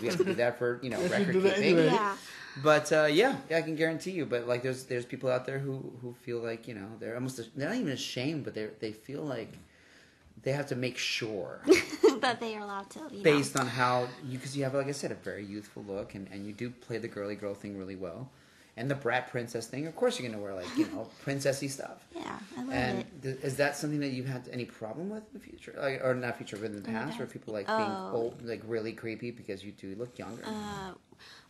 we 0.00 0.06
have 0.08 0.16
to 0.16 0.24
do 0.24 0.34
that 0.34 0.58
for 0.58 0.80
you 0.82 0.90
know 0.90 1.00
Yes, 1.00 1.11
record 1.11 1.32
do 1.34 1.42
keeping. 1.42 1.62
anyway. 1.62 1.87
Yeah. 1.87 2.16
But 2.62 2.92
uh, 2.92 3.05
yeah, 3.11 3.37
yeah, 3.51 3.59
I 3.59 3.62
can 3.62 3.77
guarantee 3.77 4.12
you. 4.12 4.27
But 4.27 4.47
like, 4.49 4.62
there's 4.62 4.85
there's 4.85 5.05
people 5.05 5.31
out 5.31 5.47
there 5.47 5.59
who 5.59 5.92
who 6.03 6.14
feel 6.23 6.38
like 6.38 6.68
you 6.68 6.75
know 6.75 6.88
they're 6.99 7.14
almost 7.14 7.37
they're 7.57 7.68
not 7.68 7.77
even 7.77 7.92
ashamed, 7.92 8.44
but 8.44 8.55
they 8.55 8.68
they 8.81 8.92
feel 8.92 9.23
like 9.23 9.53
they 10.42 10.53
have 10.53 10.66
to 10.68 10.77
make 10.77 10.99
sure 10.99 11.61
that 12.21 12.40
they 12.40 12.55
are 12.57 12.62
allowed 12.62 12.90
to. 12.90 13.01
You 13.11 13.23
based 13.23 13.55
know. 13.55 13.62
on 13.62 13.66
how 13.68 14.09
you 14.27 14.38
because 14.38 14.57
you 14.57 14.64
have 14.64 14.75
like 14.75 14.88
I 14.88 14.92
said 14.92 15.12
a 15.12 15.16
very 15.16 15.44
youthful 15.44 15.85
look 15.87 16.14
and 16.14 16.29
and 16.33 16.47
you 16.47 16.53
do 16.53 16.71
play 16.71 16.99
the 16.99 17.09
girly 17.09 17.37
girl 17.37 17.55
thing 17.55 17.77
really 17.79 17.97
well, 17.97 18.31
and 18.78 18.90
the 18.90 18.94
brat 18.94 19.28
princess 19.30 19.66
thing. 19.66 19.86
Of 19.86 19.94
course, 19.96 20.18
you're 20.18 20.28
gonna 20.30 20.42
wear 20.42 20.54
like 20.54 20.74
you 20.76 20.86
know 20.86 21.08
princessy 21.26 21.68
stuff. 21.68 22.06
Yeah, 22.14 22.38
I 22.56 22.60
love 22.62 22.72
And 22.72 22.98
it. 23.00 23.22
th- 23.22 23.38
is 23.42 23.56
that 23.56 23.76
something 23.76 24.00
that 24.00 24.10
you've 24.10 24.26
had 24.28 24.48
any 24.52 24.64
problem 24.64 25.10
with 25.10 25.24
in 25.34 25.40
the 25.40 25.44
future, 25.46 25.74
like, 25.78 26.00
or 26.02 26.14
not 26.14 26.36
future, 26.36 26.56
but 26.56 26.66
in 26.66 26.76
the 26.76 26.88
past, 26.88 27.18
where 27.18 27.26
people 27.26 27.52
like 27.52 27.66
being 27.66 27.78
Oh. 27.90 28.10
old, 28.12 28.42
like 28.42 28.62
really 28.66 28.92
creepy 28.92 29.30
because 29.30 29.62
you 29.64 29.72
do 29.72 29.94
look 29.96 30.18
younger? 30.18 30.42
Uh, 30.46 30.92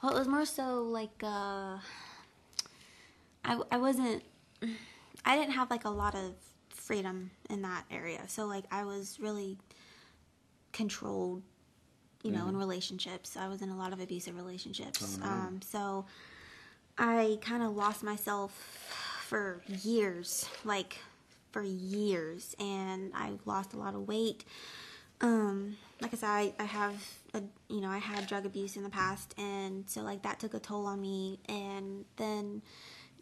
well, 0.03 0.15
it 0.17 0.19
was 0.19 0.27
more 0.29 0.45
so 0.47 0.83
like 0.83 1.23
uh, 1.23 1.79
I 3.45 3.61
I 3.71 3.77
wasn't 3.77 4.23
I 5.25 5.37
didn't 5.37 5.53
have 5.53 5.71
like 5.71 5.85
a 5.85 5.91
lot 5.91 6.15
of 6.15 6.35
freedom 6.71 7.31
in 7.51 7.63
that 7.63 7.85
area. 7.91 8.23
So 8.29 8.47
like 8.47 8.65
I 8.71 8.85
was 8.85 9.19
really 9.21 9.59
controlled, 10.73 11.43
you 12.23 12.31
know, 12.31 12.49
in 12.49 12.57
relationships. 12.57 13.37
I 13.37 13.49
was 13.49 13.63
in 13.63 13.69
a 13.71 13.77
lot 13.77 13.93
of 13.93 14.01
abusive 14.01 14.37
relationships. 14.37 15.19
Um, 15.23 15.61
so 15.63 16.07
I 16.99 17.39
kind 17.41 17.63
of 17.63 17.77
lost 17.77 18.03
myself 18.03 18.53
for 19.27 19.63
years, 19.83 20.49
like 20.65 20.99
for 21.53 21.63
years, 21.63 22.57
and 22.59 23.13
I 23.15 23.33
lost 23.45 23.73
a 23.73 23.77
lot 23.77 23.95
of 23.95 24.09
weight. 24.09 24.45
Um, 25.21 25.77
like 26.01 26.13
I 26.13 26.17
said, 26.17 26.29
I, 26.29 26.53
I 26.59 26.65
have 26.65 26.95
a, 27.35 27.43
you 27.69 27.81
know, 27.81 27.89
I 27.89 27.99
had 27.99 28.27
drug 28.27 28.47
abuse 28.47 28.77
in 28.77 28.83
the 28.83 28.91
past, 28.91 29.35
and 29.39 29.89
so 29.89 30.03
like 30.03 30.23
that 30.23 30.41
took 30.41 30.55
a 30.55 30.59
toll 30.59 30.87
on 30.87 31.01
me. 31.01 31.39
And 31.49 32.05
then 32.17 32.63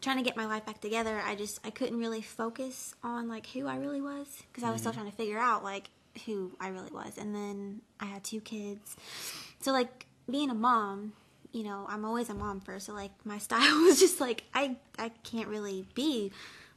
trying 0.01 0.17
to 0.17 0.23
get 0.23 0.35
my 0.35 0.45
life 0.45 0.65
back 0.65 0.81
together, 0.81 1.21
I 1.23 1.35
just 1.35 1.59
I 1.65 1.69
couldn't 1.69 1.99
really 1.99 2.21
focus 2.21 2.95
on 3.03 3.27
like 3.27 3.47
who 3.47 3.67
I 3.67 3.77
really 3.77 4.01
was 4.01 4.43
because 4.51 4.63
I 4.63 4.71
was 4.71 4.81
still 4.81 4.93
trying 4.93 5.09
to 5.09 5.15
figure 5.15 5.39
out 5.39 5.63
like 5.63 5.89
who 6.25 6.51
I 6.59 6.69
really 6.69 6.91
was. 6.91 7.17
And 7.17 7.35
then 7.35 7.81
I 7.99 8.05
had 8.05 8.23
two 8.23 8.41
kids, 8.41 8.95
so 9.59 9.71
like 9.71 10.05
being 10.29 10.49
a 10.49 10.55
mom, 10.55 11.13
you 11.51 11.63
know, 11.63 11.85
I'm 11.89 12.05
always 12.05 12.29
a 12.29 12.33
mom 12.33 12.59
first. 12.61 12.87
So 12.87 12.93
like 12.93 13.11
my 13.23 13.37
style 13.47 13.81
was 13.81 13.99
just 13.99 14.19
like 14.19 14.43
I 14.53 14.77
I 14.97 15.09
can't 15.23 15.47
really 15.47 15.85
be 15.95 16.31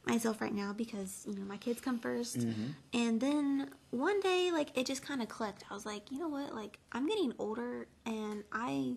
myself 0.05 0.41
right 0.41 0.53
now 0.53 0.73
because 0.73 1.25
you 1.27 1.35
know 1.35 1.45
my 1.45 1.57
kids 1.57 1.79
come 1.79 1.99
1st 1.99 2.37
mm-hmm. 2.37 2.65
and 2.91 3.21
then 3.21 3.69
one 3.91 4.19
day 4.21 4.49
like 4.51 4.75
it 4.75 4.85
just 4.85 5.03
kind 5.03 5.21
of 5.21 5.29
clicked. 5.29 5.63
I 5.69 5.73
was 5.73 5.85
like 5.85 6.11
you 6.11 6.19
know 6.19 6.27
what? 6.27 6.55
Like 6.55 6.79
i'm 6.91 7.07
getting 7.07 7.33
older 7.37 7.87
and 8.05 8.43
i 8.51 8.95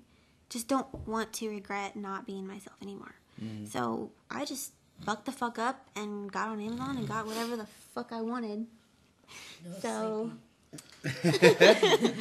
just 0.48 0.68
don't 0.68 0.87
want 1.06 1.32
to 1.34 1.48
regret 1.48 1.96
not 1.96 2.26
being 2.26 2.46
myself 2.46 2.76
anymore. 2.80 3.14
Mm-hmm. 3.42 3.66
So 3.66 4.12
i 4.30 4.44
just 4.44 4.72
bucked 5.04 5.26
the 5.26 5.32
fuck 5.32 5.58
up 5.58 5.88
and 5.96 6.32
got 6.32 6.48
on 6.48 6.60
amazon 6.60 6.96
and 6.96 7.06
got 7.06 7.26
whatever 7.26 7.56
the 7.56 7.66
fuck 7.94 8.12
i 8.12 8.22
wanted. 8.22 8.66
No 9.64 9.78
so 9.80 10.30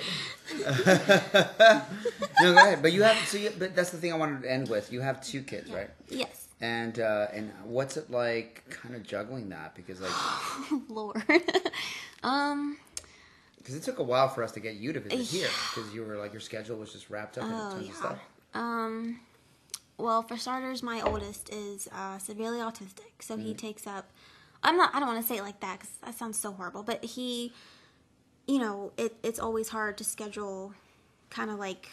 No, 2.42 2.54
go 2.54 2.58
ahead. 2.58 2.82
But 2.82 2.94
you 2.94 3.04
have 3.04 3.18
so. 3.28 3.38
You, 3.38 3.52
but 3.58 3.76
that's 3.76 3.92
the 3.92 3.98
thing 3.98 4.12
I 4.12 4.18
wanted 4.18 4.44
to 4.44 4.52
end 4.52 4.70
with. 4.70 4.92
You 4.92 5.02
have 5.02 5.22
two 5.24 5.42
kids, 5.42 5.72
right? 5.72 5.90
yes 6.10 6.48
And 6.62 7.00
uh, 7.00 7.28
and 7.34 7.52
what's 7.64 7.98
it 7.98 8.10
like, 8.12 8.64
kind 8.70 8.96
of 8.96 9.04
juggling 9.04 9.50
that? 9.50 9.76
Because 9.76 10.02
like, 10.02 10.12
lord 10.90 11.22
um 12.24 12.78
because 13.58 13.76
it 13.76 13.84
took 13.84 14.00
a 14.00 14.04
while 14.04 14.28
for 14.28 14.44
us 14.44 14.52
to 14.54 14.60
get 14.60 14.76
you 14.76 14.92
to 14.92 15.00
visit 15.00 15.20
here, 15.22 15.48
because 15.74 15.94
you 15.94 16.04
were 16.04 16.18
like 16.18 16.34
your 16.34 16.42
schedule 16.42 16.76
was 16.78 16.92
just 16.92 17.10
wrapped 17.10 17.38
up 17.38 17.46
in 17.46 17.52
Oh, 17.54 17.78
of 17.78 17.86
yeah. 17.86 17.94
stuff. 17.94 18.20
Um, 18.54 19.22
well, 19.98 20.22
for 20.22 20.36
starters, 20.38 20.84
my 20.84 21.02
oldest 21.02 21.50
is 21.54 21.88
uh, 21.94 22.18
severely 22.18 22.60
autistic, 22.60 23.22
so 23.22 23.38
he 23.38 23.54
takes 23.54 23.88
up. 23.88 24.10
I'm 24.64 24.76
not. 24.76 24.94
I 24.94 25.00
don't 25.00 25.08
want 25.08 25.22
to 25.22 25.28
say 25.28 25.38
it 25.40 25.44
like 25.44 25.60
that 25.62 25.80
because 25.80 25.94
that 26.04 26.18
sounds 26.18 26.38
so 26.38 26.52
horrible. 26.52 26.84
But 26.84 27.04
he, 27.06 27.54
you 28.48 28.60
know, 28.60 28.92
it, 28.98 29.16
it's 29.24 29.40
always 29.40 29.70
hard 29.70 29.98
to 29.98 30.04
schedule, 30.04 30.74
kind 31.30 31.50
of 31.50 31.60
like 31.60 31.90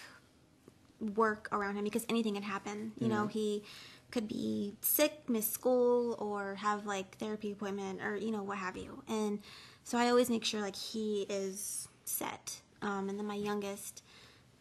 work 1.01 1.49
around 1.53 1.77
him 1.77 1.85
because 1.85 2.05
anything 2.09 2.35
can 2.35 2.43
happen. 2.43 2.93
You 2.99 3.09
know, 3.09 3.27
he 3.27 3.63
could 4.11 4.29
be 4.29 4.75
sick, 4.81 5.29
miss 5.29 5.49
school, 5.49 6.17
or 6.19 6.57
have 6.57 6.87
like 6.87 7.17
therapy 7.19 7.53
appointment, 7.53 8.03
or 8.03 8.17
you 8.17 8.31
know 8.31 8.43
what 8.43 8.59
have 8.59 8.77
you. 8.77 9.03
And 9.09 9.41
so 9.85 9.99
I 9.99 10.09
always 10.09 10.29
make 10.29 10.45
sure 10.45 10.61
like 10.61 10.77
he 10.77 11.27
is 11.29 11.89
set. 12.05 12.61
Um, 12.83 13.09
and 13.09 13.19
then 13.19 13.27
my 13.27 13.35
youngest, 13.35 14.03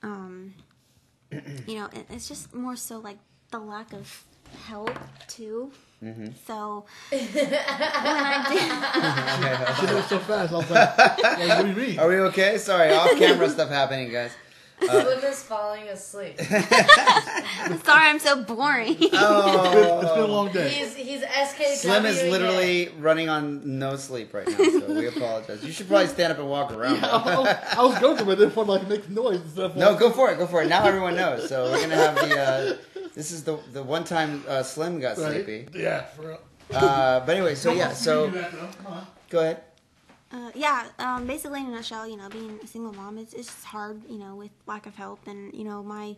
um, 0.03 0.53
you 1.31 1.75
know, 1.75 1.85
it, 1.85 2.05
it's 2.09 2.27
just 2.27 2.53
more 2.53 2.75
so 2.75 2.99
like 2.99 3.17
the 3.51 3.59
lack 3.59 3.93
of 3.93 4.25
help 4.65 4.97
too. 5.27 5.71
So 6.01 6.85
when 7.09 7.21
I 7.21 8.45
She 9.79 9.85
did 9.85 9.95
it 9.97 10.03
so 10.05 10.19
fast. 10.19 10.53
I 10.53 10.55
was 10.55 10.69
like, 10.69 10.97
like, 10.97 11.21
what 11.49 11.61
do 11.63 11.67
you 11.67 11.75
mean? 11.75 11.99
Are 11.99 12.07
we 12.07 12.15
okay? 12.19 12.57
Sorry, 12.57 12.93
off 12.93 13.17
camera 13.17 13.49
stuff 13.49 13.69
happening, 13.69 14.09
guys. 14.11 14.31
Slim 14.81 15.19
is 15.25 15.43
falling 15.43 15.89
asleep. 15.89 16.39
sorry, 16.39 16.63
I'm 18.07 18.17
so 18.17 18.41
boring. 18.43 18.95
Oh, 19.11 19.99
It's 20.01 20.13
been 20.13 20.23
a 20.23 20.27
long 20.27 20.53
day. 20.53 20.69
He's 20.69 20.95
he's 20.95 21.21
SKW. 21.21 21.75
Slim 21.75 22.05
is 22.05 22.19
again. 22.19 22.31
literally 22.31 22.89
running 22.97 23.27
on 23.27 23.77
no 23.77 23.97
sleep 23.97 24.33
right 24.33 24.47
now, 24.47 24.55
so 24.55 24.93
we 24.93 25.07
apologize. 25.07 25.65
You 25.65 25.73
should 25.73 25.89
probably 25.89 26.07
stand 26.07 26.31
up 26.31 26.39
and 26.39 26.49
walk 26.49 26.71
around. 26.71 27.03
I, 27.03 27.37
was, 27.37 27.57
I 27.77 27.83
was 27.83 27.99
going 27.99 28.15
to, 28.19 28.23
but 28.23 28.37
then 28.37 28.55
want 28.55 28.69
like 28.69 28.87
makes 28.87 29.09
noise 29.09 29.41
and 29.41 29.49
stuff. 29.51 29.75
No, 29.75 29.97
go 29.97 30.11
for 30.11 30.31
it, 30.31 30.37
go 30.37 30.47
for 30.47 30.63
it. 30.63 30.69
Now 30.69 30.85
everyone 30.85 31.17
knows. 31.17 31.49
So 31.49 31.69
we're 31.69 31.81
gonna 31.81 31.95
have 31.95 32.15
the. 32.15 32.39
Uh, 32.39 32.77
this 33.19 33.31
is 33.33 33.43
the 33.43 33.57
the 33.73 33.83
one 33.83 34.05
time 34.05 34.31
uh, 34.47 34.63
Slim 34.63 34.99
got 35.01 35.17
Right? 35.17 35.43
sleepy. 35.43 35.67
Yeah, 35.77 36.05
for 36.15 36.21
real. 36.29 36.41
Uh, 36.71 37.19
but 37.25 37.35
anyway, 37.35 37.53
so 37.53 37.73
yeah, 37.73 37.91
so 37.91 38.29
do 38.29 38.37
that, 38.39 38.51
though. 38.53 38.69
Come 38.83 38.93
on. 38.93 39.07
go 39.29 39.39
ahead. 39.39 39.57
Uh, 40.31 40.51
yeah, 40.55 40.85
um, 40.99 41.25
basically 41.25 41.59
in 41.59 41.65
a 41.65 41.71
nutshell, 41.71 42.07
you 42.07 42.15
know, 42.15 42.29
being 42.29 42.59
a 42.63 42.67
single 42.67 42.93
mom 42.93 43.17
is 43.17 43.33
it's 43.33 43.47
just 43.47 43.65
hard, 43.65 43.99
you 44.07 44.19
know, 44.19 44.35
with 44.35 44.51
lack 44.67 44.85
of 44.85 44.95
help, 44.95 45.19
and 45.27 45.53
you 45.53 45.65
know, 45.65 45.83
my 45.83 46.15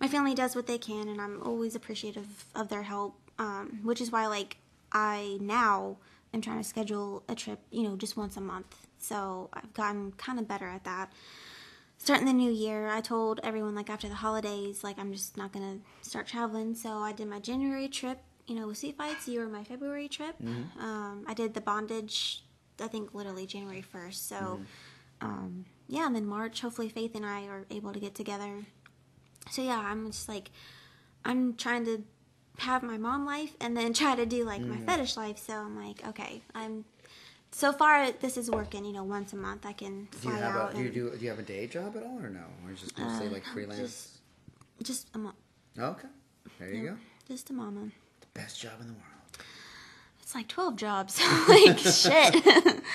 my 0.00 0.08
family 0.08 0.34
does 0.34 0.56
what 0.56 0.66
they 0.66 0.78
can, 0.78 1.06
and 1.08 1.20
I'm 1.20 1.40
always 1.42 1.76
appreciative 1.76 2.46
of 2.56 2.68
their 2.68 2.82
help, 2.82 3.14
um, 3.38 3.78
which 3.84 4.00
is 4.00 4.10
why 4.10 4.26
like 4.26 4.56
I 4.90 5.38
now 5.40 5.98
am 6.34 6.40
trying 6.40 6.58
to 6.58 6.64
schedule 6.64 7.22
a 7.28 7.34
trip, 7.36 7.60
you 7.70 7.84
know, 7.84 7.94
just 7.96 8.16
once 8.16 8.36
a 8.36 8.40
month. 8.40 8.88
So 8.98 9.50
I've 9.52 9.72
gotten 9.74 10.12
kind 10.12 10.38
of 10.40 10.48
better 10.48 10.66
at 10.66 10.82
that. 10.84 11.12
Starting 12.02 12.26
the 12.26 12.32
new 12.32 12.50
year, 12.50 12.88
I 12.88 13.02
told 13.02 13.40
everyone 13.44 13.74
like 13.74 13.90
after 13.90 14.08
the 14.08 14.14
holidays, 14.14 14.82
like 14.82 14.98
I'm 14.98 15.12
just 15.12 15.36
not 15.36 15.52
gonna 15.52 15.78
start 16.00 16.26
traveling. 16.26 16.74
So 16.74 16.88
I 16.98 17.12
did 17.12 17.28
my 17.28 17.38
January 17.40 17.88
trip, 17.88 18.18
you 18.46 18.54
know, 18.54 18.66
with 18.66 18.78
Sweet 18.78 18.96
Fights. 18.96 19.28
You 19.28 19.40
were 19.40 19.48
my 19.48 19.64
February 19.64 20.08
trip. 20.08 20.34
Um, 20.80 21.24
I 21.28 21.34
did 21.34 21.52
the 21.52 21.60
bondage 21.60 22.42
I 22.80 22.88
think 22.88 23.14
literally 23.14 23.46
January 23.46 23.84
1st. 23.94 24.14
So, 24.14 24.60
um, 25.20 25.66
yeah, 25.88 26.06
and 26.06 26.16
then 26.16 26.26
March, 26.26 26.60
hopefully 26.60 26.88
Faith 26.88 27.14
and 27.14 27.26
I 27.26 27.44
are 27.46 27.66
able 27.70 27.92
to 27.92 28.00
get 28.00 28.14
together. 28.14 28.64
So, 29.50 29.62
yeah, 29.62 29.78
I'm 29.78 30.10
just 30.10 30.28
like, 30.28 30.50
I'm 31.24 31.54
trying 31.54 31.84
to 31.84 32.02
have 32.58 32.82
my 32.82 32.96
mom 32.96 33.26
life 33.26 33.54
and 33.60 33.76
then 33.76 33.92
try 33.92 34.14
to 34.14 34.26
do 34.26 34.44
like 34.44 34.62
my 34.62 34.78
fetish 34.78 35.16
life. 35.16 35.38
So, 35.38 35.54
I'm 35.54 35.76
like, 35.76 36.06
okay, 36.08 36.42
I'm. 36.54 36.84
So 37.52 37.72
far, 37.72 38.10
this 38.12 38.36
is 38.36 38.50
working. 38.50 38.84
You 38.84 38.92
know, 38.92 39.04
once 39.04 39.32
a 39.32 39.36
month 39.36 39.66
I 39.66 39.72
can 39.72 40.04
Do 40.10 40.18
you 40.28 40.30
fly 40.30 40.38
have 40.38 40.54
a 40.54 40.58
out 40.60 40.74
do 40.74 40.82
you 40.82 40.90
do 40.90 41.10
do 41.16 41.22
you 41.24 41.30
have 41.30 41.38
a 41.38 41.42
day 41.42 41.66
job 41.66 41.96
at 41.96 42.02
all 42.04 42.18
or 42.18 42.30
no? 42.30 42.44
Or 42.64 42.72
just 42.72 42.96
mostly 42.98 43.26
Uh, 43.26 43.30
like 43.30 43.44
freelance? 43.44 43.78
just- 43.80 44.16
just 44.82 45.08
a 45.14 45.18
mo- 45.18 45.34
Okay, 45.78 46.08
there 46.58 46.72
you 46.74 46.88
go. 46.90 46.96
just 47.28 47.50
a 47.50 47.52
mama. 47.52 47.90
The 48.20 48.26
best 48.34 48.60
job 48.60 48.80
in 48.80 48.86
the 48.86 48.92
world. 48.94 49.04
It's 50.22 50.34
like 50.34 50.48
twelve 50.48 50.76
jobs. 50.76 51.20
like 51.48 51.78
shit. 51.78 52.82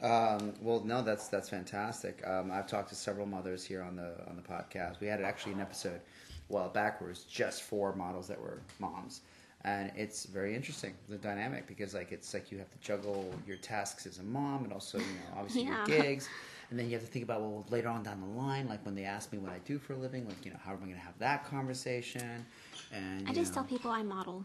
Um, 0.00 0.54
well, 0.60 0.82
no, 0.84 1.00
that's 1.02 1.28
that's 1.28 1.48
fantastic. 1.48 2.26
Um, 2.26 2.50
I've 2.50 2.66
talked 2.66 2.88
to 2.88 2.96
several 2.96 3.24
mothers 3.24 3.64
here 3.64 3.82
on 3.84 3.94
the 3.94 4.16
on 4.28 4.34
the 4.34 4.42
podcast. 4.42 4.98
We 4.98 5.06
had 5.06 5.22
actually 5.22 5.52
an 5.52 5.60
episode 5.60 6.00
a 6.00 6.52
while 6.52 6.68
back 6.68 7.00
where 7.00 7.10
it 7.10 7.12
was 7.12 7.22
just 7.22 7.62
for 7.62 7.94
models 7.94 8.26
that 8.26 8.40
were 8.40 8.62
moms, 8.80 9.20
and 9.64 9.92
it's 9.96 10.24
very 10.26 10.54
interesting 10.56 10.94
the 11.08 11.16
dynamic 11.16 11.66
because 11.66 11.94
like 11.94 12.10
it's 12.12 12.34
like 12.34 12.50
you 12.50 12.58
have 12.58 12.70
to 12.70 12.78
juggle 12.78 13.32
your 13.46 13.56
tasks 13.58 14.06
as 14.06 14.18
a 14.18 14.22
mom 14.22 14.64
and 14.64 14.72
also 14.72 14.98
you 14.98 15.04
know 15.04 15.36
obviously 15.38 15.62
Yeah. 15.62 15.86
your 15.86 16.02
gigs, 16.02 16.28
and 16.70 16.78
then 16.78 16.86
you 16.86 16.92
have 16.92 17.02
to 17.02 17.06
think 17.12 17.24
about 17.24 17.40
well 17.40 17.64
later 17.70 17.88
on 17.88 18.02
down 18.02 18.20
the 18.20 18.26
line 18.40 18.68
like 18.68 18.84
when 18.84 18.94
they 18.94 19.04
ask 19.04 19.32
me 19.32 19.38
what 19.38 19.52
I 19.52 19.58
do 19.64 19.78
for 19.78 19.92
a 19.92 19.96
living, 19.96 20.26
like 20.26 20.44
you 20.44 20.50
know 20.50 20.58
how 20.64 20.72
am 20.72 20.78
I 20.78 20.86
going 20.86 20.94
to 20.94 21.00
have 21.00 21.18
that 21.18 21.44
conversation, 21.46 22.44
and 22.92 23.28
I 23.28 23.32
just 23.32 23.52
know, 23.52 23.62
tell 23.62 23.64
people 23.64 23.90
I 23.90 24.02
model 24.02 24.44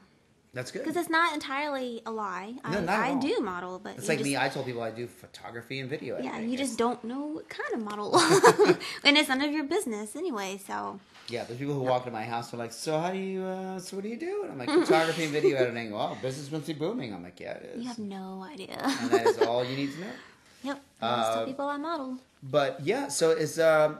that's 0.53 0.71
good. 0.71 0.79
because 0.83 0.95
it's 0.95 1.09
not 1.09 1.33
entirely 1.33 2.01
a 2.05 2.11
lie. 2.11 2.53
No, 2.63 2.85
I, 2.91 3.11
I 3.11 3.19
do 3.19 3.39
model, 3.41 3.79
but 3.79 3.97
It's 3.97 4.07
like 4.07 4.19
just, 4.19 4.29
me. 4.29 4.37
I 4.37 4.49
told 4.49 4.65
people 4.65 4.81
I 4.81 4.91
do 4.91 5.05
photography 5.07 5.79
and 5.79 5.89
video. 5.89 6.19
Yeah, 6.21 6.39
you 6.39 6.57
just 6.57 6.77
don't 6.77 7.03
know 7.03 7.25
what 7.27 7.49
kind 7.49 7.73
of 7.73 7.81
model, 7.81 8.15
and 9.03 9.17
it's 9.17 9.29
none 9.29 9.41
of 9.41 9.51
your 9.51 9.65
business 9.65 10.15
anyway. 10.15 10.59
So 10.65 10.99
Yeah, 11.29 11.43
there's 11.43 11.59
people 11.59 11.73
who 11.73 11.81
walk 11.81 12.03
into 12.05 12.11
my 12.17 12.23
house 12.23 12.51
and 12.51 12.59
are 12.59 12.63
like, 12.63 12.71
"So 12.71 12.97
how 12.99 13.11
do 13.11 13.17
you? 13.17 13.43
Uh, 13.43 13.79
so 13.79 13.97
what 13.97 14.03
do 14.03 14.09
you 14.09 14.17
do?" 14.17 14.43
And 14.43 14.51
I'm 14.53 14.57
like, 14.57 14.69
"Photography 14.85 15.23
and 15.25 15.33
video 15.33 15.57
editing." 15.57 15.91
Wow, 15.91 16.17
business 16.21 16.49
must 16.51 16.67
be 16.67 16.73
booming. 16.73 17.13
I'm 17.13 17.23
like, 17.23 17.39
"Yeah, 17.39 17.53
it 17.53 17.71
is." 17.75 17.81
you 17.81 17.87
have 17.87 17.99
no 17.99 18.43
idea. 18.49 18.77
and 18.81 19.11
that 19.11 19.27
is 19.27 19.37
all 19.39 19.63
you 19.65 19.75
need 19.75 19.93
to 19.93 19.99
know. 20.01 20.07
yep, 20.63 20.75
just 20.77 21.03
Uh, 21.03 21.35
tell 21.35 21.45
people 21.45 21.67
I 21.67 21.77
model. 21.77 22.17
But 22.43 22.79
yeah, 22.81 23.09
so 23.09 23.31
is 23.31 23.59
um, 23.59 23.99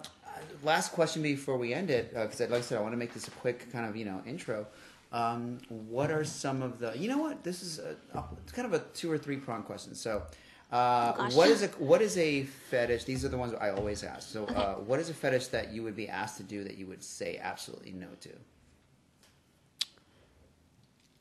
last 0.63 0.94
question 0.94 1.22
before 1.22 1.58
we 1.58 1.74
end 1.74 1.90
it 1.90 2.13
because, 2.13 2.40
like 2.40 2.52
I 2.52 2.62
said, 2.62 2.78
I 2.78 2.82
want 2.82 2.94
to 2.94 2.98
make 2.98 3.13
this 3.13 3.28
a 3.28 3.32
quick 3.32 3.72
kind 3.74 3.86
of 3.90 3.96
you 3.98 4.06
know 4.06 4.22
intro. 4.26 4.66
Um, 5.12 5.60
what 5.70 6.12
are 6.12 6.24
some 6.24 6.62
of 6.62 6.80
the? 6.80 6.98
You 6.98 7.10
know 7.10 7.18
what? 7.18 7.44
This 7.44 7.62
is 7.62 7.80
a, 7.80 7.96
it's 8.44 8.54
kind 8.54 8.66
of 8.66 8.74
a 8.74 8.80
two 8.94 9.12
or 9.12 9.18
three 9.18 9.38
prong 9.38 9.63
question. 9.63 9.96
So. 9.96 10.24
Uh, 10.71 11.13
Oh, 11.17 11.30
what 11.36 11.49
is 11.49 11.63
a 11.63 11.67
what 11.80 12.01
is 12.01 12.17
a 12.17 12.43
fetish? 12.43 13.06
These 13.06 13.23
are 13.23 13.30
the 13.30 13.38
ones 13.38 13.53
I 13.60 13.69
always 13.69 14.03
ask. 14.03 14.27
So, 14.30 14.45
uh, 14.45 14.75
what 14.75 14.99
is 14.99 15.10
a 15.10 15.13
fetish 15.13 15.47
that 15.47 15.71
you 15.71 15.84
would 15.84 15.95
be 15.95 16.10
asked 16.10 16.38
to 16.38 16.43
do 16.43 16.63
that 16.65 16.77
you 16.77 16.86
would 16.88 17.03
say 17.03 17.39
absolutely 17.41 17.91
no 17.93 18.08
to? 18.21 18.30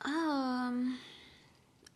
Um, 0.04 0.98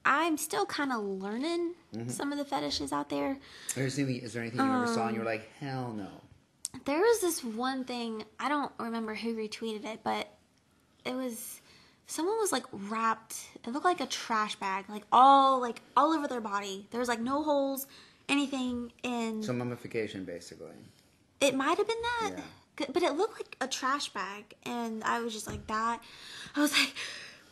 I'm 0.04 0.36
still 0.36 0.66
kind 0.66 0.92
of 0.92 1.02
learning 1.02 1.74
Mm-hmm. 1.94 2.08
some 2.10 2.30
of 2.30 2.38
the 2.38 2.44
fetishes 2.44 2.92
out 2.92 3.08
there. 3.08 3.36
Is 3.76 3.96
there 3.96 4.04
anything, 4.04 4.22
is 4.24 4.32
there 4.32 4.42
anything 4.42 4.60
you 4.64 4.72
ever 4.72 4.86
saw 4.86 5.00
and 5.00 5.08
Um, 5.08 5.14
you 5.14 5.20
were 5.20 5.26
like, 5.26 5.50
hell 5.58 5.92
no? 5.92 6.06
There 6.84 7.00
was 7.00 7.20
this 7.20 7.42
one 7.42 7.82
thing 7.84 8.22
I 8.38 8.48
don't 8.48 8.70
remember 8.78 9.16
who 9.16 9.34
retweeted 9.34 9.84
it, 9.84 10.00
but 10.04 10.28
it 11.04 11.14
was 11.14 11.60
someone 12.11 12.37
was 12.38 12.53
like 12.53 12.64
wrapped. 12.73 13.37
It 13.64 13.70
looked 13.70 13.85
like 13.85 14.01
a 14.01 14.07
trash 14.07 14.57
bag, 14.57 14.85
like 14.88 15.05
all 15.12 15.61
like 15.61 15.81
all 15.96 16.12
over 16.12 16.27
their 16.27 16.40
body. 16.40 16.87
There 16.90 16.99
was 16.99 17.09
like 17.09 17.20
no 17.20 17.42
holes, 17.42 17.87
anything 18.29 18.92
in. 19.03 19.42
So 19.42 19.53
mummification, 19.53 20.25
basically. 20.25 20.77
It 21.40 21.55
might 21.55 21.79
have 21.79 21.87
been 21.87 22.03
that, 22.03 22.33
Yeah. 22.37 22.87
But 22.92 23.03
it 23.03 23.12
looked 23.16 23.38
like 23.38 23.57
a 23.61 23.66
trash 23.68 24.09
bag, 24.09 24.55
and 24.64 25.05
I 25.05 25.20
was 25.20 25.33
just 25.35 25.46
like 25.46 25.66
that. 25.66 26.01
I 26.57 26.61
was 26.61 26.73
like, 26.73 26.94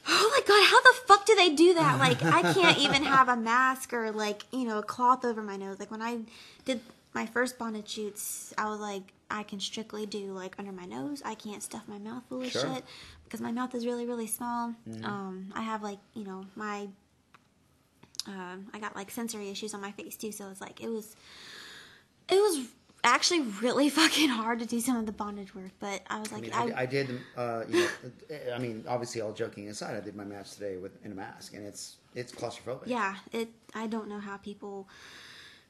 oh 0.09 0.31
my 0.35 0.41
god, 0.47 0.65
how 0.67 0.81
the 0.81 0.95
fuck 1.07 1.27
do 1.27 1.35
they 1.35 1.51
do 1.51 1.75
that? 1.75 1.99
Like, 1.99 2.23
I 2.25 2.53
can't 2.55 2.79
even 2.79 3.03
have 3.05 3.29
a 3.29 3.37
mask 3.37 3.93
or 3.93 4.11
like 4.11 4.45
you 4.53 4.65
know 4.65 4.79
a 4.79 4.83
cloth 4.83 5.25
over 5.25 5.43
my 5.43 5.57
nose. 5.57 5.79
Like 5.79 5.91
when 5.91 6.03
I 6.03 6.21
did 6.65 6.81
my 7.15 7.27
first 7.27 7.59
bondage 7.59 7.89
shoots, 7.89 8.53
I 8.59 8.69
was 8.69 8.81
like, 8.81 9.13
I 9.31 9.43
can 9.43 9.61
strictly 9.61 10.07
do 10.07 10.33
like 10.33 10.55
under 10.59 10.73
my 10.73 10.85
nose. 10.85 11.23
I 11.25 11.35
can't 11.35 11.63
stuff 11.63 11.83
my 11.87 11.99
mouth 11.99 12.23
full 12.29 12.43
of 12.43 12.51
Sure. 12.51 12.63
shit 12.63 12.85
because 13.25 13.41
my 13.41 13.53
mouth 13.53 13.75
is 13.75 13.85
really 13.87 14.07
really 14.07 14.27
small. 14.27 14.75
Um, 15.05 15.53
I 15.55 15.63
have 15.63 15.83
like 15.83 15.99
you 16.15 16.25
know 16.25 16.45
my. 16.57 16.89
Um, 18.27 18.67
I 18.75 18.79
got 18.79 18.95
like 18.95 19.11
sensory 19.11 19.49
issues 19.49 19.73
on 19.75 19.81
my 19.81 19.93
face 19.93 20.17
too, 20.17 20.33
so 20.33 20.49
it's 20.51 20.61
like 20.61 20.81
it 20.83 20.89
was 20.89 21.17
it 22.29 22.35
was 22.35 22.67
actually 23.05 23.41
really 23.63 23.89
fucking 24.01 24.29
hard 24.29 24.59
to 24.59 24.67
do 24.67 24.81
some 24.81 24.97
of 24.97 25.07
the 25.07 25.13
bondage 25.13 25.55
work, 25.55 25.71
but 25.81 26.03
I 26.09 26.19
was 26.21 26.31
I 26.31 26.35
like, 26.35 26.43
mean, 26.43 26.53
I, 26.53 26.63
I, 26.65 26.73
I 26.83 26.87
did. 26.87 27.09
Uh, 27.37 27.63
you 27.69 27.81
know, 27.81 27.89
I 28.55 28.59
mean, 28.59 28.85
obviously, 28.87 29.21
all 29.23 29.33
joking 29.33 29.69
aside, 29.69 29.97
I 29.97 30.01
did 30.01 30.15
my 30.15 30.25
match 30.25 30.53
today 30.53 30.77
with 30.77 31.03
in 31.05 31.13
a 31.13 31.15
mask, 31.15 31.55
and 31.55 31.65
it's 31.67 31.97
it's 32.15 32.33
claustrophobic. 32.33 32.83
yeah, 32.87 33.17
it. 33.33 33.49
I 33.75 33.87
don't 33.87 34.09
know 34.09 34.19
how 34.21 34.37
people, 34.37 34.89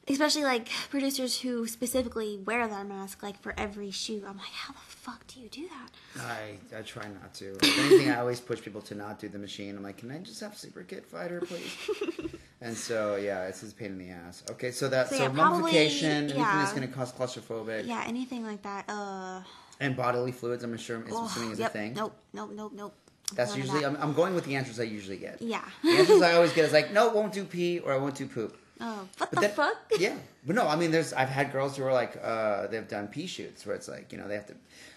especially 0.08 0.44
like 0.44 0.68
producers 0.90 1.40
who 1.40 1.66
specifically 1.66 2.38
wear 2.44 2.66
their 2.68 2.84
mask 2.84 3.22
like 3.22 3.40
for 3.40 3.54
every 3.56 3.90
shoot. 3.90 4.24
I'm 4.26 4.36
like, 4.36 4.46
how 4.52 4.72
the 4.72 4.80
fuck 4.80 5.26
do 5.26 5.40
you 5.40 5.48
do 5.48 5.68
that? 5.68 6.22
I, 6.22 6.78
I 6.78 6.82
try 6.82 7.04
not 7.04 7.34
to. 7.34 7.56
If 7.62 7.78
anything, 7.78 8.10
I 8.10 8.20
always 8.20 8.40
push 8.40 8.60
people 8.60 8.80
to 8.82 8.94
not 8.94 9.18
do 9.18 9.28
the 9.28 9.38
machine. 9.38 9.76
I'm 9.76 9.82
like, 9.82 9.98
can 9.98 10.10
I 10.10 10.18
just 10.18 10.40
have 10.40 10.56
Super 10.56 10.82
Kid 10.82 11.04
Fighter, 11.04 11.40
please? 11.40 12.30
and 12.60 12.76
so, 12.76 13.16
yeah, 13.16 13.46
it's 13.46 13.60
just 13.60 13.72
a 13.72 13.76
pain 13.76 13.92
in 13.92 13.98
the 13.98 14.10
ass. 14.10 14.42
Okay, 14.50 14.70
so 14.70 14.88
that 14.88 15.08
So, 15.08 15.16
so, 15.16 15.22
yeah, 15.24 15.28
mummification, 15.28 16.24
anything 16.24 16.42
that's 16.42 16.72
going 16.72 16.86
to 16.86 16.94
cause 16.94 17.12
claustrophobic, 17.12 17.86
Yeah, 17.86 18.04
anything 18.06 18.44
like 18.44 18.62
that. 18.62 18.84
Uh, 18.88 19.42
and 19.80 19.96
bodily 19.96 20.32
fluids. 20.32 20.64
I'm 20.64 20.76
sure, 20.76 21.02
oh, 21.10 21.26
assuming 21.26 21.52
is 21.52 21.58
yep, 21.58 21.70
a 21.70 21.72
thing. 21.72 21.94
Nope, 21.94 22.16
nope, 22.32 22.50
nope, 22.52 22.72
nope. 22.74 22.94
That's 23.34 23.56
usually. 23.56 23.80
that. 23.80 23.88
I'm, 23.88 23.96
I'm 23.96 24.12
going 24.14 24.34
with 24.34 24.44
the 24.44 24.56
answers 24.56 24.80
I 24.80 24.84
usually 24.84 25.18
get. 25.18 25.42
Yeah. 25.42 25.62
The 25.82 25.90
answers 25.90 26.22
I 26.22 26.32
always 26.34 26.52
get 26.52 26.64
is 26.64 26.72
like, 26.72 26.92
no, 26.92 27.10
won't 27.10 27.32
do 27.32 27.44
pee, 27.44 27.78
or 27.78 27.92
I 27.92 27.96
won't 27.96 28.14
do 28.14 28.26
poop. 28.26 28.56
Oh, 28.80 29.08
what 29.18 29.30
But 29.30 29.30
the 29.32 29.40
then- 29.40 29.50
fuck? 29.50 29.76
Yeah, 29.98 30.16
but 30.46 30.54
no, 30.54 30.66
I 30.68 30.76
mean, 30.76 30.90
there's 30.90 31.12
I've 31.12 31.28
had 31.28 31.50
girls 31.52 31.76
who 31.76 31.84
are 31.84 31.92
like, 31.92 32.18
uh, 32.22 32.66
they've 32.68 32.86
done 32.86 33.08
pee 33.08 33.26
shoots 33.26 33.66
where 33.66 33.74
it's 33.74 33.88
like, 33.88 34.12
you 34.12 34.18
know, 34.18 34.28
they 34.28 34.34
have 34.34 34.46
to, 34.46 34.54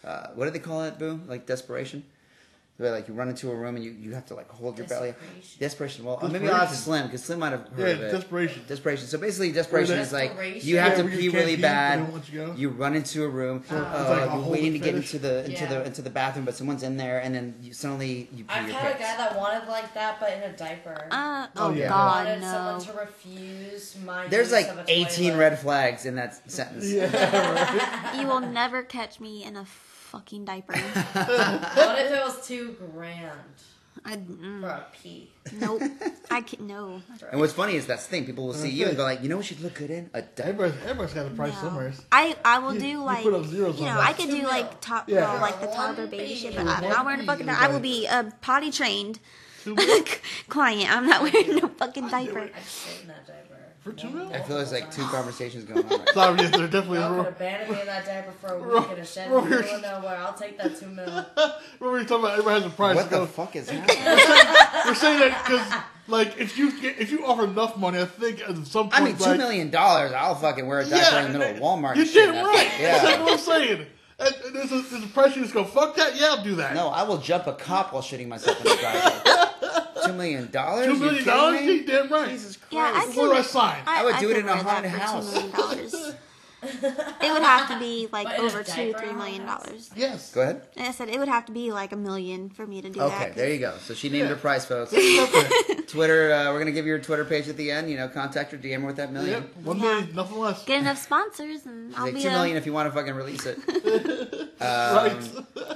uh, 0.07 0.27
what 0.35 0.45
do 0.45 0.51
they 0.51 0.59
call 0.59 0.83
it, 0.83 0.99
Boo? 0.99 1.19
Like 1.27 1.45
desperation. 1.45 2.03
Where 2.77 2.89
like 2.89 3.07
you 3.07 3.13
run 3.13 3.29
into 3.29 3.51
a 3.51 3.55
room 3.55 3.75
and 3.75 3.85
you, 3.85 3.91
you 3.91 4.13
have 4.15 4.25
to 4.27 4.33
like 4.33 4.49
hold 4.49 4.75
your 4.79 4.87
belly. 4.87 5.09
Desperation. 5.11 5.59
Desperation. 5.59 6.05
Well, 6.05 6.17
uh, 6.19 6.27
maybe 6.29 6.47
I'll 6.47 6.55
ask 6.55 6.71
Desperation. 6.71 6.83
Slim 6.83 7.05
because 7.07 7.23
Slim 7.23 7.39
might 7.39 7.51
have 7.51 7.67
heard 7.67 7.79
Yeah, 7.79 7.85
of 7.93 8.01
it. 8.01 8.11
desperation. 8.11 8.63
Desperation. 8.67 9.05
So 9.07 9.17
basically, 9.19 9.51
desperation 9.51 9.99
is 9.99 10.11
like 10.11 10.31
you 10.63 10.77
have 10.77 10.97
Yeah, 10.97 11.03
to 11.03 11.09
pee 11.09 11.29
really 11.29 11.57
pee, 11.57 11.61
bad. 11.61 12.11
you. 12.31 12.53
You 12.57 12.69
run 12.69 12.95
into 12.95 13.23
a 13.23 13.27
room. 13.29 13.63
Uh, 13.69 13.75
like 13.75 14.31
a 14.31 14.33
you're 14.41 14.49
waiting 14.51 14.73
to 14.73 14.79
get 14.79 14.95
into 14.95 15.19
the 15.19 15.39
into 15.45 15.51
Yeah. 15.51 15.65
the 15.67 15.85
into 15.85 16.01
the 16.01 16.09
bathroom, 16.09 16.45
but 16.45 16.55
someone's 16.55 16.81
in 16.81 16.97
there, 16.97 17.19
and 17.19 17.35
then 17.35 17.53
you 17.61 17.71
suddenly 17.71 18.27
you 18.33 18.45
pee 18.45 18.49
I've 18.49 18.67
your 18.67 18.75
had 18.77 18.95
a 18.95 18.99
guy 18.99 19.15
that 19.17 19.37
wanted 19.37 19.67
like 19.67 19.93
that, 19.93 20.19
but 20.19 20.33
in 20.33 20.41
a 20.41 20.53
diaper. 20.53 21.07
Uh, 21.11 21.47
Oh, 21.57 21.67
oh, 21.67 21.69
yeah. 21.73 21.89
god, 21.89 22.25
wanted 22.25 22.41
no. 22.41 22.51
someone 22.51 22.81
to 22.81 22.93
refuse 22.93 23.95
my. 24.03 24.27
There's 24.27 24.47
use 24.47 24.53
like 24.53 24.69
of 24.69 24.79
a 24.79 24.85
18 24.87 25.31
toilet. 25.33 25.39
red 25.39 25.59
flags 25.59 26.05
in 26.05 26.15
that 26.15 26.49
sentence. 26.51 26.85
You 28.17 28.27
will 28.27 28.41
never 28.41 28.81
catch 28.83 29.19
me 29.19 29.43
in 29.43 29.55
a 29.55 29.65
fucking 30.11 30.45
diaper. 30.45 30.73
What 31.13 31.99
if 32.05 32.11
it 32.11 32.23
was 32.27 32.45
two 32.47 32.75
grand 32.93 33.31
I, 34.05 34.15
mm, 34.15 34.61
for 34.61 34.67
a 34.67 34.85
pee? 35.01 35.29
nope. 35.53 35.81
I 36.31 36.41
can 36.41 36.65
no. 36.65 37.01
And 37.31 37.39
what's 37.39 37.53
funny 37.53 37.75
is 37.75 37.85
that's 37.85 38.05
the 38.05 38.11
thing. 38.11 38.25
People 38.25 38.45
will 38.47 38.53
see 38.53 38.69
you 38.69 38.87
and 38.87 38.95
go 38.97 39.03
like, 39.03 39.21
you 39.23 39.29
know 39.29 39.37
what 39.37 39.49
you'd 39.51 39.59
look 39.61 39.75
good 39.75 39.91
in? 39.91 40.09
A 40.13 40.21
diaper. 40.21 40.65
Everybody's, 40.65 40.81
everybody's 40.83 41.13
got 41.13 41.25
a 41.27 41.29
price 41.31 41.53
No. 41.55 41.61
somewhere. 41.69 41.93
I 42.11 42.35
I 42.43 42.59
will 42.59 42.73
You- 42.73 42.79
do 42.79 42.87
you 42.87 43.03
like 43.03 43.23
put 43.23 43.33
up 43.33 43.45
zeros 43.45 43.79
you 43.79 43.85
on 43.87 43.93
know 43.95 43.99
that. 44.01 44.09
I 44.09 44.13
could 44.13 44.29
do 44.29 44.41
Two 44.41 44.47
like 44.47 44.81
top 44.81 45.07
Yeah. 45.09 45.31
well, 45.33 45.41
like 45.41 45.59
the 45.61 45.67
One 45.67 45.75
toddler 45.75 46.07
baby 46.07 46.23
baby. 46.23 46.35
shit, 46.35 46.55
but 46.55 46.67
I'm 46.67 46.89
not 46.89 47.05
wearing 47.05 47.21
a 47.21 47.25
fucking. 47.25 47.45
baby. 47.45 47.57
I 47.59 47.67
will 47.67 47.79
be 47.93 48.05
a 48.07 48.31
potty 48.41 48.71
trained 48.71 49.19
client. 50.49 50.89
I'm 50.95 51.05
not 51.07 51.21
wearing 51.23 51.55
no 51.57 51.67
fucking 51.67 52.07
diaper. 52.09 52.39
I'd 52.39 52.63
stay 52.65 53.01
in 53.01 53.07
that 53.09 53.27
diaper. 53.27 53.50
For 53.81 53.91
two 53.93 54.11
mil? 54.11 54.31
I 54.31 54.41
feel 54.43 54.57
there's 54.57 54.71
like 54.71 54.91
two 54.91 55.03
conversations 55.05 55.63
going 55.63 55.83
on. 55.83 55.89
Right 55.89 55.99
now. 56.05 56.11
Sorry, 56.13 56.39
yeah, 56.41 56.47
there 56.49 56.67
definitely 56.67 56.99
Y'all 56.99 57.15
could 57.23 57.29
is. 57.31 57.35
abandon 57.35 57.73
me 57.75 57.81
in 57.81 57.87
that 57.87 58.05
diaper 58.05 58.31
for 58.33 58.47
a 58.53 58.59
Ro- 58.61 58.79
week 58.81 58.91
in 58.91 58.99
a 58.99 59.05
shed 59.05 59.25
in 59.27 59.33
Ro- 59.33 59.41
the 59.43 59.49
middle 59.49 59.75
of 59.75 59.81
nowhere. 59.81 60.17
I'll 60.17 60.33
take 60.35 60.57
that 60.59 60.77
two 60.79 60.85
mil. 60.85 61.05
Remember 61.79 61.99
you 61.99 62.05
talking 62.05 62.23
about 62.25 62.31
everybody 62.33 62.61
has 62.61 62.71
a 62.71 62.75
price. 62.75 62.95
What 62.95 63.09
Go- 63.09 63.21
the 63.21 63.27
fuck 63.27 63.55
is 63.55 63.69
happening? 63.71 63.97
We're 64.85 64.93
saying 64.93 65.19
that 65.21 65.43
because, 65.43 65.83
like, 66.07 66.39
if 66.39 66.59
you 66.59 66.79
get, 66.79 66.99
if 66.99 67.11
you 67.11 67.25
offer 67.25 67.45
enough 67.45 67.75
money, 67.75 67.99
I 67.99 68.05
think 68.05 68.41
at 68.47 68.55
some 68.67 68.91
point, 68.91 69.01
I 69.01 69.03
mean, 69.03 69.17
two 69.17 69.23
like, 69.23 69.37
million 69.39 69.71
dollars. 69.71 70.11
I'll 70.11 70.35
fucking 70.35 70.67
wear 70.67 70.81
a 70.81 70.85
diaper 70.85 71.25
in 71.25 71.33
the 71.33 71.39
middle 71.39 71.55
of 71.55 71.61
Walmart. 71.79 71.95
You 71.95 72.03
and 72.03 72.11
did 72.11 72.29
right. 72.29 72.43
like- 72.43 72.67
That's 72.77 73.03
Yeah. 73.03 73.23
what 73.23 73.31
I'm 73.33 73.37
saying. 73.39 73.85
And 74.19 74.35
and 74.45 74.55
there's 74.55 74.71
a, 74.71 74.81
there's 74.81 75.03
a 75.03 75.07
price 75.07 75.35
you 75.35 75.41
just 75.41 75.55
go, 75.55 75.63
fuck 75.63 75.95
that, 75.95 76.15
yeah, 76.15 76.27
I'll 76.37 76.43
do 76.43 76.53
that. 76.57 76.75
No, 76.75 76.89
I 76.89 77.01
will 77.01 77.17
jump 77.17 77.47
a 77.47 77.53
cop 77.53 77.91
while 77.93 78.03
shitting 78.03 78.27
myself 78.27 78.57
in 78.63 78.63
the 78.71 78.77
driveway. 78.77 79.87
Two 80.05 80.13
million 80.13 80.51
dollars? 80.51 80.85
Two 80.85 80.93
You 80.93 80.99
million 80.99 81.15
kidding 81.23 81.33
dollars? 81.33 81.61
me? 81.61 81.71
You 81.73 81.85
damn 81.85 82.09
right. 82.09 82.29
Jesus 82.29 82.55
Christ. 82.57 82.60
Yeah, 82.71 82.91
I 82.95 83.05
What 83.07 83.15
do 83.15 83.31
I 83.33 83.41
sign? 83.41 83.81
I 83.85 84.05
would 84.05 84.17
do 84.19 84.29
it 84.31 84.37
in 84.37 84.47
a 84.47 84.53
wear 84.53 84.63
that 84.63 84.85
haunted 84.87 84.91
for 84.91 84.97
house. 84.97 86.00
$2 86.63 86.81
million. 86.81 87.15
it 87.21 87.31
would 87.33 87.41
have 87.43 87.67
to 87.69 87.79
be 87.79 88.07
like 88.11 88.27
But 88.27 88.39
over 88.39 88.63
two, 88.63 88.93
three 88.93 89.13
million 89.13 89.45
dollars. 89.45 89.89
Yes. 89.95 90.31
Go 90.33 90.41
ahead. 90.41 90.61
And 90.77 90.87
I 90.87 90.91
said 90.91 91.09
it 91.09 91.19
would 91.19 91.27
have 91.27 91.45
to 91.47 91.51
be 91.51 91.71
like 91.71 91.91
a 91.91 91.95
million 91.97 92.49
for 92.49 92.65
me 92.67 92.81
to 92.81 92.89
do 92.89 92.99
that. 92.99 93.05
Okay, 93.07 93.25
'cause- 93.27 93.35
there 93.35 93.49
you 93.51 93.59
go. 93.59 93.75
So 93.81 93.93
she 93.93 94.09
named 94.09 94.29
her 94.29 94.35
price, 94.35 94.65
folks. 94.65 94.91
Twitter, 95.87 96.31
uh, 96.33 96.45
we're 96.51 96.53
going 96.59 96.65
to 96.67 96.71
give 96.71 96.85
you 96.85 96.93
her 96.93 96.99
Twitter 96.99 97.25
page 97.25 97.47
at 97.49 97.57
the 97.57 97.71
end. 97.71 97.89
You 97.89 97.97
know, 97.97 98.07
contact 98.07 98.51
her, 98.51 98.57
DM 98.57 98.81
her 98.81 98.87
with 98.87 98.95
that 98.97 99.11
million. 99.11 99.43
Yep. 99.43 99.65
One 99.65 99.77
Yeah. 99.77 99.83
million, 99.83 100.15
nothing 100.15 100.37
less. 100.39 100.63
Get 100.65 100.79
enough 100.79 100.97
sponsors 100.99 101.65
and 101.65 101.93
I'll 101.95 102.05
Like 102.05 102.15
be 102.15 102.21
two 102.21 102.29
a, 102.29 102.31
million 102.31 102.57
if 102.57 102.65
you 102.65 102.73
want 102.73 102.87
to 102.87 102.97
fucking 102.97 103.13
release 103.13 103.45
it. 103.45 103.57
right. 104.61 105.17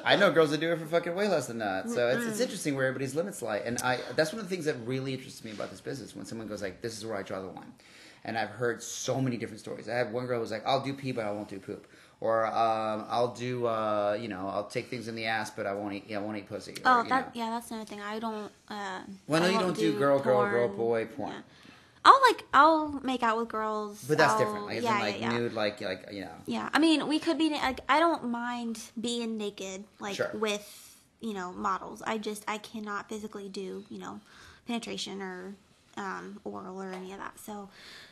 I 0.06 0.16
know 0.16 0.32
girls 0.32 0.52
that 0.52 0.60
do 0.60 0.72
it 0.72 0.80
for 0.80 0.86
fucking 0.86 1.16
way 1.16 1.28
less 1.28 1.48
than 1.48 1.60
that. 1.60 1.90
So 1.90 2.08
it's, 2.10 2.26
it's 2.26 2.40
interesting 2.40 2.76
where 2.76 2.86
everybody's 2.86 3.16
limits 3.16 3.42
lie, 3.42 3.58
and 3.58 3.82
I 3.82 4.00
that's 4.16 4.32
one 4.32 4.40
of 4.42 4.48
the 4.50 4.56
things 4.56 4.66
that 4.66 4.76
really 4.86 5.14
interests 5.14 5.44
me 5.44 5.52
about 5.52 5.72
this 5.72 5.82
business. 5.82 6.16
When 6.16 6.26
someone 6.26 6.48
goes 6.48 6.62
like, 6.62 6.82
"This 6.82 6.98
is 6.98 7.06
where 7.06 7.18
I 7.18 7.24
draw 7.24 7.42
the 7.42 7.48
line," 7.48 7.74
and 8.26 8.38
I've 8.38 8.50
heard 8.50 8.84
so 8.84 9.22
many 9.22 9.38
different 9.38 9.62
stories. 9.62 9.88
I 9.88 9.94
had 9.96 10.12
one 10.12 10.26
girl 10.26 10.36
who 10.38 10.42
was 10.42 10.52
like, 10.52 10.66
"I'll 10.66 10.82
do 10.84 10.94
pee, 10.94 11.12
but 11.14 11.24
I 11.26 11.32
won't 11.32 11.48
do 11.48 11.60
poop," 11.60 11.88
or 12.20 12.46
um, 12.48 13.06
"I'll 13.08 13.34
do 13.34 13.66
uh, 13.68 14.18
you 14.20 14.28
know 14.28 14.50
I'll 14.50 14.68
take 14.68 14.90
things 14.90 15.08
in 15.08 15.16
the 15.16 15.26
ass, 15.26 15.50
but 15.52 15.66
I 15.66 15.74
won't 15.74 15.94
eat 15.94 16.14
I 16.14 16.18
won't 16.20 16.38
eat 16.38 16.50
pussy." 16.50 16.74
Oh, 16.84 17.04
that 17.08 17.28
know. 17.36 17.42
yeah, 17.42 17.50
that's 17.52 17.72
another 17.72 17.86
thing. 17.86 18.02
I 18.02 18.20
don't. 18.20 18.52
Uh, 18.68 19.02
Well, 19.28 19.42
no, 19.42 19.48
I 19.48 19.52
you 19.52 19.60
don't 19.60 19.78
do 19.78 19.98
girl, 19.98 20.20
girl, 20.20 20.50
girl, 20.50 20.68
boy 20.68 21.06
porn. 21.06 21.32
Yeah. 21.32 21.42
I'll 22.08 22.22
like 22.30 22.44
I'll 22.54 23.00
make 23.04 23.24
out 23.24 23.38
with 23.38 23.48
girls, 23.50 24.04
But 24.08 24.18
that's 24.20 24.34
I'll- 24.34 24.40
different. 24.40 24.66
Like, 24.68 24.76
it's 24.78 24.84
yeah, 24.86 24.96
in, 24.98 25.02
like 25.02 25.20
yeah, 25.22 25.32
yeah. 25.32 25.38
nude, 25.40 25.54
like 25.54 25.82
like 25.82 26.08
you 26.12 26.22
know. 26.22 26.36
Yeah, 26.46 26.70
I 26.74 26.78
mean, 26.80 27.08
we 27.08 27.18
could 27.20 27.38
be 27.38 27.50
like 27.50 27.80
I 27.90 28.00
don't 28.00 28.26
mind 28.30 28.80
being 29.00 29.38
naked, 29.38 29.86
like 30.00 30.16
Sure. 30.16 30.30
with 30.34 30.98
you 31.22 31.34
know 31.34 31.52
models. 31.54 32.04
I 32.06 32.18
just 32.20 32.44
I 32.48 32.58
cannot 32.60 33.10
physically 33.10 33.50
do 33.50 33.86
you 33.90 33.98
know 34.00 34.20
penetration 34.68 35.22
or 35.22 35.56
um, 35.98 36.40
oral 36.44 36.82
or 36.82 36.92
any 36.92 37.12
of 37.12 37.20
that. 37.20 37.40
So, 37.40 37.70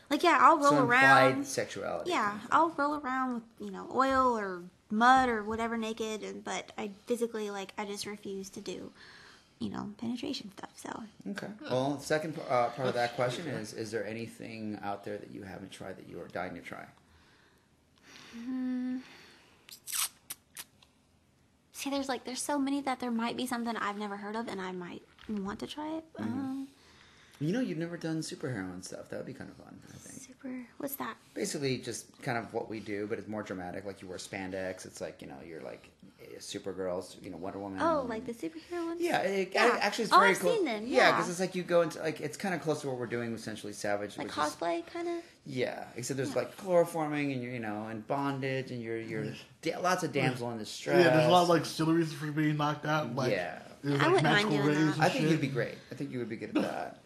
like 0.10 0.24
yeah, 0.24 0.38
I'll 0.42 0.58
roll 0.58 0.72
so 0.72 0.86
around. 0.86 1.46
sexuality. 1.46 2.12
Yeah, 2.12 2.40
I'll 2.52 2.70
roll 2.78 2.96
around 2.96 3.34
with 3.36 3.44
you 3.60 3.72
know 3.72 3.88
oil 3.94 4.38
or 4.38 4.64
mud 4.90 5.30
or 5.30 5.44
whatever 5.44 5.78
naked, 5.78 6.24
and 6.24 6.44
but 6.44 6.72
I 6.78 6.92
physically 7.06 7.50
like 7.50 7.74
I 7.78 7.86
just 7.86 8.06
refuse 8.06 8.50
to 8.52 8.62
do 8.62 8.92
you 9.60 9.70
know 9.70 9.90
penetration 9.98 10.52
stuff. 10.58 10.72
So 10.76 11.04
Okay. 11.32 11.48
Well, 11.70 11.96
the 11.96 12.06
second 12.06 12.38
uh, 12.50 12.70
part 12.70 12.88
of 12.88 12.94
that 12.94 13.16
question 13.16 13.48
is: 13.48 13.74
Is 13.74 13.92
there 13.92 14.06
anything 14.06 14.80
out 14.84 15.04
there 15.04 15.18
that 15.18 15.32
you 15.32 15.44
haven't 15.44 15.72
tried 15.72 15.98
that 15.98 16.10
you 16.10 16.20
are 16.20 16.28
dying 16.28 16.56
to 16.56 16.62
try? 16.62 16.86
see, 21.72 21.90
there's 21.90 22.10
like 22.10 22.24
there's 22.24 22.42
so 22.42 22.58
many 22.58 22.82
that 22.82 23.00
there 23.00 23.12
might 23.12 23.38
be 23.38 23.46
something 23.46 23.76
I've 23.78 23.98
never 23.98 24.18
heard 24.18 24.36
of, 24.36 24.48
and 24.48 24.62
I 24.62 24.72
might 24.72 25.02
want 25.30 25.60
to 25.60 25.68
try 25.68 25.98
it. 25.98 26.04
Mm-hmm. 26.14 26.24
Um, 26.24 26.53
You 27.44 27.54
know, 27.54 27.60
you've 27.60 27.78
never 27.78 27.98
done 27.98 28.20
superhero 28.22 28.72
and 28.74 28.84
stuff. 28.84 29.10
That 29.10 29.18
would 29.18 29.26
be 29.26 29.34
kind 29.34 29.50
of 29.50 29.56
fun, 29.58 29.78
I 29.94 29.98
think. 29.98 30.22
super. 30.22 30.66
What's 30.78 30.96
that? 30.96 31.16
Basically, 31.34 31.78
just 31.78 32.06
kind 32.22 32.38
of 32.38 32.54
what 32.54 32.70
we 32.70 32.80
do, 32.80 33.08
but 33.08 33.20
it's 33.20 33.28
more 33.28 33.44
dramatic. 33.44 33.86
Like 33.86 34.02
you 34.02 34.08
wear 34.08 34.18
spandex. 34.18 34.86
It's 34.86 35.02
like 35.02 35.22
you 35.22 35.28
know, 35.28 35.38
you're 35.46 35.62
like 35.62 35.90
Supergirls. 36.40 37.22
You 37.24 37.30
know, 37.30 37.38
Wonder 37.38 37.60
Woman. 37.60 37.80
Oh, 37.82 38.06
like 38.08 38.26
the 38.26 38.34
superhero 38.34 38.86
ones? 38.88 39.02
Yeah, 39.02 39.20
it, 39.20 39.52
Yeah. 39.54 39.78
actually, 39.80 40.06
it's 40.06 40.14
Oh, 40.14 40.20
very 40.20 40.32
I've 40.32 40.40
close. 40.40 40.56
seen 40.56 40.66
them, 40.66 40.84
Yeah, 40.88 40.98
yeah. 40.98 41.12
because 41.12 41.30
it's 41.30 41.40
like 41.40 41.56
you 41.56 41.64
go 41.64 41.82
into 41.82 42.00
like 42.00 42.20
it's 42.22 42.38
kind 42.38 42.54
of 42.56 42.62
close 42.62 42.82
to 42.82 42.88
what 42.88 42.98
we're 42.98 43.06
doing, 43.06 43.38
Sensually 43.38 43.74
Savage. 43.74 44.18
Like 44.18 44.28
which 44.28 44.38
is- 44.38 44.54
cosplay, 44.56 44.86
kind 44.88 45.08
of. 45.10 45.24
yeah, 45.46 45.86
except 45.96 46.18
there's 46.18 46.30
Yeah. 46.30 46.36
like 46.36 46.58
chloroforming 46.58 47.34
and 47.34 47.44
you're 47.44 47.52
you 47.54 47.60
know 47.60 47.88
and 47.90 48.06
bondage 48.08 48.72
and 48.72 48.82
you're 48.82 48.98
you're 49.00 49.34
da- 49.62 49.78
lots 49.80 50.04
of 50.04 50.12
damsel 50.12 50.50
in 50.52 50.58
distress. 50.58 51.04
Yeah, 51.06 51.16
there's 51.16 51.28
a 51.28 51.32
lot 51.32 51.44
of 51.44 51.50
like 51.50 51.66
silly 51.66 51.94
reasons 51.94 52.18
for 52.20 52.32
being 52.32 52.58
knocked 52.58 52.86
out. 52.86 53.14
Like, 53.16 53.32
Yeah. 53.32 53.60
there's 53.84 54.00
I 54.00 54.04
like 54.06 54.14
wouldn't 54.14 54.24
mind 54.24 54.36
magical 54.50 54.52
doing 54.58 54.68
rays 54.68 54.78
that. 54.88 54.94
and 54.96 55.04
I 55.04 55.10
think 55.10 55.22
shit. 55.24 55.32
you'd 55.32 55.42
be 55.42 55.48
great. 55.48 55.76
I 55.92 55.96
think 55.96 56.12
you 56.12 56.20
would 56.20 56.30
be 56.30 56.38
good 56.38 56.50
at 56.50 56.56
that. 56.64 57.00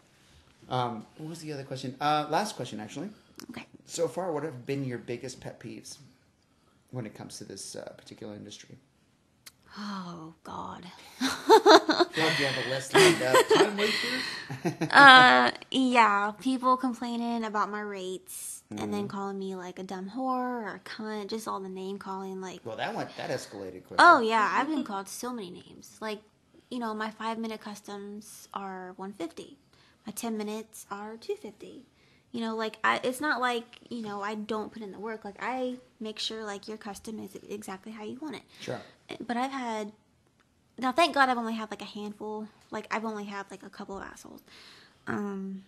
Um, 0.68 1.06
what 1.18 1.30
was 1.30 1.40
the 1.40 1.52
other 1.52 1.64
question? 1.64 1.96
Uh, 2.00 2.26
last 2.30 2.56
question, 2.56 2.80
actually. 2.80 3.10
Okay. 3.50 3.66
So 3.86 4.08
far, 4.08 4.32
what 4.32 4.42
have 4.42 4.66
been 4.66 4.84
your 4.84 4.98
biggest 4.98 5.40
pet 5.40 5.60
peeves 5.60 5.98
when 6.90 7.06
it 7.06 7.14
comes 7.14 7.38
to 7.38 7.44
this 7.44 7.76
uh, 7.76 7.92
particular 7.96 8.34
industry? 8.34 8.76
Oh 9.78 10.34
God. 10.44 10.84
Fuck, 11.20 12.38
you 12.40 12.46
have 12.46 12.66
a 12.66 12.68
list 12.70 12.94
lined 12.94 13.22
up. 13.22 13.48
Time 13.48 13.76
wasters. 13.76 14.22
Uh, 14.90 15.50
yeah, 15.70 16.32
people 16.40 16.76
complaining 16.76 17.44
about 17.44 17.70
my 17.70 17.80
rates 17.80 18.62
and 18.78 18.80
Mm-hmm. 18.80 18.92
then 18.92 19.08
calling 19.08 19.38
me 19.38 19.54
like 19.56 19.78
a 19.78 19.82
dumb 19.82 20.10
whore 20.14 20.62
or 20.64 20.74
a 20.76 20.80
cunt, 20.80 21.28
just 21.28 21.46
all 21.48 21.60
the 21.60 21.68
name 21.68 21.98
calling. 21.98 22.40
Like, 22.40 22.60
Well, 22.64 22.76
that 22.76 22.94
went 22.94 23.14
that 23.16 23.30
escalated 23.30 23.84
quickly. 23.84 23.96
oh 23.98 24.20
yeah, 24.20 24.50
I've 24.54 24.68
been 24.68 24.84
called 24.84 25.08
so 25.08 25.32
many 25.32 25.50
names. 25.50 25.96
Like, 26.00 26.20
you 26.70 26.78
know, 26.78 26.94
my 26.94 27.10
five 27.10 27.38
minute 27.38 27.60
customs 27.60 28.48
are 28.54 28.92
one 28.96 29.12
fifty. 29.12 29.58
My 30.08 30.12
ten 30.12 30.38
minutes 30.38 30.86
are 30.90 31.18
two 31.18 31.34
fifty. 31.36 31.84
You 32.32 32.40
know, 32.40 32.56
like 32.56 32.78
I, 32.82 32.98
it's 33.04 33.20
not 33.20 33.42
like 33.42 33.66
you 33.90 34.00
know 34.00 34.22
I 34.22 34.36
don't 34.36 34.72
put 34.72 34.80
in 34.80 34.90
the 34.90 34.98
work. 34.98 35.22
Like 35.22 35.36
I 35.38 35.76
make 36.00 36.18
sure 36.18 36.44
like 36.44 36.66
your 36.66 36.78
custom 36.78 37.18
is 37.18 37.36
exactly 37.46 37.92
how 37.92 38.04
you 38.04 38.18
want 38.18 38.36
it. 38.36 38.42
Sure. 38.58 38.80
But 39.26 39.36
I've 39.36 39.50
had 39.50 39.92
now, 40.78 40.92
thank 40.92 41.14
God, 41.14 41.28
I've 41.28 41.36
only 41.36 41.52
had 41.52 41.70
like 41.70 41.82
a 41.82 41.84
handful. 41.84 42.48
Like 42.70 42.86
I've 42.90 43.04
only 43.04 43.24
had 43.24 43.50
like 43.50 43.62
a 43.62 43.68
couple 43.68 43.98
of 43.98 44.02
assholes. 44.02 44.40
Um, 45.06 45.64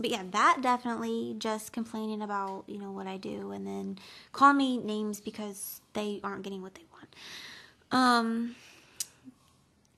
but 0.00 0.10
yeah, 0.10 0.24
that 0.32 0.58
definitely 0.60 1.36
just 1.38 1.72
complaining 1.72 2.22
about 2.22 2.64
you 2.66 2.78
know 2.78 2.90
what 2.90 3.06
I 3.06 3.18
do, 3.18 3.52
and 3.52 3.64
then 3.64 4.00
call 4.32 4.52
me 4.52 4.78
names 4.78 5.20
because 5.20 5.80
they 5.92 6.18
aren't 6.24 6.42
getting 6.42 6.60
what 6.60 6.74
they 6.74 6.86
want. 6.92 7.14
Um, 7.92 8.56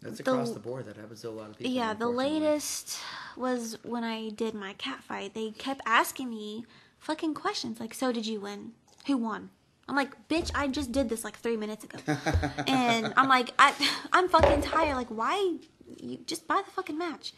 That's 0.02 0.18
The- 0.18 0.30
across 0.32 0.50
the 0.52 0.60
board. 0.60 0.86
That 0.86 0.96
happens 0.96 1.20
to 1.22 1.28
a 1.28 1.30
lot 1.30 1.50
of 1.50 1.58
people. 1.58 1.72
yeah, 1.72 1.92
the 1.94 2.08
latest 2.08 2.98
was 3.36 3.76
when 3.82 4.02
I 4.04 4.30
did 4.30 4.54
my 4.54 4.72
cat 4.74 5.02
fight. 5.04 5.34
They 5.34 5.50
kept 5.50 5.80
asking 5.86 6.30
me 6.30 6.64
fucking 6.98 7.34
questions 7.34 7.80
like, 7.80 7.92
"So 7.94 8.10
did 8.12 8.26
you 8.26 8.40
win? 8.40 8.72
Who 9.06 9.16
won?" 9.18 9.50
I'm 9.88 9.96
like, 9.96 10.28
"Bitch, 10.28 10.50
I 10.54 10.68
just 10.68 10.92
did 10.92 11.08
this 11.08 11.24
like 11.24 11.36
three 11.38 11.56
minutes 11.56 11.84
ago," 11.84 11.98
and 12.66 13.12
I'm 13.16 13.28
like, 13.28 13.52
I, 13.58 13.74
"I'm 14.12 14.28
fucking 14.28 14.62
tired. 14.62 14.94
Like, 14.96 15.08
why? 15.08 15.56
You 16.00 16.18
just 16.26 16.46
buy 16.46 16.62
the 16.64 16.70
fucking 16.70 16.96
match." 16.96 17.34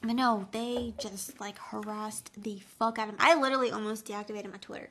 But 0.00 0.12
no, 0.14 0.46
they 0.52 0.94
just 0.98 1.40
like 1.40 1.58
harassed 1.58 2.30
the 2.40 2.60
fuck 2.78 3.00
out 3.00 3.08
of 3.08 3.14
me. 3.14 3.18
I 3.20 3.34
literally 3.34 3.72
almost 3.72 4.06
deactivated 4.06 4.52
my 4.52 4.58
Twitter. 4.58 4.90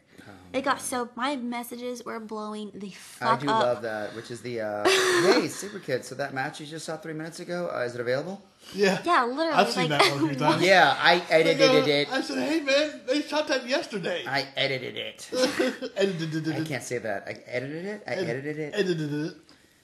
it 0.52 0.66
got 0.66 0.82
so 0.82 1.08
my 1.16 1.38
messages 1.38 2.04
were 2.04 2.20
blowing 2.20 2.72
the 2.74 2.92
Oh, 3.22 3.28
I 3.30 3.38
do 3.38 3.50
up. 3.50 3.64
love 3.64 3.82
that, 3.84 4.14
which 4.18 4.32
is 4.32 4.42
the 4.42 4.60
uh, 4.60 4.84
hey, 4.84 5.48
Sleeper 5.48 5.80
Kid. 5.80 6.04
So 6.04 6.16
that 6.16 6.34
match 6.34 6.60
you 6.60 6.66
just 6.66 6.86
saw 6.86 6.98
three 6.98 7.14
minutes 7.14 7.40
ago, 7.40 7.72
uh, 7.74 7.80
is 7.84 7.96
it 7.96 8.02
available? 8.02 8.42
Yeah. 8.74 9.02
Yeah, 9.06 9.24
literally. 9.24 9.52
I've 9.54 9.70
seen 9.70 9.90
like, 9.90 10.02
that 10.02 10.12
one 10.14 10.26
a 10.26 10.28
few 10.28 10.36
times. 10.40 10.62
Yeah, 10.62 10.98
I 11.00 11.14
Like, 11.16 11.32
edited 11.32 11.70
uh, 11.70 11.88
it. 11.88 12.12
I 12.12 12.22
said, 12.22 12.38
hey 12.50 12.60
man, 12.60 13.02
they 13.08 13.22
shot 13.22 13.48
that 13.48 13.66
yesterday. 13.66 14.26
I 14.28 14.46
edited 14.58 14.98
it. 14.98 15.30
Edited 15.96 16.50
I 16.54 16.64
can't 16.66 16.84
say 16.84 16.98
that. 16.98 17.24
I 17.28 17.38
edited 17.48 17.86
it. 17.86 18.04
I 18.06 18.14
edited 18.16 18.60
it. 18.60 18.74
Edited 18.76 19.14
it. 19.14 19.34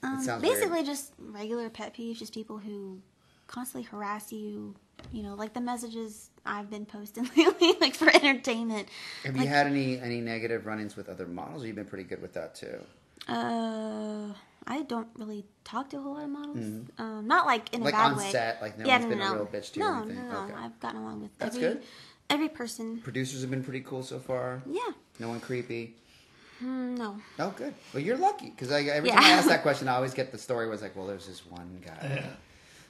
Um, 0.02 0.22
sounds 0.22 0.42
basically 0.42 0.70
weird. 0.70 0.84
just 0.86 1.12
regular 1.18 1.70
pet 1.70 1.94
peeves, 1.94 2.18
just 2.18 2.34
people 2.34 2.58
who 2.58 3.00
constantly 3.46 3.88
harass 3.90 4.30
you. 4.30 4.74
You 5.12 5.22
know, 5.22 5.34
like 5.34 5.52
the 5.54 5.60
messages 5.60 6.30
I've 6.44 6.70
been 6.70 6.86
posting 6.86 7.28
lately, 7.36 7.74
like 7.80 7.94
for 7.94 8.08
entertainment. 8.08 8.88
Have 9.24 9.34
Like- 9.36 9.44
you 9.44 9.48
had 9.48 9.66
any 9.66 9.98
any 10.00 10.20
negative 10.20 10.66
run-ins 10.66 10.96
with 10.96 11.08
other 11.08 11.26
models? 11.26 11.62
Or 11.62 11.66
you've 11.66 11.76
been 11.76 11.84
pretty 11.84 12.04
good 12.04 12.20
with 12.22 12.32
that 12.34 12.54
too. 12.54 12.80
Uh, 13.28 14.32
I 14.66 14.82
don't 14.82 15.08
really 15.16 15.44
talk 15.64 15.90
to 15.90 15.98
a 15.98 16.00
whole 16.00 16.14
lot 16.14 16.24
of 16.24 16.30
models. 16.30 16.88
Um, 16.98 17.26
not 17.26 17.46
like 17.46 17.72
in 17.74 17.82
a 17.82 17.84
Mm-hmm. 17.84 17.84
Like 17.84 17.94
bad 17.94 18.12
on 18.12 18.16
way. 18.18 18.30
set, 18.30 18.62
like 18.62 18.78
no 18.78 18.86
yeah, 18.86 18.92
one's 18.98 19.04
no, 19.04 19.08
been 19.10 19.18
no, 19.18 19.24
a 19.24 19.28
no. 19.28 19.34
real 19.36 19.46
bitch 19.46 19.72
to 19.72 19.80
you 19.80 19.86
no, 19.86 19.92
or 19.92 19.96
anything? 20.02 20.16
No, 20.28 20.32
no, 20.32 20.38
Okay. 20.44 20.52
I've 20.54 20.80
gotten 20.80 21.00
along 21.00 21.22
with 21.22 21.38
That's 21.38 21.56
every 21.56 21.68
good. 21.68 21.82
every 22.30 22.48
person. 22.48 22.98
Producers 23.00 23.40
have 23.42 23.50
been 23.50 23.62
pretty 23.64 23.80
cool 23.80 24.02
so 24.02 24.18
far. 24.18 24.62
Yeah. 24.66 24.80
No 25.18 25.28
one 25.28 25.40
creepy. 25.40 25.94
Mm, 26.62 26.96
no. 26.98 27.16
Oh, 27.38 27.52
good. 27.56 27.74
Well, 27.92 28.02
you're 28.02 28.16
lucky 28.16 28.50
because 28.50 28.70
I 28.72 28.82
every 28.82 29.08
Yeah. 29.10 29.16
time 29.16 29.24
I 29.24 29.30
ask 29.30 29.48
that 29.48 29.62
question, 29.68 29.88
I 29.88 29.94
always 29.96 30.14
get 30.14 30.32
the 30.32 30.38
story 30.38 30.68
was 30.68 30.82
like, 30.82 30.94
well, 30.96 31.06
there's 31.06 31.26
this 31.26 31.44
one 31.46 31.82
guy. 31.84 31.96
Yeah. 32.02 32.26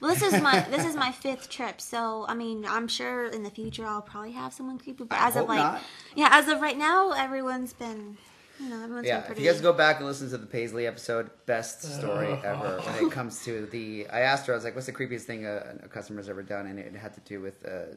Well, 0.01 0.13
this 0.13 0.21
is 0.21 0.41
my 0.41 0.59
this 0.69 0.85
is 0.85 0.95
my 0.95 1.11
fifth 1.11 1.49
trip, 1.49 1.79
so 1.81 2.25
I 2.27 2.33
mean, 2.33 2.65
I'm 2.65 2.87
sure 2.87 3.27
in 3.27 3.43
the 3.43 3.49
future 3.49 3.85
I'll 3.85 4.01
probably 4.01 4.33
have 4.33 4.53
someone 4.53 4.77
creepy. 4.77 5.03
But 5.05 5.17
I 5.19 5.27
as 5.27 5.33
hope 5.33 5.43
of 5.43 5.49
like, 5.49 5.59
not. 5.59 5.81
yeah, 6.15 6.29
as 6.31 6.47
of 6.47 6.61
right 6.61 6.77
now, 6.77 7.11
everyone's 7.11 7.73
been, 7.73 8.17
you 8.59 8.69
know, 8.69 8.83
everyone's 8.83 9.07
Yeah, 9.07 9.15
been 9.15 9.21
if 9.21 9.25
pretty. 9.27 9.43
you 9.43 9.51
guys 9.51 9.61
go 9.61 9.73
back 9.73 9.97
and 9.97 10.05
listen 10.05 10.29
to 10.29 10.37
the 10.37 10.45
Paisley 10.47 10.85
episode, 10.85 11.29
best 11.45 11.81
story 11.81 12.33
uh-huh. 12.33 12.47
ever 12.47 12.81
when 12.81 13.05
it 13.05 13.11
comes 13.11 13.43
to 13.45 13.65
the. 13.67 14.07
I 14.11 14.19
asked 14.21 14.45
her, 14.47 14.53
I 14.53 14.57
was 14.57 14.63
like, 14.65 14.75
"What's 14.75 14.87
the 14.87 14.93
creepiest 14.93 15.21
thing 15.21 15.45
a, 15.45 15.77
a 15.83 15.87
customer's 15.87 16.29
ever 16.29 16.43
done?" 16.43 16.67
And 16.67 16.77
it 16.77 16.95
had 16.95 17.13
to 17.13 17.21
do 17.21 17.41
with 17.41 17.63
a, 17.63 17.95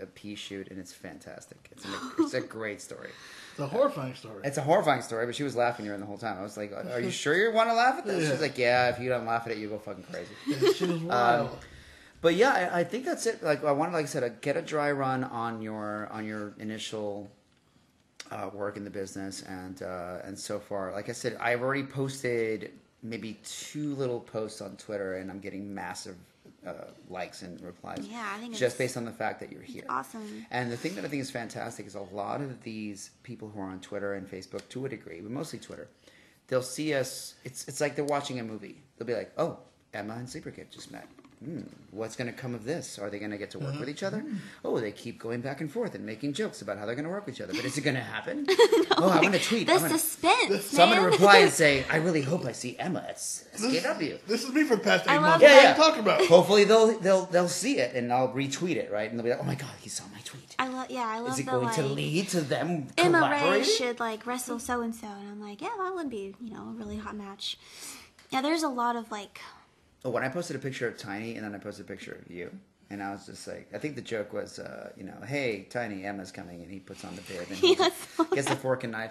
a 0.00 0.06
pee 0.06 0.34
shoot, 0.34 0.68
and 0.70 0.78
it's 0.78 0.92
fantastic. 0.92 1.68
It's, 1.72 1.84
an, 1.84 1.90
it's 2.18 2.34
a 2.34 2.40
great 2.40 2.80
story. 2.80 3.10
It's 3.58 3.64
a 3.64 3.76
horrifying 3.76 4.14
story. 4.14 4.40
It's 4.44 4.56
a 4.56 4.62
horrifying 4.62 5.02
story, 5.02 5.26
but 5.26 5.34
she 5.34 5.42
was 5.42 5.56
laughing 5.56 5.86
during 5.86 5.98
the 5.98 6.06
whole 6.06 6.16
time. 6.16 6.38
I 6.38 6.42
was 6.42 6.56
like, 6.56 6.72
"Are 6.72 7.00
you 7.00 7.10
sure 7.24 7.36
you 7.36 7.52
want 7.52 7.68
to 7.68 7.74
laugh 7.74 7.98
at 7.98 8.06
this?" 8.06 8.22
Yeah. 8.22 8.30
She's 8.30 8.40
like, 8.40 8.56
"Yeah, 8.56 8.90
if 8.90 9.00
you 9.00 9.08
don't 9.08 9.26
laugh 9.26 9.46
at 9.46 9.52
it, 9.52 9.58
you 9.58 9.68
go 9.68 9.78
fucking 9.80 10.04
crazy." 10.04 10.30
Yeah, 10.46 10.72
she 10.74 10.84
was 10.84 11.02
wild. 11.02 11.58
But 12.20 12.36
yeah, 12.36 12.70
I, 12.72 12.80
I 12.80 12.84
think 12.84 13.04
that's 13.04 13.26
it. 13.26 13.42
Like 13.42 13.64
I 13.64 13.72
wanted, 13.72 13.94
like 13.94 14.04
I 14.04 14.06
said, 14.06 14.22
uh, 14.22 14.28
get 14.40 14.56
a 14.56 14.62
dry 14.62 14.92
run 14.92 15.24
on 15.24 15.60
your 15.60 16.08
on 16.12 16.24
your 16.24 16.54
initial 16.60 17.28
uh, 18.30 18.50
work 18.52 18.76
in 18.76 18.84
the 18.84 18.90
business, 18.90 19.42
and 19.42 19.82
uh, 19.82 20.18
and 20.22 20.38
so 20.38 20.60
far, 20.60 20.92
like 20.92 21.08
I 21.08 21.12
said, 21.12 21.36
I've 21.40 21.60
already 21.60 21.82
posted 21.82 22.70
maybe 23.02 23.38
two 23.44 23.94
little 23.96 24.20
posts 24.20 24.60
on 24.60 24.76
Twitter, 24.76 25.16
and 25.16 25.32
I'm 25.32 25.40
getting 25.40 25.74
massive 25.74 26.16
uh, 26.66 26.72
likes 27.08 27.42
and 27.42 27.60
replies. 27.60 28.06
Yeah, 28.10 28.32
I 28.34 28.38
think 28.40 28.54
just 28.54 28.78
based 28.78 28.96
on 28.96 29.04
the 29.04 29.12
fact 29.12 29.40
that 29.40 29.52
you're 29.52 29.62
here. 29.62 29.84
awesome. 29.88 30.46
And 30.50 30.70
the 30.70 30.76
thing 30.76 30.94
that 30.96 31.04
I 31.04 31.08
think 31.08 31.22
is 31.22 31.30
fantastic 31.30 31.86
is 31.86 31.94
a 31.94 32.00
lot 32.00 32.40
of 32.40 32.62
these 32.62 33.10
people 33.22 33.48
who 33.48 33.60
are 33.60 33.66
on 33.68 33.80
Twitter 33.80 34.14
and 34.14 34.28
Facebook, 34.28 34.68
to 34.70 34.86
a 34.86 34.88
degree, 34.88 35.20
but 35.20 35.30
mostly 35.30 35.58
Twitter, 35.58 35.88
they'll 36.48 36.62
see 36.62 36.94
us. 36.94 37.34
It's 37.44 37.66
it's 37.68 37.80
like 37.80 37.96
they're 37.96 38.04
watching 38.04 38.40
a 38.40 38.44
movie. 38.44 38.82
They'll 38.96 39.06
be 39.06 39.14
like, 39.14 39.32
"Oh, 39.38 39.58
Emma 39.94 40.14
and 40.14 40.28
Sleeper 40.28 40.50
Kid 40.50 40.70
just 40.70 40.90
met. 40.90 41.08
Hmm, 41.44 41.60
what's 41.92 42.16
going 42.16 42.26
to 42.26 42.36
come 42.36 42.52
of 42.52 42.64
this? 42.64 42.98
Are 42.98 43.10
they 43.10 43.20
going 43.20 43.30
to 43.30 43.38
get 43.38 43.52
to 43.52 43.60
work 43.60 43.78
with 43.78 43.88
each 43.88 44.02
other? 44.02 44.24
Oh, 44.64 44.80
they 44.80 44.90
keep 44.90 45.20
going 45.20 45.40
back 45.40 45.60
and 45.60 45.70
forth 45.70 45.94
and 45.94 46.04
making 46.04 46.32
jokes 46.32 46.62
about 46.62 46.78
how 46.78 46.84
they're 46.86 46.96
going 46.96 47.04
to 47.04 47.10
work 47.10 47.26
with 47.26 47.36
each 47.36 47.40
other. 47.40 47.52
But 47.52 47.64
is 47.64 47.78
it 47.78 47.82
going 47.82 47.94
to 47.94 48.02
happen? 48.02 48.44
oh, 48.96 49.08
I'm 49.12 49.20
going 49.20 49.32
to 49.32 49.38
tweet. 49.38 49.68
The 49.68 49.74
I'm 49.74 49.78
gonna, 49.82 49.98
suspense, 49.98 50.64
so 50.64 50.82
I'm 50.82 50.88
going 50.90 51.00
to 51.04 51.10
reply 51.10 51.38
and 51.38 51.52
say, 51.52 51.84
I 51.90 51.98
really 51.98 52.22
hope 52.22 52.44
I 52.44 52.50
see 52.50 52.76
Emma 52.76 53.04
at 53.08 53.18
SKW. 53.18 54.18
This 54.26 54.42
is 54.42 54.52
me 54.52 54.64
for 54.64 54.74
the 54.76 54.82
past 54.82 55.04
eight 55.06 55.10
I 55.12 55.14
love 55.18 55.40
months. 55.40 55.40
that. 55.44 55.48
What 55.48 55.58
are 55.58 55.62
Yeah, 55.62 55.70
you 55.70 55.82
talking 55.82 56.00
about? 56.02 56.26
Hopefully 56.26 56.64
they'll 56.64 56.98
they'll 56.98 57.26
they'll 57.26 57.48
see 57.48 57.78
it 57.78 57.94
and 57.94 58.12
I'll 58.12 58.30
retweet 58.32 58.74
it, 58.76 58.90
right? 58.90 59.08
And 59.08 59.18
they'll 59.18 59.24
be 59.24 59.30
like, 59.30 59.40
"Oh 59.40 59.44
my 59.44 59.54
god, 59.54 59.70
he 59.80 59.88
saw 59.88 60.04
my 60.12 60.20
tweet." 60.24 60.56
I 60.58 60.66
love, 60.68 60.90
yeah, 60.90 61.06
I 61.06 61.20
love 61.20 61.34
Is 61.34 61.38
it 61.38 61.44
the 61.46 61.52
going 61.52 61.66
like. 61.66 61.74
to 61.76 61.82
lead 61.84 62.28
to 62.30 62.40
them 62.40 62.88
Emma 62.98 63.28
Ray 63.30 63.62
should 63.62 64.00
like 64.00 64.26
wrestle 64.26 64.58
so 64.58 64.80
and 64.80 64.92
so, 64.94 65.06
and 65.06 65.28
I'm 65.30 65.40
like, 65.40 65.62
yeah, 65.62 65.70
that 65.78 65.94
would 65.94 66.10
be 66.10 66.34
you 66.42 66.52
know 66.52 66.62
a 66.62 66.72
really 66.72 66.96
hot 66.96 67.14
match. 67.16 67.58
Yeah, 68.30 68.42
there's 68.42 68.62
a 68.64 68.68
lot 68.68 68.96
of 68.96 69.10
like, 69.10 69.40
Oh, 70.04 70.10
when 70.10 70.22
I 70.22 70.28
posted 70.28 70.56
a 70.56 70.58
picture 70.58 70.86
of 70.86 70.96
Tiny 70.96 71.34
and 71.34 71.44
then 71.44 71.54
I 71.54 71.58
posted 71.58 71.84
a 71.84 71.88
picture 71.88 72.12
of 72.12 72.30
you, 72.30 72.50
and 72.90 73.02
I 73.02 73.10
was 73.12 73.26
just 73.26 73.46
like, 73.46 73.68
I 73.74 73.78
think 73.78 73.96
the 73.96 74.00
joke 74.00 74.32
was, 74.32 74.58
uh, 74.58 74.90
you 74.96 75.04
know, 75.04 75.14
hey, 75.26 75.66
Tiny, 75.68 76.04
Emma's 76.04 76.32
coming, 76.32 76.62
and 76.62 76.70
he 76.70 76.78
puts 76.78 77.04
on 77.04 77.14
the 77.16 77.22
bib 77.22 77.46
and 77.48 77.58
he 77.58 77.74
Yes. 77.74 77.92
gets 78.34 78.48
the 78.48 78.56
fork 78.56 78.82
and 78.84 78.92
knife. 78.92 79.10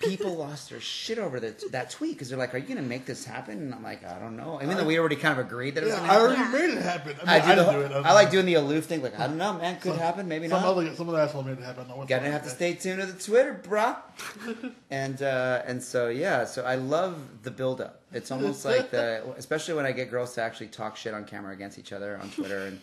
People 0.00 0.36
lost 0.36 0.70
their 0.70 0.80
shit 0.80 1.18
over 1.18 1.40
the, 1.40 1.54
that 1.72 1.90
tweet 1.90 2.12
because 2.14 2.28
they're 2.28 2.38
like, 2.38 2.54
are 2.54 2.58
you 2.58 2.64
going 2.66 2.76
to 2.76 2.82
make 2.82 3.04
this 3.04 3.24
happen? 3.24 3.58
And 3.58 3.74
I'm 3.74 3.82
like, 3.82 4.04
I 4.04 4.18
don't 4.20 4.36
know. 4.36 4.60
Even 4.62 4.76
though 4.76 4.84
we 4.84 4.98
already 4.98 5.16
kind 5.16 5.38
of 5.38 5.44
agreed 5.44 5.74
that 5.74 5.82
it 5.82 5.86
was 5.86 5.94
Yeah, 5.94 6.06
going 6.06 6.08
to 6.08 6.14
I 6.14 6.36
happen. 6.36 6.60
already 6.60 6.60
Yeah. 6.60 6.66
made 6.68 6.78
it 6.78 6.82
happen. 6.82 7.12
I, 7.12 7.18
mean, 7.18 7.28
I, 7.28 7.34
I, 7.34 7.40
do 7.40 7.46
didn't 7.48 7.66
the, 7.66 7.88
do 7.88 7.94
it. 7.98 8.06
I 8.06 8.12
like 8.12 8.30
doing 8.30 8.46
the 8.46 8.54
aloof 8.54 8.84
thing. 8.84 9.02
Like, 9.02 9.18
I 9.18 9.26
don't 9.26 9.38
know, 9.38 9.54
man. 9.54 9.80
Could 9.80 9.96
happen, 9.96 10.28
maybe 10.28 10.48
Some 10.48 10.62
not. 10.62 10.68
other, 10.70 10.94
some 10.94 11.08
other 11.08 11.18
asshole 11.20 11.42
made 11.42 11.58
it 11.58 11.64
happen. 11.64 11.88
No, 11.88 12.00
it's 12.02 12.08
Gonna 12.08 12.22
fine. 12.22 12.30
have 12.32 12.44
to 12.44 12.50
stay 12.50 12.74
tuned 12.74 13.00
to 13.00 13.06
the 13.06 13.20
Twitter, 13.20 13.60
brah. 13.62 13.96
and 14.90 15.20
uh, 15.22 15.62
and 15.66 15.82
so 15.82 16.08
yeah, 16.08 16.44
so 16.44 16.64
I 16.64 16.76
love 16.76 17.16
the 17.42 17.50
build 17.50 17.80
up. 17.80 18.00
It's 18.12 18.30
almost 18.30 18.64
like 18.64 18.90
the, 18.90 19.22
especially 19.36 19.74
when 19.74 19.84
I 19.84 19.92
get 19.92 20.10
girls 20.10 20.34
to 20.34 20.42
actually 20.42 20.68
talk 20.68 20.96
shit 20.96 21.12
on 21.12 21.24
camera 21.24 21.52
against 21.52 21.78
each 21.78 21.92
other 21.92 22.18
on 22.22 22.30
Twitter, 22.30 22.66
and 22.66 22.80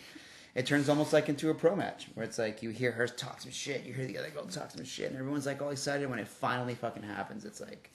it 0.55 0.65
turns 0.65 0.87
almost 0.89 1.13
like 1.13 1.29
into 1.29 1.49
a 1.49 1.53
pro 1.53 1.75
match 1.75 2.07
where 2.13 2.25
it's 2.25 2.37
like 2.37 2.61
you 2.61 2.69
hear 2.69 2.91
her 2.91 3.07
talk 3.07 3.41
some 3.41 3.51
shit, 3.51 3.83
you 3.85 3.93
hear 3.93 4.05
the 4.05 4.17
other 4.17 4.29
girl 4.29 4.45
talk 4.45 4.71
some 4.71 4.83
shit, 4.85 5.09
and 5.09 5.17
everyone's 5.19 5.45
like 5.45 5.61
all 5.61 5.69
excited 5.69 6.09
when 6.09 6.19
it 6.19 6.27
finally 6.27 6.75
fucking 6.75 7.03
happens. 7.03 7.43
It's 7.45 7.59
like 7.61 7.89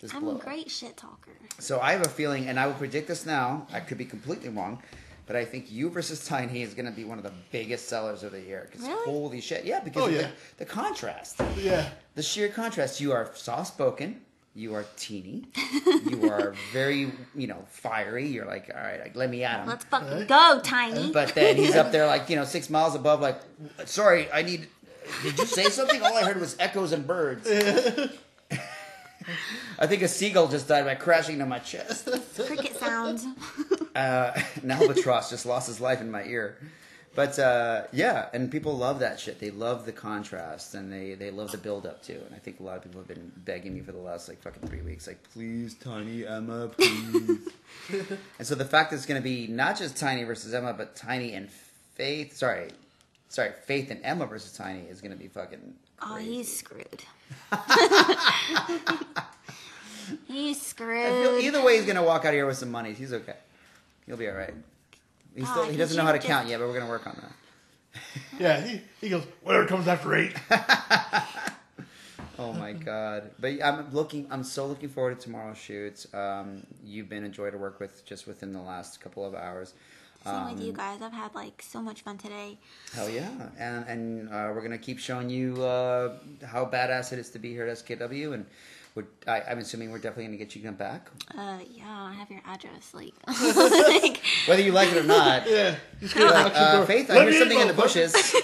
this 0.00 0.14
I'm 0.14 0.20
blow 0.22 0.32
a 0.32 0.34
up. 0.36 0.40
great 0.44 0.70
shit 0.70 0.96
talker. 0.96 1.32
So 1.58 1.80
I 1.80 1.92
have 1.92 2.02
a 2.06 2.08
feeling, 2.08 2.48
and 2.48 2.58
I 2.58 2.66
will 2.66 2.74
predict 2.74 3.08
this 3.08 3.26
now. 3.26 3.66
I 3.72 3.80
could 3.80 3.98
be 3.98 4.04
completely 4.04 4.48
wrong, 4.48 4.80
but 5.26 5.36
I 5.36 5.44
think 5.44 5.70
you 5.70 5.90
versus 5.90 6.24
Tiny 6.26 6.62
is 6.62 6.72
going 6.72 6.86
to 6.86 6.92
be 6.92 7.04
one 7.04 7.18
of 7.18 7.24
the 7.24 7.32
biggest 7.52 7.88
sellers 7.88 8.22
of 8.22 8.32
the 8.32 8.40
year. 8.40 8.68
'Cause 8.72 8.82
Really? 8.82 9.04
holy 9.04 9.40
shit, 9.42 9.64
yeah, 9.64 9.80
because 9.80 10.04
Oh, 10.04 10.06
of 10.06 10.12
yeah. 10.12 10.22
The, 10.56 10.64
the 10.64 10.66
contrast, 10.66 11.40
Yeah. 11.58 11.90
the 12.14 12.22
sheer 12.22 12.48
contrast. 12.48 13.00
You 13.00 13.12
are 13.12 13.30
soft 13.34 13.74
spoken. 13.74 14.22
You 14.58 14.74
are 14.74 14.84
teeny. 14.96 15.44
you 16.10 16.28
are 16.28 16.52
very, 16.72 17.12
you 17.36 17.46
know, 17.46 17.64
fiery. 17.68 18.26
You're 18.26 18.44
like, 18.44 18.68
all 18.74 18.82
right, 18.82 19.00
like, 19.00 19.14
let 19.14 19.30
me 19.30 19.44
at 19.44 19.60
him. 19.60 19.68
Let's 19.68 19.84
fucking 19.84 20.26
go, 20.26 20.60
Tiny. 20.64 21.12
But 21.12 21.36
then 21.36 21.54
he's 21.54 21.76
up 21.76 21.92
there, 21.92 22.08
like, 22.08 22.28
you 22.28 22.34
know, 22.34 22.44
six 22.44 22.68
miles 22.68 22.96
above, 22.96 23.20
like, 23.20 23.40
sorry, 23.84 24.26
I 24.32 24.42
need. 24.42 24.66
Did 25.22 25.38
you 25.38 25.46
say 25.46 25.66
something? 25.66 26.02
All 26.02 26.12
I 26.12 26.24
heard 26.24 26.40
was 26.40 26.56
echoes 26.58 26.90
and 26.90 27.06
birds. 27.06 27.48
I 29.78 29.86
think 29.86 30.02
a 30.02 30.08
seagull 30.08 30.48
just 30.48 30.66
died 30.66 30.84
by 30.84 30.96
crashing 30.96 31.34
into 31.34 31.46
my 31.46 31.60
chest. 31.60 32.08
Cricket 32.34 32.76
sounds. 32.76 33.24
Uh, 33.94 34.42
an 34.64 34.72
albatross 34.72 35.30
just 35.30 35.46
lost 35.46 35.68
his 35.68 35.80
life 35.80 36.00
in 36.00 36.10
my 36.10 36.24
ear. 36.24 36.58
But 37.18 37.36
uh, 37.40 37.82
yeah, 37.90 38.28
and 38.32 38.48
people 38.48 38.78
love 38.78 39.00
that 39.00 39.18
shit. 39.18 39.40
They 39.40 39.50
love 39.50 39.84
the 39.86 39.90
contrast 39.90 40.76
and 40.76 40.92
they, 40.92 41.14
they 41.14 41.32
love 41.32 41.50
the 41.50 41.58
build 41.58 41.84
up 41.84 42.00
too. 42.00 42.22
And 42.24 42.32
I 42.32 42.38
think 42.38 42.60
a 42.60 42.62
lot 42.62 42.76
of 42.76 42.84
people 42.84 43.00
have 43.00 43.08
been 43.08 43.32
begging 43.38 43.74
me 43.74 43.80
for 43.80 43.90
the 43.90 43.98
last 43.98 44.28
like 44.28 44.40
fucking 44.40 44.68
three 44.68 44.82
weeks, 44.82 45.08
like 45.08 45.20
please, 45.32 45.74
Tiny 45.74 46.24
Emma, 46.24 46.68
please. 46.68 47.40
and 48.38 48.46
so 48.46 48.54
the 48.54 48.64
fact 48.64 48.90
that 48.90 48.96
it's 48.98 49.06
going 49.06 49.20
to 49.20 49.24
be 49.24 49.48
not 49.48 49.76
just 49.76 49.96
Tiny 49.96 50.22
versus 50.22 50.54
Emma, 50.54 50.72
but 50.72 50.94
Tiny 50.94 51.32
and 51.32 51.50
Faith. 51.50 52.36
Sorry, 52.36 52.68
sorry, 53.28 53.50
Faith 53.64 53.90
and 53.90 53.98
Emma 54.04 54.24
versus 54.24 54.56
Tiny 54.56 54.82
is 54.82 55.00
going 55.00 55.10
to 55.10 55.18
be 55.18 55.26
fucking. 55.26 55.74
Oh, 56.00 56.18
he's 56.18 56.56
screwed. 56.56 56.86
he's 60.28 60.28
I 60.28 60.28
feel 60.28 60.54
screwed. 60.54 61.42
either 61.42 61.64
way, 61.64 61.78
he's 61.78 61.84
going 61.84 61.96
to 61.96 62.02
walk 62.02 62.24
out 62.26 62.28
of 62.28 62.34
here 62.34 62.46
with 62.46 62.58
some 62.58 62.70
money. 62.70 62.92
He's 62.92 63.12
okay. 63.12 63.38
He'll 64.06 64.16
be 64.16 64.28
all 64.28 64.36
right. 64.36 64.54
He 65.34 65.44
still 65.44 65.62
Ah, 65.62 65.64
he 65.66 65.72
he 65.72 65.76
doesn't 65.76 65.96
know 65.96 66.04
how 66.04 66.12
to 66.12 66.18
count 66.18 66.48
yet, 66.48 66.58
but 66.58 66.66
we're 66.66 66.74
going 66.74 66.84
to 66.86 66.90
work 66.90 67.06
on 67.06 67.16
that. 67.22 67.32
Yeah, 68.40 68.60
he, 68.60 68.80
he 69.00 69.08
goes, 69.08 69.24
whatever 69.42 69.66
comes 69.66 69.88
after 69.88 70.14
eight. 70.14 70.34
Oh 72.40 72.52
my 72.52 72.72
god! 72.72 73.32
But 73.40 73.60
I'm 73.64 73.92
looking. 73.92 74.28
I'm 74.30 74.44
so 74.44 74.66
looking 74.66 74.88
forward 74.88 75.18
to 75.18 75.24
tomorrow's 75.24 75.58
shoots. 75.58 76.06
Um, 76.14 76.64
you've 76.84 77.08
been 77.08 77.24
a 77.24 77.28
joy 77.28 77.50
to 77.50 77.58
work 77.58 77.80
with 77.80 78.04
just 78.06 78.28
within 78.28 78.52
the 78.52 78.60
last 78.60 79.00
couple 79.00 79.24
of 79.24 79.34
hours. 79.34 79.74
Same 80.24 80.44
with 80.50 80.60
Um, 80.60 80.66
you 80.66 80.72
guys. 80.72 81.02
I've 81.02 81.12
had 81.12 81.34
like 81.34 81.60
so 81.66 81.82
much 81.82 82.02
fun 82.02 82.16
today. 82.16 82.56
Hell 82.94 83.10
yeah! 83.10 83.28
And 83.58 83.84
and 83.88 84.28
uh, 84.28 84.52
we're 84.54 84.62
gonna 84.62 84.78
keep 84.78 85.00
showing 85.00 85.28
you 85.30 85.60
uh, 85.64 86.14
how 86.46 86.64
badass 86.64 87.12
it 87.12 87.18
is 87.18 87.28
to 87.30 87.40
be 87.40 87.50
here 87.50 87.66
at 87.66 87.76
SKW. 87.76 88.34
And 88.34 88.46
we're, 88.98 89.32
I, 89.32 89.42
I'm 89.50 89.58
assuming 89.58 89.90
we're 89.90 89.98
definitely 89.98 90.24
gonna 90.26 90.36
get 90.38 90.54
you 90.54 90.62
to 90.62 90.68
come 90.68 90.76
back, 90.76 91.08
Uh, 91.36 91.58
yeah, 91.70 91.84
I 91.86 92.14
have 92.14 92.30
your 92.30 92.40
address. 92.44 92.92
Like, 92.94 93.14
like 93.26 94.20
whether 94.46 94.62
you 94.62 94.72
like 94.72 94.90
it 94.90 94.96
or 94.98 95.04
not. 95.04 95.48
Yeah, 95.48 95.76
just 96.00 96.14
go 96.14 96.28
knock 96.28 96.52
Uh, 96.54 96.76
door. 96.78 96.86
Faith, 96.86 97.10
I 97.10 97.22
hear 97.24 97.38
something 97.38 97.60
in 97.60 97.68
the 97.68 97.74
bushes. 97.74 98.14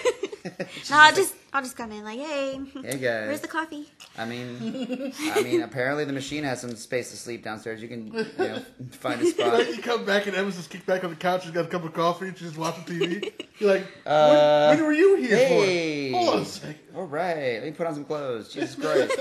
no, 0.90 0.96
I'll 0.96 1.14
just 1.14 1.34
I'll 1.52 1.62
just 1.62 1.76
come 1.76 1.90
in 1.92 2.04
like, 2.04 2.18
hey, 2.18 2.60
Hey 2.74 2.98
guys. 2.98 3.26
where's 3.28 3.40
the 3.40 3.48
coffee? 3.48 3.86
I 4.18 4.24
mean, 4.26 5.12
I 5.34 5.40
mean, 5.42 5.62
apparently 5.62 6.04
the 6.04 6.12
machine 6.12 6.44
has 6.44 6.60
some 6.60 6.74
space 6.76 7.10
to 7.12 7.16
sleep 7.16 7.42
downstairs. 7.44 7.80
You 7.80 7.88
can, 7.88 8.06
you 8.12 8.26
know, 8.38 8.62
find 8.90 9.20
a 9.22 9.26
spot. 9.26 9.54
Like, 9.54 9.68
you 9.76 9.80
come 9.82 10.04
back 10.04 10.26
and 10.26 10.34
Emma's 10.36 10.56
just 10.56 10.70
kicked 10.70 10.86
back 10.86 11.02
on 11.04 11.10
the 11.10 11.16
couch. 11.16 11.42
She's 11.44 11.52
got 11.52 11.64
a 11.64 11.68
cup 11.68 11.84
of 11.84 11.92
coffee. 11.94 12.30
She's 12.30 12.40
just 12.40 12.58
watching 12.58 12.84
TV. 12.84 13.32
You're 13.58 13.74
like, 13.74 13.86
Uh, 14.04 14.66
when, 14.68 14.78
when 14.78 14.86
were 14.86 14.92
you 14.92 15.16
here 15.16 15.36
hey. 15.36 16.12
for? 16.12 16.18
Hold 16.18 16.34
on 16.36 16.42
a 16.42 16.44
second. 16.44 16.78
All 16.94 17.06
right, 17.06 17.54
let 17.54 17.64
me 17.64 17.70
put 17.72 17.86
on 17.86 17.94
some 17.94 18.04
clothes. 18.04 18.52
Jesus 18.52 18.74
Christ. 18.74 19.16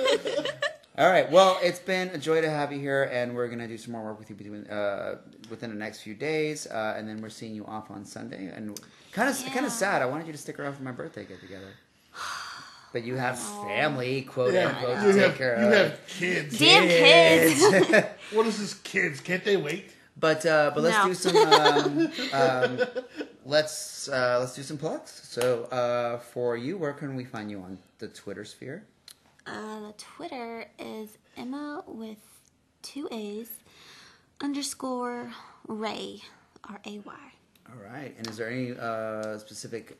All 0.95 1.09
right. 1.09 1.29
Well, 1.31 1.57
it's 1.63 1.79
been 1.79 2.09
a 2.09 2.17
joy 2.19 2.41
to 2.41 2.49
have 2.49 2.71
you 2.71 2.79
here, 2.79 3.03
and 3.11 3.35
we're 3.35 3.47
gonna 3.47 3.67
do 3.67 3.77
some 3.79 3.93
more 3.93 4.03
work 4.03 4.19
with 4.19 4.29
you 4.29 4.35
between 4.35 4.67
uh, 4.67 5.17
within 5.49 5.71
the 5.71 5.75
next 5.75 6.01
few 6.01 6.13
days, 6.13 6.67
uh, 6.67 6.93
and 6.95 7.07
then 7.07 7.19
we're 7.21 7.29
seeing 7.29 7.55
you 7.55 7.65
off 7.65 7.89
on 7.89 8.05
Sunday. 8.05 8.51
And 8.53 8.79
kind 9.11 9.27
of 9.29 9.35
kind 9.51 9.65
of 9.65 9.71
sad. 9.71 10.01
I 10.03 10.05
wanted 10.05 10.27
you 10.27 10.33
to 10.33 10.37
stick 10.37 10.59
around 10.59 10.73
for 10.75 10.83
my 10.83 10.91
birthday 10.91 11.25
get 11.25 11.39
together, 11.41 11.71
but 12.93 13.03
you 13.03 13.15
have 13.15 13.39
Oh. 13.41 13.65
family, 13.67 14.21
quote 14.21 14.53
Yeah, 14.53 14.67
unquote, 14.69 15.01
you 15.01 15.13
to 15.13 15.13
take 15.13 15.21
have, 15.29 15.37
care 15.37 15.59
you 15.59 15.67
of. 15.67 15.73
have 15.73 16.07
kids. 16.07 16.59
Damn 16.59 16.87
kids. 16.87 18.05
What 18.33 18.45
is 18.45 18.59
this, 18.59 18.73
kids? 18.75 19.19
Can't 19.19 19.43
they 19.43 19.57
wait? 19.57 19.91
But 20.15 20.45
uh, 20.45 20.71
but 20.75 20.83
let's 20.83 20.97
No. 20.97 21.07
do 21.07 21.13
some 21.15 21.35
um, 21.37 22.11
um, 22.33 22.87
let's 23.45 24.07
uh, 24.09 24.37
let's 24.41 24.53
do 24.53 24.61
some 24.61 24.77
plugs. 24.77 25.09
So 25.23 25.63
uh, 25.65 26.19
for 26.19 26.55
you, 26.55 26.77
where 26.77 26.93
can 26.93 27.15
we 27.15 27.23
find 27.25 27.49
you 27.49 27.61
on 27.61 27.79
the 27.97 28.07
Twitter 28.09 28.45
sphere? 28.45 28.83
Uh, 29.45 29.79
the 29.87 29.93
Twitter 29.97 30.65
is 30.79 31.17
Emma 31.35 31.83
with 31.87 32.17
two 32.81 33.07
A's 33.11 33.49
underscore 34.41 35.31
Ray 35.67 36.21
R 36.69 36.79
A 36.85 36.99
Y. 36.99 37.13
All 37.69 37.83
right. 37.83 38.13
And 38.17 38.27
is 38.27 38.37
there 38.37 38.49
any 38.49 38.71
uh, 38.77 39.37
specific? 39.37 39.99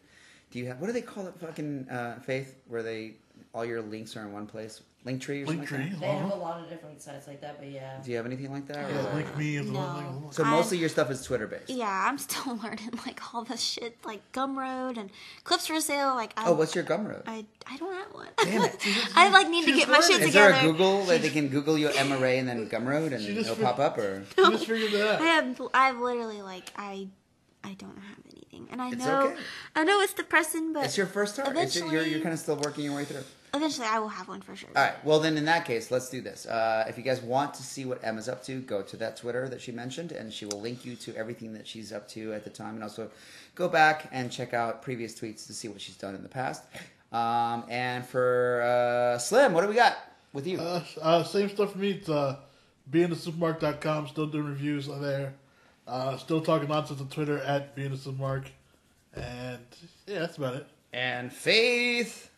Do 0.52 0.60
you 0.60 0.68
have 0.68 0.80
what 0.80 0.88
do 0.88 0.94
they 0.94 1.02
call 1.02 1.28
it? 1.28 1.34
Fucking 1.40 1.90
uh, 1.90 2.20
Faith, 2.20 2.56
where 2.68 2.84
they 2.84 3.16
all 3.54 3.66
your 3.66 3.82
links 3.82 4.16
are 4.16 4.22
in 4.22 4.32
one 4.32 4.48
place. 4.48 4.82
Linktree 5.06 5.44
or 5.44 5.48
something 5.48 5.68
Linktree. 5.68 5.92
like 5.92 6.00
They 6.00 6.06
have 6.08 6.22
a 6.22 6.34
Uh-huh. 6.34 6.38
lot 6.38 6.62
of 6.62 6.70
different 6.70 7.02
sites 7.02 7.28
like 7.28 7.42
that, 7.42 7.60
but 7.60 7.70
yeah. 7.70 8.00
Do 8.02 8.10
you 8.10 8.16
have 8.16 8.26
anything 8.26 8.54
like 8.54 8.66
that? 8.68 8.90
or- 8.90 8.94
Yeah, 8.94 9.14
link 9.16 9.38
me 9.38 9.58
is 9.58 9.66
the 9.66 9.72
No. 9.74 9.80
one 9.80 10.04
thing. 10.22 10.32
So 10.32 10.44
I- 10.46 10.50
mostly 10.50 10.78
your 10.78 10.88
stuff 10.88 11.12
is 11.12 11.24
Twitter 11.26 11.46
based. 11.46 11.70
Yeah, 11.70 12.06
I'm 12.08 12.18
still 12.18 12.56
learning 12.64 12.92
like 13.06 13.20
all 13.36 13.44
this 13.44 13.60
shit, 13.60 13.98
like 14.06 14.22
Gumroad 14.32 14.98
and 14.98 15.10
clips 15.44 15.68
for 15.68 15.82
sale. 15.82 16.16
Like, 16.16 16.32
I, 16.38 16.46
Oh, 16.48 16.54
what's 16.54 16.74
your 16.74 16.86
Gumroad? 16.86 17.24
I 17.28 17.46
I 17.68 17.76
don't 17.78 17.94
have 17.94 18.14
one. 18.14 18.28
Damn 18.44 18.64
it. 18.64 18.76
I 19.16 19.30
like 19.30 19.50
need 19.50 19.66
to 19.66 19.74
get 19.74 19.90
my 19.90 20.00
shit 20.00 20.12
learning. 20.12 20.28
Is 20.30 20.34
there 20.34 20.48
together. 20.54 20.68
a 20.70 20.72
Google 20.72 21.04
that 21.06 21.22
they 21.22 21.30
can 21.30 21.50
Google 21.50 21.78
you 21.78 21.90
Emma 21.90 22.18
Ray 22.18 22.40
and 22.40 22.48
then 22.48 22.70
Gumroad 22.70 23.14
and 23.14 23.26
it'll 23.26 23.56
pop 23.58 23.80
up 23.80 23.98
or? 23.98 24.24
You 24.38 24.52
just 24.52 24.66
figured 24.68 24.92
that 24.94 25.22
I 25.22 25.38
out. 25.38 25.44
have 25.44 25.62
I've 25.74 26.00
literally 26.00 26.42
like 26.42 26.72
I 26.78 27.10
I 27.66 27.74
don't 27.74 27.98
have 27.98 28.18
anything, 28.34 28.68
and 28.72 28.82
I 28.82 28.90
It's 28.92 29.06
know 29.06 29.22
okay. 29.28 29.42
I 29.76 29.84
know 29.86 30.00
it's 30.02 30.14
depressing, 30.14 30.72
but 30.74 30.86
It's 30.86 30.98
your 30.98 31.08
first 31.08 31.34
start. 31.36 31.56
It's, 31.58 31.76
you're 31.78 32.04
you're 32.04 32.20
kind 32.22 32.34
of 32.34 32.40
still 32.40 32.56
working 32.58 32.86
your 32.86 32.96
way 32.96 33.04
through. 33.06 33.24
Eventually 33.54 33.88
I 33.88 34.00
will 34.00 34.08
have 34.10 34.28
one 34.28 34.42
for 34.42 34.56
sure. 34.56 34.70
All 34.76 34.84
right. 34.84 35.06
Well, 35.06 35.20
then 35.20 35.38
in 35.38 35.46
that 35.46 35.66
case, 35.66 35.92
let's 35.92 36.10
do 36.10 36.22
this. 36.22 36.46
Uh, 36.46 36.86
if 36.88 36.98
you 36.98 37.04
guys 37.04 37.22
want 37.22 37.54
to 37.56 37.64
see 37.64 37.86
what 37.86 38.04
Emma's 38.04 38.28
up 38.28 38.44
to, 38.46 38.60
go 38.62 38.82
to 38.82 38.98
that 38.98 39.18
Twitter 39.18 39.48
that 39.50 39.62
she 39.62 39.72
mentioned, 39.72 40.12
and 40.12 40.32
she 40.34 40.46
will 40.46 40.60
link 40.62 40.86
you 40.86 40.96
to 40.98 41.16
everything 41.16 41.54
that 41.54 41.68
she's 41.68 41.92
up 41.92 42.08
to 42.10 42.34
at 42.34 42.44
the 42.44 42.50
time, 42.50 42.76
and 42.76 42.84
also 42.84 43.10
go 43.56 43.68
back 43.70 44.10
and 44.12 44.32
check 44.32 44.54
out 44.54 44.82
previous 44.82 45.14
tweets 45.20 45.46
to 45.48 45.54
see 45.54 45.68
what 45.68 45.80
she's 45.82 45.98
done 45.98 46.16
in 46.16 46.24
the 46.24 46.30
past. 46.30 46.64
Um, 47.12 47.64
and 47.70 48.06
for 48.06 48.62
uh, 48.64 49.20
Slim, 49.20 49.54
what 49.54 49.62
do 49.62 49.68
we 49.68 49.76
got 49.76 49.98
with 50.34 50.48
you? 50.48 50.60
Uh, 50.60 50.84
uh, 51.02 51.24
same 51.24 51.48
stuff 51.50 51.74
for 51.74 51.78
me. 51.78 51.92
It's 51.92 52.10
uh, 52.10 52.38
beinthesupermark.com. 52.92 54.08
Still 54.08 54.28
doing 54.28 54.46
reviews 54.46 54.90
on 54.90 55.02
there. 55.02 55.34
Uh, 55.88 56.18
still 56.18 56.42
talking 56.42 56.70
nonsense 56.70 57.02
on 57.02 57.08
Twitter 57.10 57.38
at 57.40 57.76
beinthesupermark. 57.76 58.46
And 59.16 59.60
yeah, 60.08 60.20
that's 60.20 60.38
about 60.38 60.56
it. 60.56 60.68
and 60.92 61.32
Faith. 61.32 62.32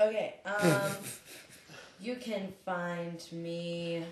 Okay, 0.00 0.34
um, 0.44 0.92
you 2.00 2.16
can 2.16 2.52
find 2.64 3.24
me. 3.32 4.04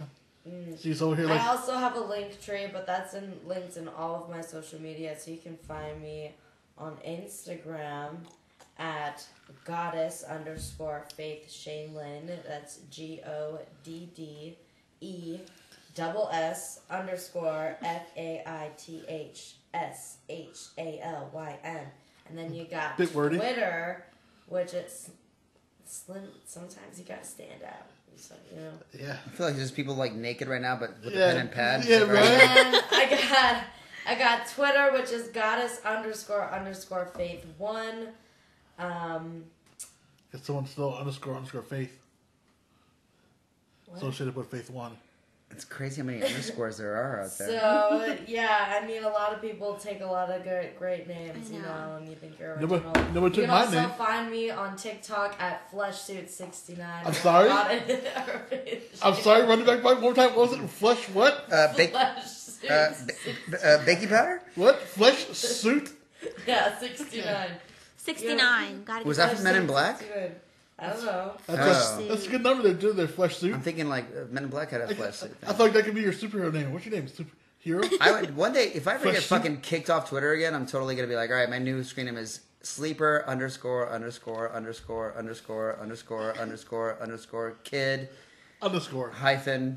mm, 0.49 0.81
She's 0.81 1.03
over 1.03 1.17
here 1.17 1.29
I 1.31 1.49
also 1.49 1.75
have 1.75 1.97
a 1.97 2.01
link 2.01 2.41
tree, 2.41 2.67
but 2.73 2.87
that's 2.87 3.15
in 3.15 3.35
linked 3.47 3.77
in 3.77 3.89
all 3.89 4.23
of 4.23 4.31
my 4.31 4.41
social 4.41 4.81
media, 4.81 5.19
so 5.19 5.31
you 5.31 5.39
can 5.39 5.57
find 5.57 6.01
me 6.01 6.33
on 6.79 6.97
Instagram 7.07 8.17
at 8.79 9.25
goddess 9.65 10.25
underscore 10.25 11.07
faith 11.17 11.49
Shalyn. 11.49 12.29
That's 12.47 12.79
G 12.91 13.21
O 13.27 13.59
D 13.85 14.09
D 14.15 14.57
E 15.01 15.39
double 15.95 16.29
S 16.33 16.81
underscore 16.91 17.77
F 17.83 18.07
A 18.17 18.43
I 18.47 18.71
T 18.79 19.03
H 19.09 19.55
S 19.75 20.19
H 20.29 20.59
A 20.79 21.01
L 21.03 21.29
Y 21.33 21.59
N. 21.65 21.87
And 22.29 22.39
then 22.39 22.55
you 22.55 22.65
got 22.65 22.97
Bit 22.97 23.15
wordy. 23.15 23.37
Twitter, 23.37 24.07
which 24.47 24.75
it's 24.75 25.11
slim. 25.87 26.23
Sometimes 26.47 26.99
you 26.99 27.05
gotta 27.05 27.25
stand 27.25 27.63
out. 27.65 27.87
So, 28.17 28.35
you 28.55 28.61
know. 28.61 28.71
yeah. 28.99 29.17
I 29.27 29.29
feel 29.31 29.47
like 29.47 29.57
there's 29.57 29.71
people 29.73 29.95
like 29.95 30.13
naked 30.15 30.47
right 30.47 30.61
now, 30.61 30.77
but 30.77 30.97
with 31.03 31.15
a 31.15 31.17
pen 31.17 31.37
and 31.39 31.51
pad. 31.51 31.85
Yeah, 31.85 32.01
It's 32.03 32.11
right? 32.11 32.25
And 32.25 32.77
I 32.93 33.07
got 33.31 33.65
I 34.07 34.15
got 34.17 34.47
Twitter, 34.49 34.93
which 34.93 35.11
is 35.11 35.29
goddess 35.29 35.81
underscore 35.85 36.49
underscore 36.53 37.07
faith 37.17 37.45
one. 37.59 38.09
Um, 38.79 39.45
If 40.33 40.45
someone 40.45 40.67
still 40.67 40.95
underscore 40.97 41.37
underscore 41.37 41.63
faith 41.63 41.99
what? 43.87 43.99
associated 43.99 44.35
with 44.37 44.49
faith 44.51 44.71
one. 44.71 44.97
It's 45.53 45.65
crazy 45.67 46.01
how 46.01 46.07
many 46.07 46.23
underscores 46.25 46.79
there 46.79 46.95
are 46.97 47.21
out 47.23 47.39
there. 47.39 47.61
so 47.61 48.17
yeah, 48.27 48.81
I 48.83 48.87
mean, 48.87 49.05
a 49.05 49.09
lot 49.09 49.33
of 49.35 49.41
people 49.43 49.75
take 49.75 50.01
a 50.01 50.07
lot 50.07 50.31
of 50.31 50.43
great 50.43 50.79
great 50.79 51.07
names, 51.07 51.51
I 51.51 51.55
you 51.55 51.63
know. 51.63 51.69
know, 51.69 51.97
and 51.99 52.09
you 52.09 52.17
think 52.17 52.39
you're 52.41 52.57
Nobody- 52.59 52.85
original. 52.87 53.13
nobody 53.13 53.37
you 53.37 53.43
took 53.43 53.45
can 53.45 53.51
my 53.55 53.61
also 53.65 53.81
name. 53.81 53.91
find 53.91 54.31
me 54.31 54.51
on 54.51 54.77
TikTok 54.77 55.37
at 55.41 55.71
fleshsuit69. 55.71 56.79
I'm 57.07 57.13
sorry? 57.13 57.51
I'm 59.03 59.15
sorry, 59.15 59.43
run 59.47 59.61
it 59.61 59.67
back 59.67 59.85
one 59.85 60.01
more 60.01 60.15
time. 60.15 60.31
What 60.35 60.51
was 60.51 60.59
it? 60.59 60.69
Flesh 60.71 61.09
what? 61.11 61.47
Uh, 61.53 61.73
bake, 61.77 61.95
uh, 61.95 62.15
Fleshsuit. 62.17 63.07
b- 63.51 63.57
uh, 63.65 63.85
baking 63.85 64.09
powder? 64.09 64.43
What? 64.55 64.81
Flesh 64.81 65.27
suit? 65.29 65.91
yeah, 66.47 66.79
69. 66.79 67.51
Sixty 67.97 68.35
nine. 68.35 68.83
Gotta 68.85 69.05
Was 69.07 69.19
that 69.19 69.35
from 69.35 69.45
Men 69.45 69.57
in 69.57 69.67
Black? 69.67 69.99
69. 69.99 70.33
I 70.79 70.89
don't 70.89 71.05
know. 71.05 71.33
That's, 71.47 71.93
Oh. 71.93 72.01
a, 72.05 72.09
that's 72.09 72.27
a 72.27 72.31
good 72.31 72.43
number 72.43 72.63
there, 72.65 72.75
do 72.75 72.93
Their 72.93 73.07
flesh 73.09 73.37
suit. 73.37 73.55
I'm 73.55 73.61
thinking 73.61 73.89
like 73.89 74.07
Men 74.31 74.45
in 74.45 74.51
Black 74.51 74.71
had 74.71 74.81
a 74.81 74.89
I, 74.89 74.95
flesh 74.95 75.17
suit. 75.17 75.37
I 75.47 75.53
thought 75.53 75.73
that 75.73 75.85
could 75.85 75.95
be 75.95 76.01
your 76.03 76.13
superhero 76.13 76.53
name. 76.53 76.73
What's 76.73 76.87
your 76.87 76.95
name? 76.95 77.07
Superhero? 77.07 77.89
I 78.01 78.21
would 78.21 78.37
one 78.37 78.53
day 78.53 78.73
if 78.75 78.89
I 78.89 78.95
ever 78.95 79.03
Flesh 79.05 79.15
get 79.15 79.23
suit? 79.23 79.29
fucking 79.29 79.61
kicked 79.61 79.91
off 79.91 80.09
Twitter 80.09 80.33
again, 80.33 80.55
I'm 80.55 80.67
totally 80.67 80.95
gonna 80.97 81.09
be 81.09 81.15
like, 81.15 81.31
all 81.31 81.37
right, 81.37 81.49
my 81.51 81.59
new 81.59 81.85
screen 81.85 82.07
name 82.07 82.17
is 82.17 82.41
sleeper 82.63 83.25
underscore 83.29 83.89
underscore 83.91 84.51
underscore 84.53 85.17
underscore 85.17 85.79
underscore 85.81 86.37
underscore 86.39 86.97
underscore 87.03 87.51
kid 87.65 88.09
Underscore. 88.61 89.11
hyphen 89.11 89.77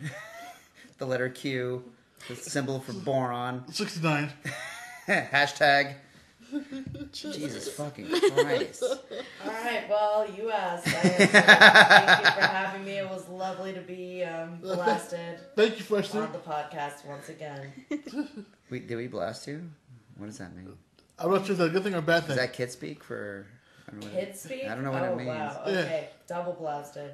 the 0.99 1.05
letter 1.05 1.27
Q, 1.29 1.83
the 2.27 2.35
symbol 2.35 2.79
for 2.79 2.93
boron 2.93 3.63
Sixty-nine. 3.71 4.31
hashtag. 5.07 5.95
Jesus 7.11 7.69
fucking 7.73 8.07
Christ! 8.07 8.83
All 9.45 9.51
right, 9.51 9.89
well, 9.89 10.27
you 10.37 10.51
asked. 10.51 10.87
Thank 10.87 11.19
you 11.19 12.31
for 12.31 12.47
having 12.47 12.85
me. 12.85 12.97
It 12.97 13.09
was 13.09 13.27
lovely 13.29 13.73
to 13.73 13.81
be 13.81 14.23
um, 14.23 14.57
blasted 14.61 15.39
Thank 15.55 15.77
you, 15.77 15.83
flesh 15.83 16.09
suit. 16.09 16.23
on 16.23 16.31
the 16.31 16.39
podcast 16.39 17.05
once 17.05 17.29
again. 17.29 17.71
We, 18.69 18.79
did 18.79 18.95
we 18.95 19.07
blast 19.07 19.47
you? 19.47 19.69
What 20.17 20.27
does 20.27 20.37
that 20.37 20.55
mean? 20.55 20.73
I'm 21.19 21.31
not 21.31 21.45
sure 21.45 21.53
if 21.53 21.59
that's 21.59 21.69
a 21.69 21.73
good 21.73 21.83
thing 21.83 21.95
or 21.95 21.99
a 21.99 22.01
bad 22.01 22.23
thing. 22.23 22.31
Is 22.31 22.37
that 22.37 22.53
kid 22.53 22.71
speak 22.71 23.03
for? 23.03 23.45
I 23.87 23.91
don't 23.91 24.01
know 24.01 24.07
what 24.07 24.17
it- 24.17 24.25
Kid 24.27 24.37
speak? 24.37 24.63
I 24.65 24.75
don't 24.75 24.83
know 24.83 24.91
what 24.91 25.03
oh, 25.03 25.13
it 25.13 25.17
means. 25.17 25.27
Wow. 25.29 25.63
Yeah. 25.67 25.73
Okay. 25.73 26.09
Double 26.27 26.53
blasted. 26.53 27.11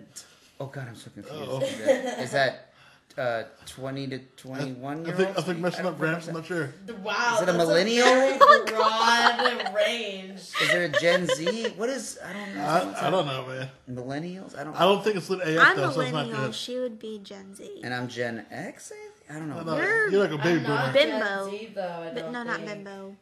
Oh 0.59 0.67
god, 0.67 0.87
I'm 0.89 0.95
so 0.95 1.09
confused. 1.11 1.41
Uh-oh. 1.41 1.59
Is 1.61 1.77
that, 1.79 2.19
is 2.19 2.31
that 2.31 2.70
uh, 3.17 3.43
20 3.65 4.07
to 4.07 4.19
21 4.37 5.03
I 5.05 5.07
year 5.07 5.15
think 5.15 5.27
old? 5.29 5.37
I 5.37 5.41
think 5.41 5.59
messing 5.59 5.85
up 5.85 5.97
Gramps. 5.97 6.27
I'm 6.27 6.33
not 6.35 6.45
sure. 6.45 6.73
Wow. 7.03 7.35
Is 7.35 7.41
it 7.43 7.49
a 7.49 7.53
millennial? 7.53 8.05
very 8.05 8.37
Oh 8.41 8.63
broad 8.67 9.75
range. 9.75 10.39
Is 10.39 10.67
there 10.69 10.83
a 10.85 10.89
Gen 10.89 11.27
Z? 11.27 11.69
What 11.77 11.89
is? 11.89 12.19
I 12.23 12.33
don't 12.33 12.55
know. 12.55 12.61
I, 12.63 13.07
I 13.07 13.09
don't 13.09 13.25
know, 13.25 13.45
man. 13.47 13.69
Millennials? 13.89 14.57
I 14.57 14.63
don't. 14.63 14.75
I 14.75 14.81
don't 14.81 15.03
think 15.03 15.15
it's 15.17 15.29
lit 15.29 15.41
AF 15.41 15.59
I'm 15.67 15.77
though, 15.77 15.91
so 15.91 16.01
it's 16.01 16.11
not 16.11 16.25
millennial. 16.25 16.45
good. 16.47 16.55
She 16.55 16.77
would 16.79 16.99
be 16.99 17.19
Gen 17.23 17.53
Z. 17.55 17.81
And 17.83 17.93
I'm 17.93 18.07
Gen 18.07 18.45
X. 18.49 18.91
I, 18.91 18.95
think? 18.95 19.11
I 19.29 19.33
don't 19.39 19.49
know. 19.49 19.59
I 19.59 19.63
know. 19.63 19.75
You're- 19.85 20.11
You're 20.11 20.21
like 20.27 20.31
a 20.31 20.43
baby 20.43 20.59
I'm 20.65 20.69
not. 20.69 20.93
Bimbo. 20.93 21.49
Gen 21.51 21.59
Z, 21.59 21.71
though, 21.75 21.81
I 21.81 22.11
But 22.13 22.15
don't 22.15 22.31
no, 22.33 22.43
not 22.43 22.55
think. 22.57 22.67
bimbo. 22.69 23.15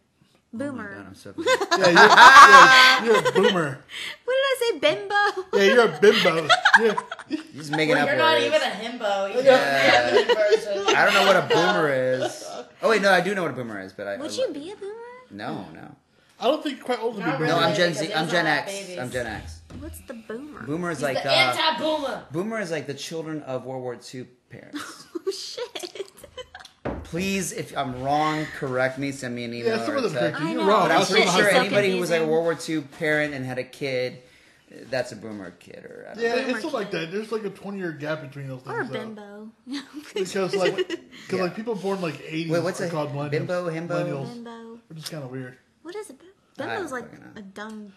Oh 0.52 0.58
my 0.58 0.66
Boomer. 0.66 0.96
God, 0.96 1.06
I'm 1.08 1.16
so. 1.16 1.34
Yeah, 1.38 3.04
you're, 3.04 3.14
you're, 3.14 3.22
you're 3.22 3.30
a 3.30 3.32
boomer. 3.34 3.84
What 4.26 4.34
did 4.36 4.46
I 4.46 4.56
say? 4.60 4.80
Bimbo. 4.80 5.48
Yeah, 5.54 5.64
you're 5.74 5.86
a 5.86 6.00
bimbo. 6.00 6.48
Yeah. 6.80 6.96
You're 7.30 7.44
just 7.54 7.72
making 7.72 7.96
Well, 7.96 8.04
up 8.04 8.10
you're 8.10 8.18
words. 8.18 8.20
not 8.20 8.42
even 8.42 8.62
a 8.62 8.66
himbo. 9.06 9.34
You're 9.34 9.44
Yeah. 9.44 10.12
the. 10.12 10.94
I 10.98 11.06
don't 11.06 11.14
know 11.14 11.26
what 11.28 11.36
a 11.36 11.48
boomer 11.54 11.90
is. 11.94 12.46
Oh 12.82 12.90
wait, 12.90 13.02
no, 13.02 13.12
I 13.12 13.22
do 13.22 13.36
know 13.36 13.44
what 13.44 13.52
a 13.52 13.54
boomer 13.54 13.80
is, 13.82 13.94
but 13.94 14.08
I. 14.08 14.18
Would 14.18 14.32
I, 14.32 14.34
you 14.34 14.48
be 14.54 14.72
a 14.72 14.76
boomer? 14.76 14.94
No, 15.32 15.66
no, 15.74 15.96
I 16.40 16.46
don't 16.46 16.64
think 16.64 16.78
you're 16.78 16.86
quite 16.86 17.00
old 17.00 17.16
to 17.18 17.20
be 17.22 17.24
a 17.26 17.28
Not 17.28 17.38
boomer. 17.40 17.50
no. 17.52 17.58
I'm 17.60 17.76
Gen 17.76 17.94
Z. 17.94 18.12
I'm 18.14 18.28
Gen 18.30 18.46
are 18.48 18.50
not 18.50 18.58
X. 18.60 18.72
babies. 18.72 18.98
I'm 18.98 19.12
Gen 19.12 19.28
X. 19.28 19.62
What's 19.80 20.00
the 20.02 20.14
boomer? 20.16 20.64
Boomer 20.64 20.90
is 20.92 20.98
He's 20.98 21.04
like 21.04 21.22
the 21.24 21.30
uh, 21.30 21.34
anti-boomer. 21.34 22.24
boomer 22.32 22.60
is 22.60 22.72
like 22.72 22.88
the 22.88 22.94
children 22.96 23.44
of 23.44 23.66
World 23.66 23.84
War 23.84 23.98
II 24.14 24.26
parents. 24.50 25.06
Oh 25.28 25.32
shit. 25.32 26.02
Please, 27.10 27.52
if 27.54 27.76
I'm 27.78 28.04
wrong, 28.04 28.46
correct 28.58 28.98
me. 29.00 29.12
Send 29.12 29.36
me 29.36 29.44
an 29.44 29.54
email. 29.54 29.78
Yeah, 29.78 29.86
some 29.86 29.96
or 29.96 29.98
of 29.98 30.04
them 30.04 30.14
correct 30.14 30.40
you. 30.40 30.48
I 30.48 30.52
You're 30.52 30.62
know. 30.62 30.68
wrong. 30.68 30.88
But 30.88 30.92
I 30.92 31.00
I'm 31.00 31.06
pretty 31.08 31.26
sure 31.26 31.52
so 31.52 31.58
anybody 31.58 31.92
who 31.92 32.00
was 32.00 32.12
like 32.12 32.22
a. 32.22 32.28
World 32.28 32.44
War 32.44 32.58
II 32.68 32.82
parent 32.82 33.34
and 33.34 33.44
had 33.46 33.58
a 33.58 33.64
kid, 33.64 34.20
that's 34.92 35.12
a 35.12 35.16
boomer 35.16 35.52
kid. 35.52 35.86
Or 35.86 36.08
I 36.10 36.14
don't 36.14 36.24
Yeah, 36.24 36.36
know. 36.36 36.42
It's 36.42 36.52
something 36.62 36.72
like 36.72 36.92
that. 36.92 37.12
There's 37.12 37.32
like 37.32 37.44
a 37.46 37.50
20 37.50 37.78
year 37.80 37.92
gap 37.94 38.22
between 38.22 38.48
those 38.48 38.62
things. 38.62 38.76
Or 38.76 38.84
though. 38.84 38.92
bimbo. 38.94 39.50
Because 40.14 40.56
like, 40.56 40.76
because 40.88 41.00
Yeah. 41.32 41.42
like 41.42 41.56
people 41.56 41.74
born 41.76 42.00
like 42.02 42.16
80s 42.16 42.50
Wait, 42.50 42.64
what's 42.64 42.80
are 42.82 42.86
a 42.86 42.90
called 42.90 43.12
millennials. 43.14 43.32
bimbo, 43.32 43.70
himbo? 43.72 43.88
Millennials, 43.88 44.34
bimbo. 44.34 44.80
which 44.88 45.00
is 45.00 45.10
kind 45.10 45.24
of 45.24 45.32
weird. 45.32 45.58
What 45.82 45.96
is 45.96 46.10
it? 46.12 46.22
I 46.60 46.66
don't 46.66 46.70
Bimbo's 46.84 46.92
like 46.92 47.06
a 47.36 47.42
dumb. 47.42 47.94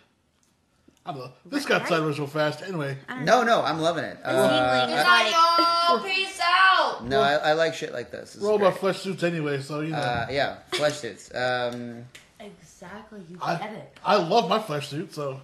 I 1.04 1.10
don't 1.12 1.20
know. 1.20 1.32
This 1.46 1.66
got 1.66 1.88
sideways 1.88 2.18
real 2.18 2.28
fast. 2.28 2.62
Anyway, 2.62 2.96
I 3.08 3.14
don't 3.16 3.24
know. 3.24 3.40
No, 3.42 3.60
no, 3.60 3.62
I'm 3.62 3.80
loving 3.80 4.04
it. 4.04 4.18
Uh, 4.22 4.30
Yingling. 4.30 4.86
Good 4.86 4.94
It's 4.94 5.04
night, 5.08 5.88
y'all. 5.90 6.04
Peace 6.04 6.40
out. 6.42 7.04
no, 7.06 7.20
I, 7.20 7.32
I 7.34 7.52
like 7.54 7.74
shit 7.74 7.92
like 7.92 8.10
this. 8.12 8.20
This 8.34 8.36
is 8.36 8.42
we're 8.42 8.50
all 8.50 8.56
about 8.56 8.78
flesh 8.78 9.00
suits 9.00 9.22
anyway, 9.24 9.60
so 9.60 9.80
you 9.80 9.90
know. 9.90 9.98
Uh, 9.98 10.26
yeah, 10.30 10.58
flesh 10.72 10.94
suits. 10.98 11.34
Um, 11.34 12.04
Exactly. 12.38 13.20
You 13.28 13.38
I, 13.40 13.56
get 13.56 13.72
it. 13.72 13.98
I 14.04 14.16
love 14.16 14.48
my 14.48 14.58
flesh 14.58 14.88
suit, 14.88 15.14
so 15.14 15.40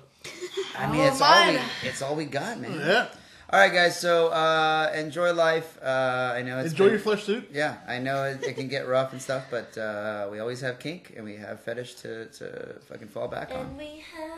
I 0.76 0.90
mean, 0.90 1.00
Oh, 1.00 1.04
it's 1.06 1.20
all 1.20 1.46
we, 1.46 1.52
mine. 1.56 1.64
it's 1.84 2.02
all 2.02 2.14
we 2.16 2.24
got, 2.24 2.58
man. 2.60 2.72
yeah. 2.78 3.06
All 3.50 3.58
right, 3.60 3.72
guys. 3.72 3.98
So 3.98 4.28
uh, 4.28 4.92
enjoy 4.94 5.32
life. 5.32 5.78
Uh, 5.82 6.34
I 6.36 6.42
know 6.42 6.58
it's 6.58 6.70
Enjoy 6.72 6.84
been- 6.84 6.92
your 6.94 7.00
flesh 7.00 7.22
suit. 7.24 7.48
Yeah, 7.52 7.76
I 7.86 7.98
know 7.98 8.24
it, 8.24 8.42
it 8.42 8.54
can 8.54 8.68
get 8.68 8.86
rough 8.88 9.12
and 9.12 9.22
stuff, 9.22 9.44
but 9.50 9.78
uh, 9.78 10.28
we 10.30 10.38
always 10.40 10.60
have 10.60 10.78
kink 10.78 11.14
and 11.16 11.24
we 11.24 11.36
have 11.36 11.60
fetish 11.60 11.94
to, 11.96 12.26
to 12.26 12.74
fucking 12.88 13.08
fall 13.08 13.26
back 13.28 13.50
on. 13.52 13.76
We 13.78 14.04
have 14.16 14.28
friends. 14.34 14.37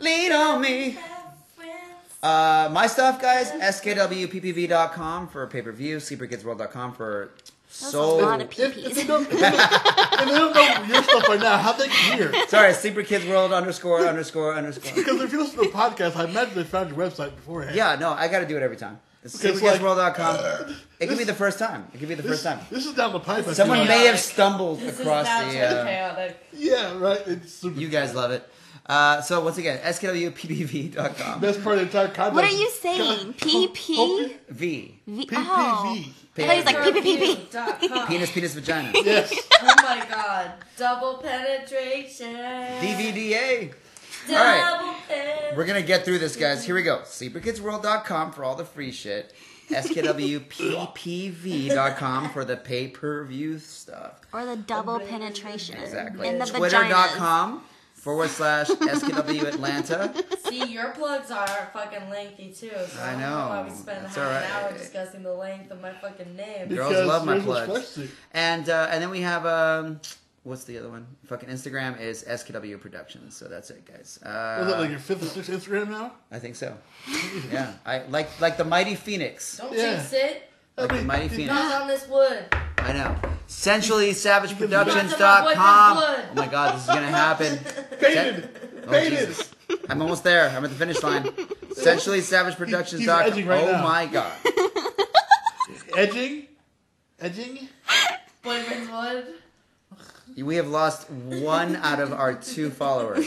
Lean 0.00 0.32
on 0.32 0.60
me. 0.60 0.98
Uh, 2.22 2.68
my 2.72 2.86
stuff, 2.86 3.20
guys. 3.20 3.50
SKWPPV.com 3.50 5.28
for 5.28 5.46
pay 5.46 5.62
per 5.62 5.72
view. 5.72 5.96
SleeperKidsWorld.com 5.96 6.92
for 6.92 7.30
That's 7.66 7.80
a 7.82 7.84
soul. 7.90 8.20
lot 8.20 8.40
of 8.42 8.48
If, 8.58 8.58
if, 8.58 8.74
peepees. 8.76 8.94
they 8.94 9.06
don't, 9.06 9.22
if, 9.22 9.30
they 9.30 9.38
don't, 9.40 9.54
if 9.54 10.20
they 10.20 10.26
don't 10.26 10.54
know 10.54 10.94
your 10.94 11.02
stuff 11.02 11.28
right 11.28 11.40
now, 11.40 11.56
how 11.56 11.72
they 11.72 11.88
can 11.88 12.18
hear? 12.18 12.48
Sorry, 12.48 12.72
SleeperKidsWorld 12.72 13.54
underscore 13.56 14.06
underscore 14.06 14.54
underscore. 14.54 14.92
Because 14.94 15.20
if 15.22 15.32
you 15.32 15.40
listen 15.40 15.56
to 15.64 15.70
the 15.70 15.74
podcast, 15.76 16.16
I 16.16 16.24
imagine 16.24 16.54
they 16.56 16.64
found 16.64 16.90
your 16.90 16.98
website 16.98 17.34
beforehand. 17.36 17.74
Yeah, 17.76 17.96
no, 17.96 18.10
I 18.12 18.28
got 18.28 18.40
to 18.40 18.46
do 18.46 18.56
it 18.58 18.62
every 18.62 18.76
time. 18.76 18.98
It's 19.24 19.36
Okay, 19.42 19.50
it's 19.54 19.62
like- 19.62 19.80
SleeperKidsWorld.com. 19.80 20.74
It 20.98 21.06
could 21.08 21.16
be 21.18 21.24
the 21.24 21.32
first 21.34 21.58
time. 21.58 21.86
It 21.94 21.98
could 22.00 22.08
be 22.08 22.14
the 22.16 22.22
This, 22.22 22.32
first 22.32 22.44
time. 22.44 22.60
this 22.70 22.84
is 22.84 22.92
down 22.94 23.12
the 23.14 23.20
pipe. 23.20 23.46
Someone 23.46 23.86
may 23.88 24.06
have 24.06 24.18
stumbled 24.18 24.80
This 24.80 25.00
across 25.00 25.26
is 25.26 25.28
now 25.32 25.46
the. 25.46 25.52
too 25.52 25.58
Uh, 25.58 25.84
chaotic. 25.84 26.36
Yeah, 26.52 26.98
right. 26.98 27.22
It's 27.26 27.52
super. 27.52 27.80
you 27.80 27.88
guys 27.88 28.14
love 28.14 28.30
it. 28.30 28.46
Uh, 28.90 29.22
so 29.22 29.40
once 29.40 29.56
again, 29.56 29.78
SKWPPV.com. 29.78 31.40
Best 31.40 31.62
part 31.62 31.78
of 31.78 31.82
the 31.82 31.86
entire 31.86 32.08
content. 32.08 32.34
What 32.34 32.42
are 32.44 32.50
you 32.50 32.68
saying? 32.70 33.34
PP? 33.34 34.32
V. 34.48 34.98
V- 35.06 35.26
PPV. 35.26 35.28
Oh. 35.32 35.96
I 36.36 36.42
thought 36.42 36.50
he 36.50 36.56
was 36.56 36.64
like 36.64 36.76
PPPP. 36.76 37.50
Penis. 37.78 38.06
Penis, 38.08 38.32
penis, 38.32 38.54
vagina. 38.54 38.90
Yes. 38.94 39.32
Oh 39.62 39.74
my 39.76 40.04
god. 40.10 40.54
Double 40.76 41.18
penetration. 41.18 42.34
DVDA. 42.34 43.72
Double 44.26 44.88
All 44.88 44.94
pen. 45.08 45.54
We're 45.56 45.66
gonna 45.66 45.82
get 45.82 46.04
through 46.04 46.18
this, 46.18 46.34
guys. 46.34 46.64
Here 46.64 46.74
we 46.74 46.82
go. 46.82 47.02
SleeperKidsWorld.com 47.04 48.32
for 48.32 48.42
all 48.42 48.56
the 48.56 48.64
free 48.64 48.90
shit. 48.90 49.32
SKWPPV.com 49.68 52.30
for 52.30 52.44
the 52.44 52.56
pay 52.56 52.88
per 52.88 53.22
view 53.24 53.60
stuff. 53.60 54.20
Or 54.32 54.44
the 54.44 54.56
double 54.56 54.98
penetration. 54.98 55.76
Exactly. 55.80 56.26
In 56.26 56.40
the 56.40 56.44
vaginas. 56.46 56.56
Twitter.com 56.58 57.62
forward 58.00 58.30
slash 58.30 58.68
SKW 58.68 59.44
Atlanta. 59.44 60.12
See, 60.48 60.64
your 60.66 60.90
plugs 60.90 61.30
are 61.30 61.70
fucking 61.72 62.08
lengthy 62.10 62.52
too. 62.52 62.70
So 62.88 63.00
I 63.00 63.12
I, 63.12 63.14
know. 63.16 63.30
know 63.30 63.48
why 63.48 63.62
we 63.64 63.70
spend 63.70 64.06
It's 64.06 64.16
half 64.16 64.44
an 64.44 64.50
hour 64.64 64.72
discussing 64.76 65.22
the 65.22 65.32
length 65.32 65.70
of 65.70 65.80
my 65.80 65.92
fucking 65.92 66.34
name. 66.36 66.68
Girls 66.68 67.06
love 67.06 67.24
my 67.26 67.38
plugs. 67.38 67.98
And 68.32 68.68
uh, 68.68 68.88
and 68.90 69.02
then 69.02 69.10
we 69.10 69.20
have 69.20 69.44
um 69.46 70.00
what's 70.42 70.64
the 70.64 70.78
other 70.78 70.88
one? 70.88 71.06
Fucking 71.26 71.48
Instagram 71.50 72.00
is 72.00 72.24
SKW 72.24 72.80
Productions. 72.80 73.36
So 73.36 73.44
that's 73.46 73.68
it, 73.70 73.84
guys. 73.84 74.18
Was 74.24 74.66
that 74.66 74.76
Uh, 74.76 74.80
like 74.80 74.90
your 74.90 74.98
fifth 74.98 75.22
or 75.22 75.26
sixth 75.26 75.50
Instagram 75.50 75.90
now? 75.90 76.12
I 76.32 76.38
think 76.38 76.56
so. 76.56 76.76
Yeah, 77.52 77.74
I 77.84 78.02
like 78.08 78.28
like 78.40 78.56
the 78.56 78.64
Mighty 78.64 78.94
Phoenix. 78.94 79.58
Don't 79.58 79.72
Yeah. 79.74 79.96
jinx 79.96 80.12
it. 80.14 80.42
Like 80.76 80.88
the 80.88 81.02
Mighty 81.02 81.28
Phoenix. 81.28 81.52
Knock 81.52 81.82
on 81.82 81.88
this 81.88 82.08
wood. 82.08 82.44
I 82.90 82.92
know. 82.92 83.16
Sensually 83.46 84.12
Savage 84.14 84.50
Not 84.50 84.58
to 84.58 84.68
my 84.68 84.84
Productions.com. 84.84 85.96
Oh 85.98 86.24
my 86.34 86.46
god, 86.48 86.74
this 86.74 86.82
is 86.82 86.88
gonna 86.88 87.06
happen. 87.06 87.58
Baited. 88.00 88.48
Oh, 88.86 88.90
Baited. 88.90 89.28
Jesus. 89.28 89.54
I'm 89.88 90.02
almost 90.02 90.24
there. 90.24 90.48
I'm 90.48 90.64
at 90.64 90.70
the 90.70 90.76
finish 90.76 91.00
line. 91.02 91.28
Sensually 91.74 92.20
Savage 92.20 92.56
Productions.com. 92.56 93.22
edging 93.22 93.46
right 93.46 93.62
oh 93.62 93.72
now. 93.72 93.82
my 93.84 94.06
god. 94.06 94.32
Edging. 95.96 96.46
Edging. 97.20 97.68
Boyfriend's 98.42 98.90
wood. 98.90 99.34
We 100.44 100.56
have 100.56 100.68
lost 100.68 101.10
one 101.10 101.76
out 101.76 102.00
of 102.00 102.12
our 102.12 102.34
two 102.34 102.70
followers. 102.70 103.26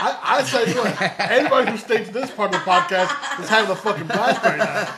I, 0.00 0.18
I 0.22 0.42
say, 0.42 0.72
look, 0.74 1.20
anybody 1.20 1.70
who 1.72 1.78
stays 1.78 2.10
this 2.10 2.30
part 2.30 2.54
of 2.54 2.60
the 2.60 2.70
podcast 2.70 3.40
is 3.40 3.48
having 3.48 3.70
a 3.70 3.76
fucking 3.76 4.06
blast 4.06 4.42
right 4.44 4.58
now. 4.58 4.94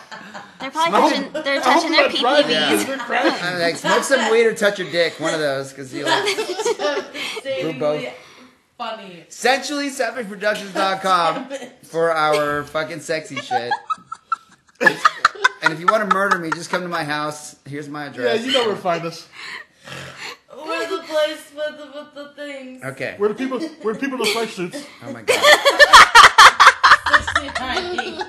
They're 0.61 0.70
probably 0.70 0.98
I 0.98 1.00
hope- 1.00 1.11
touching, 1.12 1.32
they're 1.32 1.61
touching 1.61 1.90
their 1.92 2.06
I'm 2.06 2.12
not 2.12 2.20
driving 2.20 2.56
PPVs. 2.56 2.86
because. 2.86 3.42
I'm 3.42 3.58
like, 3.61 3.76
smoke 3.76 4.02
some 4.04 4.30
weed 4.30 4.46
or 4.46 4.54
touch 4.54 4.78
your 4.78 4.90
dick. 4.90 5.18
One 5.18 5.32
of 5.34 5.40
those, 5.40 5.70
because 5.70 5.92
you 5.94 6.04
like. 6.04 6.38
Exceedingly 7.44 8.12
funny. 8.78 9.24
SensuallySavageProductions.com 9.28 11.48
for 11.84 12.11
our 12.12 12.64
fucking 12.64 13.00
sexy 13.00 13.36
shit. 13.36 13.72
And 15.62 15.72
if 15.74 15.80
you 15.80 15.86
want 15.86 16.08
to 16.08 16.14
murder 16.14 16.38
me, 16.38 16.50
just 16.50 16.70
come 16.70 16.80
to 16.82 16.88
my 16.88 17.04
house. 17.04 17.56
Here's 17.66 17.88
my 17.88 18.06
address. 18.06 18.40
Yeah, 18.40 18.46
you 18.46 18.52
know 18.52 18.66
where 18.66 18.74
to 18.76 18.80
find 18.80 19.04
us. 19.04 19.28
We're 20.56 20.88
the 20.88 21.02
place 21.02 21.52
with 21.54 21.76
the, 21.78 21.86
with 21.94 22.14
the 22.14 22.32
things. 22.34 22.82
Okay. 22.84 23.16
We're 23.18 23.28
the 23.28 23.34
people. 23.34 23.58
We're 23.82 23.92
the 23.94 23.98
people 23.98 24.18
in 24.18 24.24
the 24.24 24.30
flesh 24.30 24.54
suits. 24.54 24.86
Oh 25.04 25.12
my 25.12 25.22
god. 25.22 25.42
69. 27.41 28.22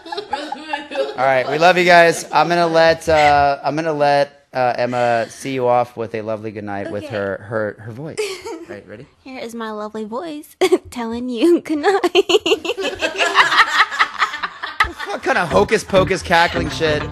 All 1.17 1.25
right, 1.27 1.49
we 1.49 1.57
love 1.57 1.77
you 1.77 1.85
guys. 1.85 2.25
I'm 2.31 2.47
gonna 2.47 2.67
let 2.67 3.07
uh, 3.09 3.59
I'm 3.63 3.75
gonna 3.75 3.93
let 3.93 4.47
uh, 4.53 4.73
Emma 4.77 5.27
see 5.29 5.53
you 5.53 5.67
off 5.67 5.95
with 5.97 6.15
a 6.15 6.21
lovely 6.21 6.51
good 6.51 6.63
night 6.63 6.91
with 6.91 7.07
her 7.09 7.37
her 7.37 7.75
her 7.79 7.91
voice. 7.91 8.17
Right, 8.69 8.87
ready? 8.87 9.05
Here 9.21 9.39
is 9.39 9.53
my 9.53 9.71
lovely 9.71 10.05
voice 10.05 10.55
telling 10.91 11.27
you 11.27 11.59
good 11.61 11.79
night. 11.79 12.13
What 15.07 15.23
kind 15.23 15.37
of 15.37 15.49
hocus 15.49 15.83
pocus 15.83 16.23
cackling 16.23 16.69
shit? 16.69 17.03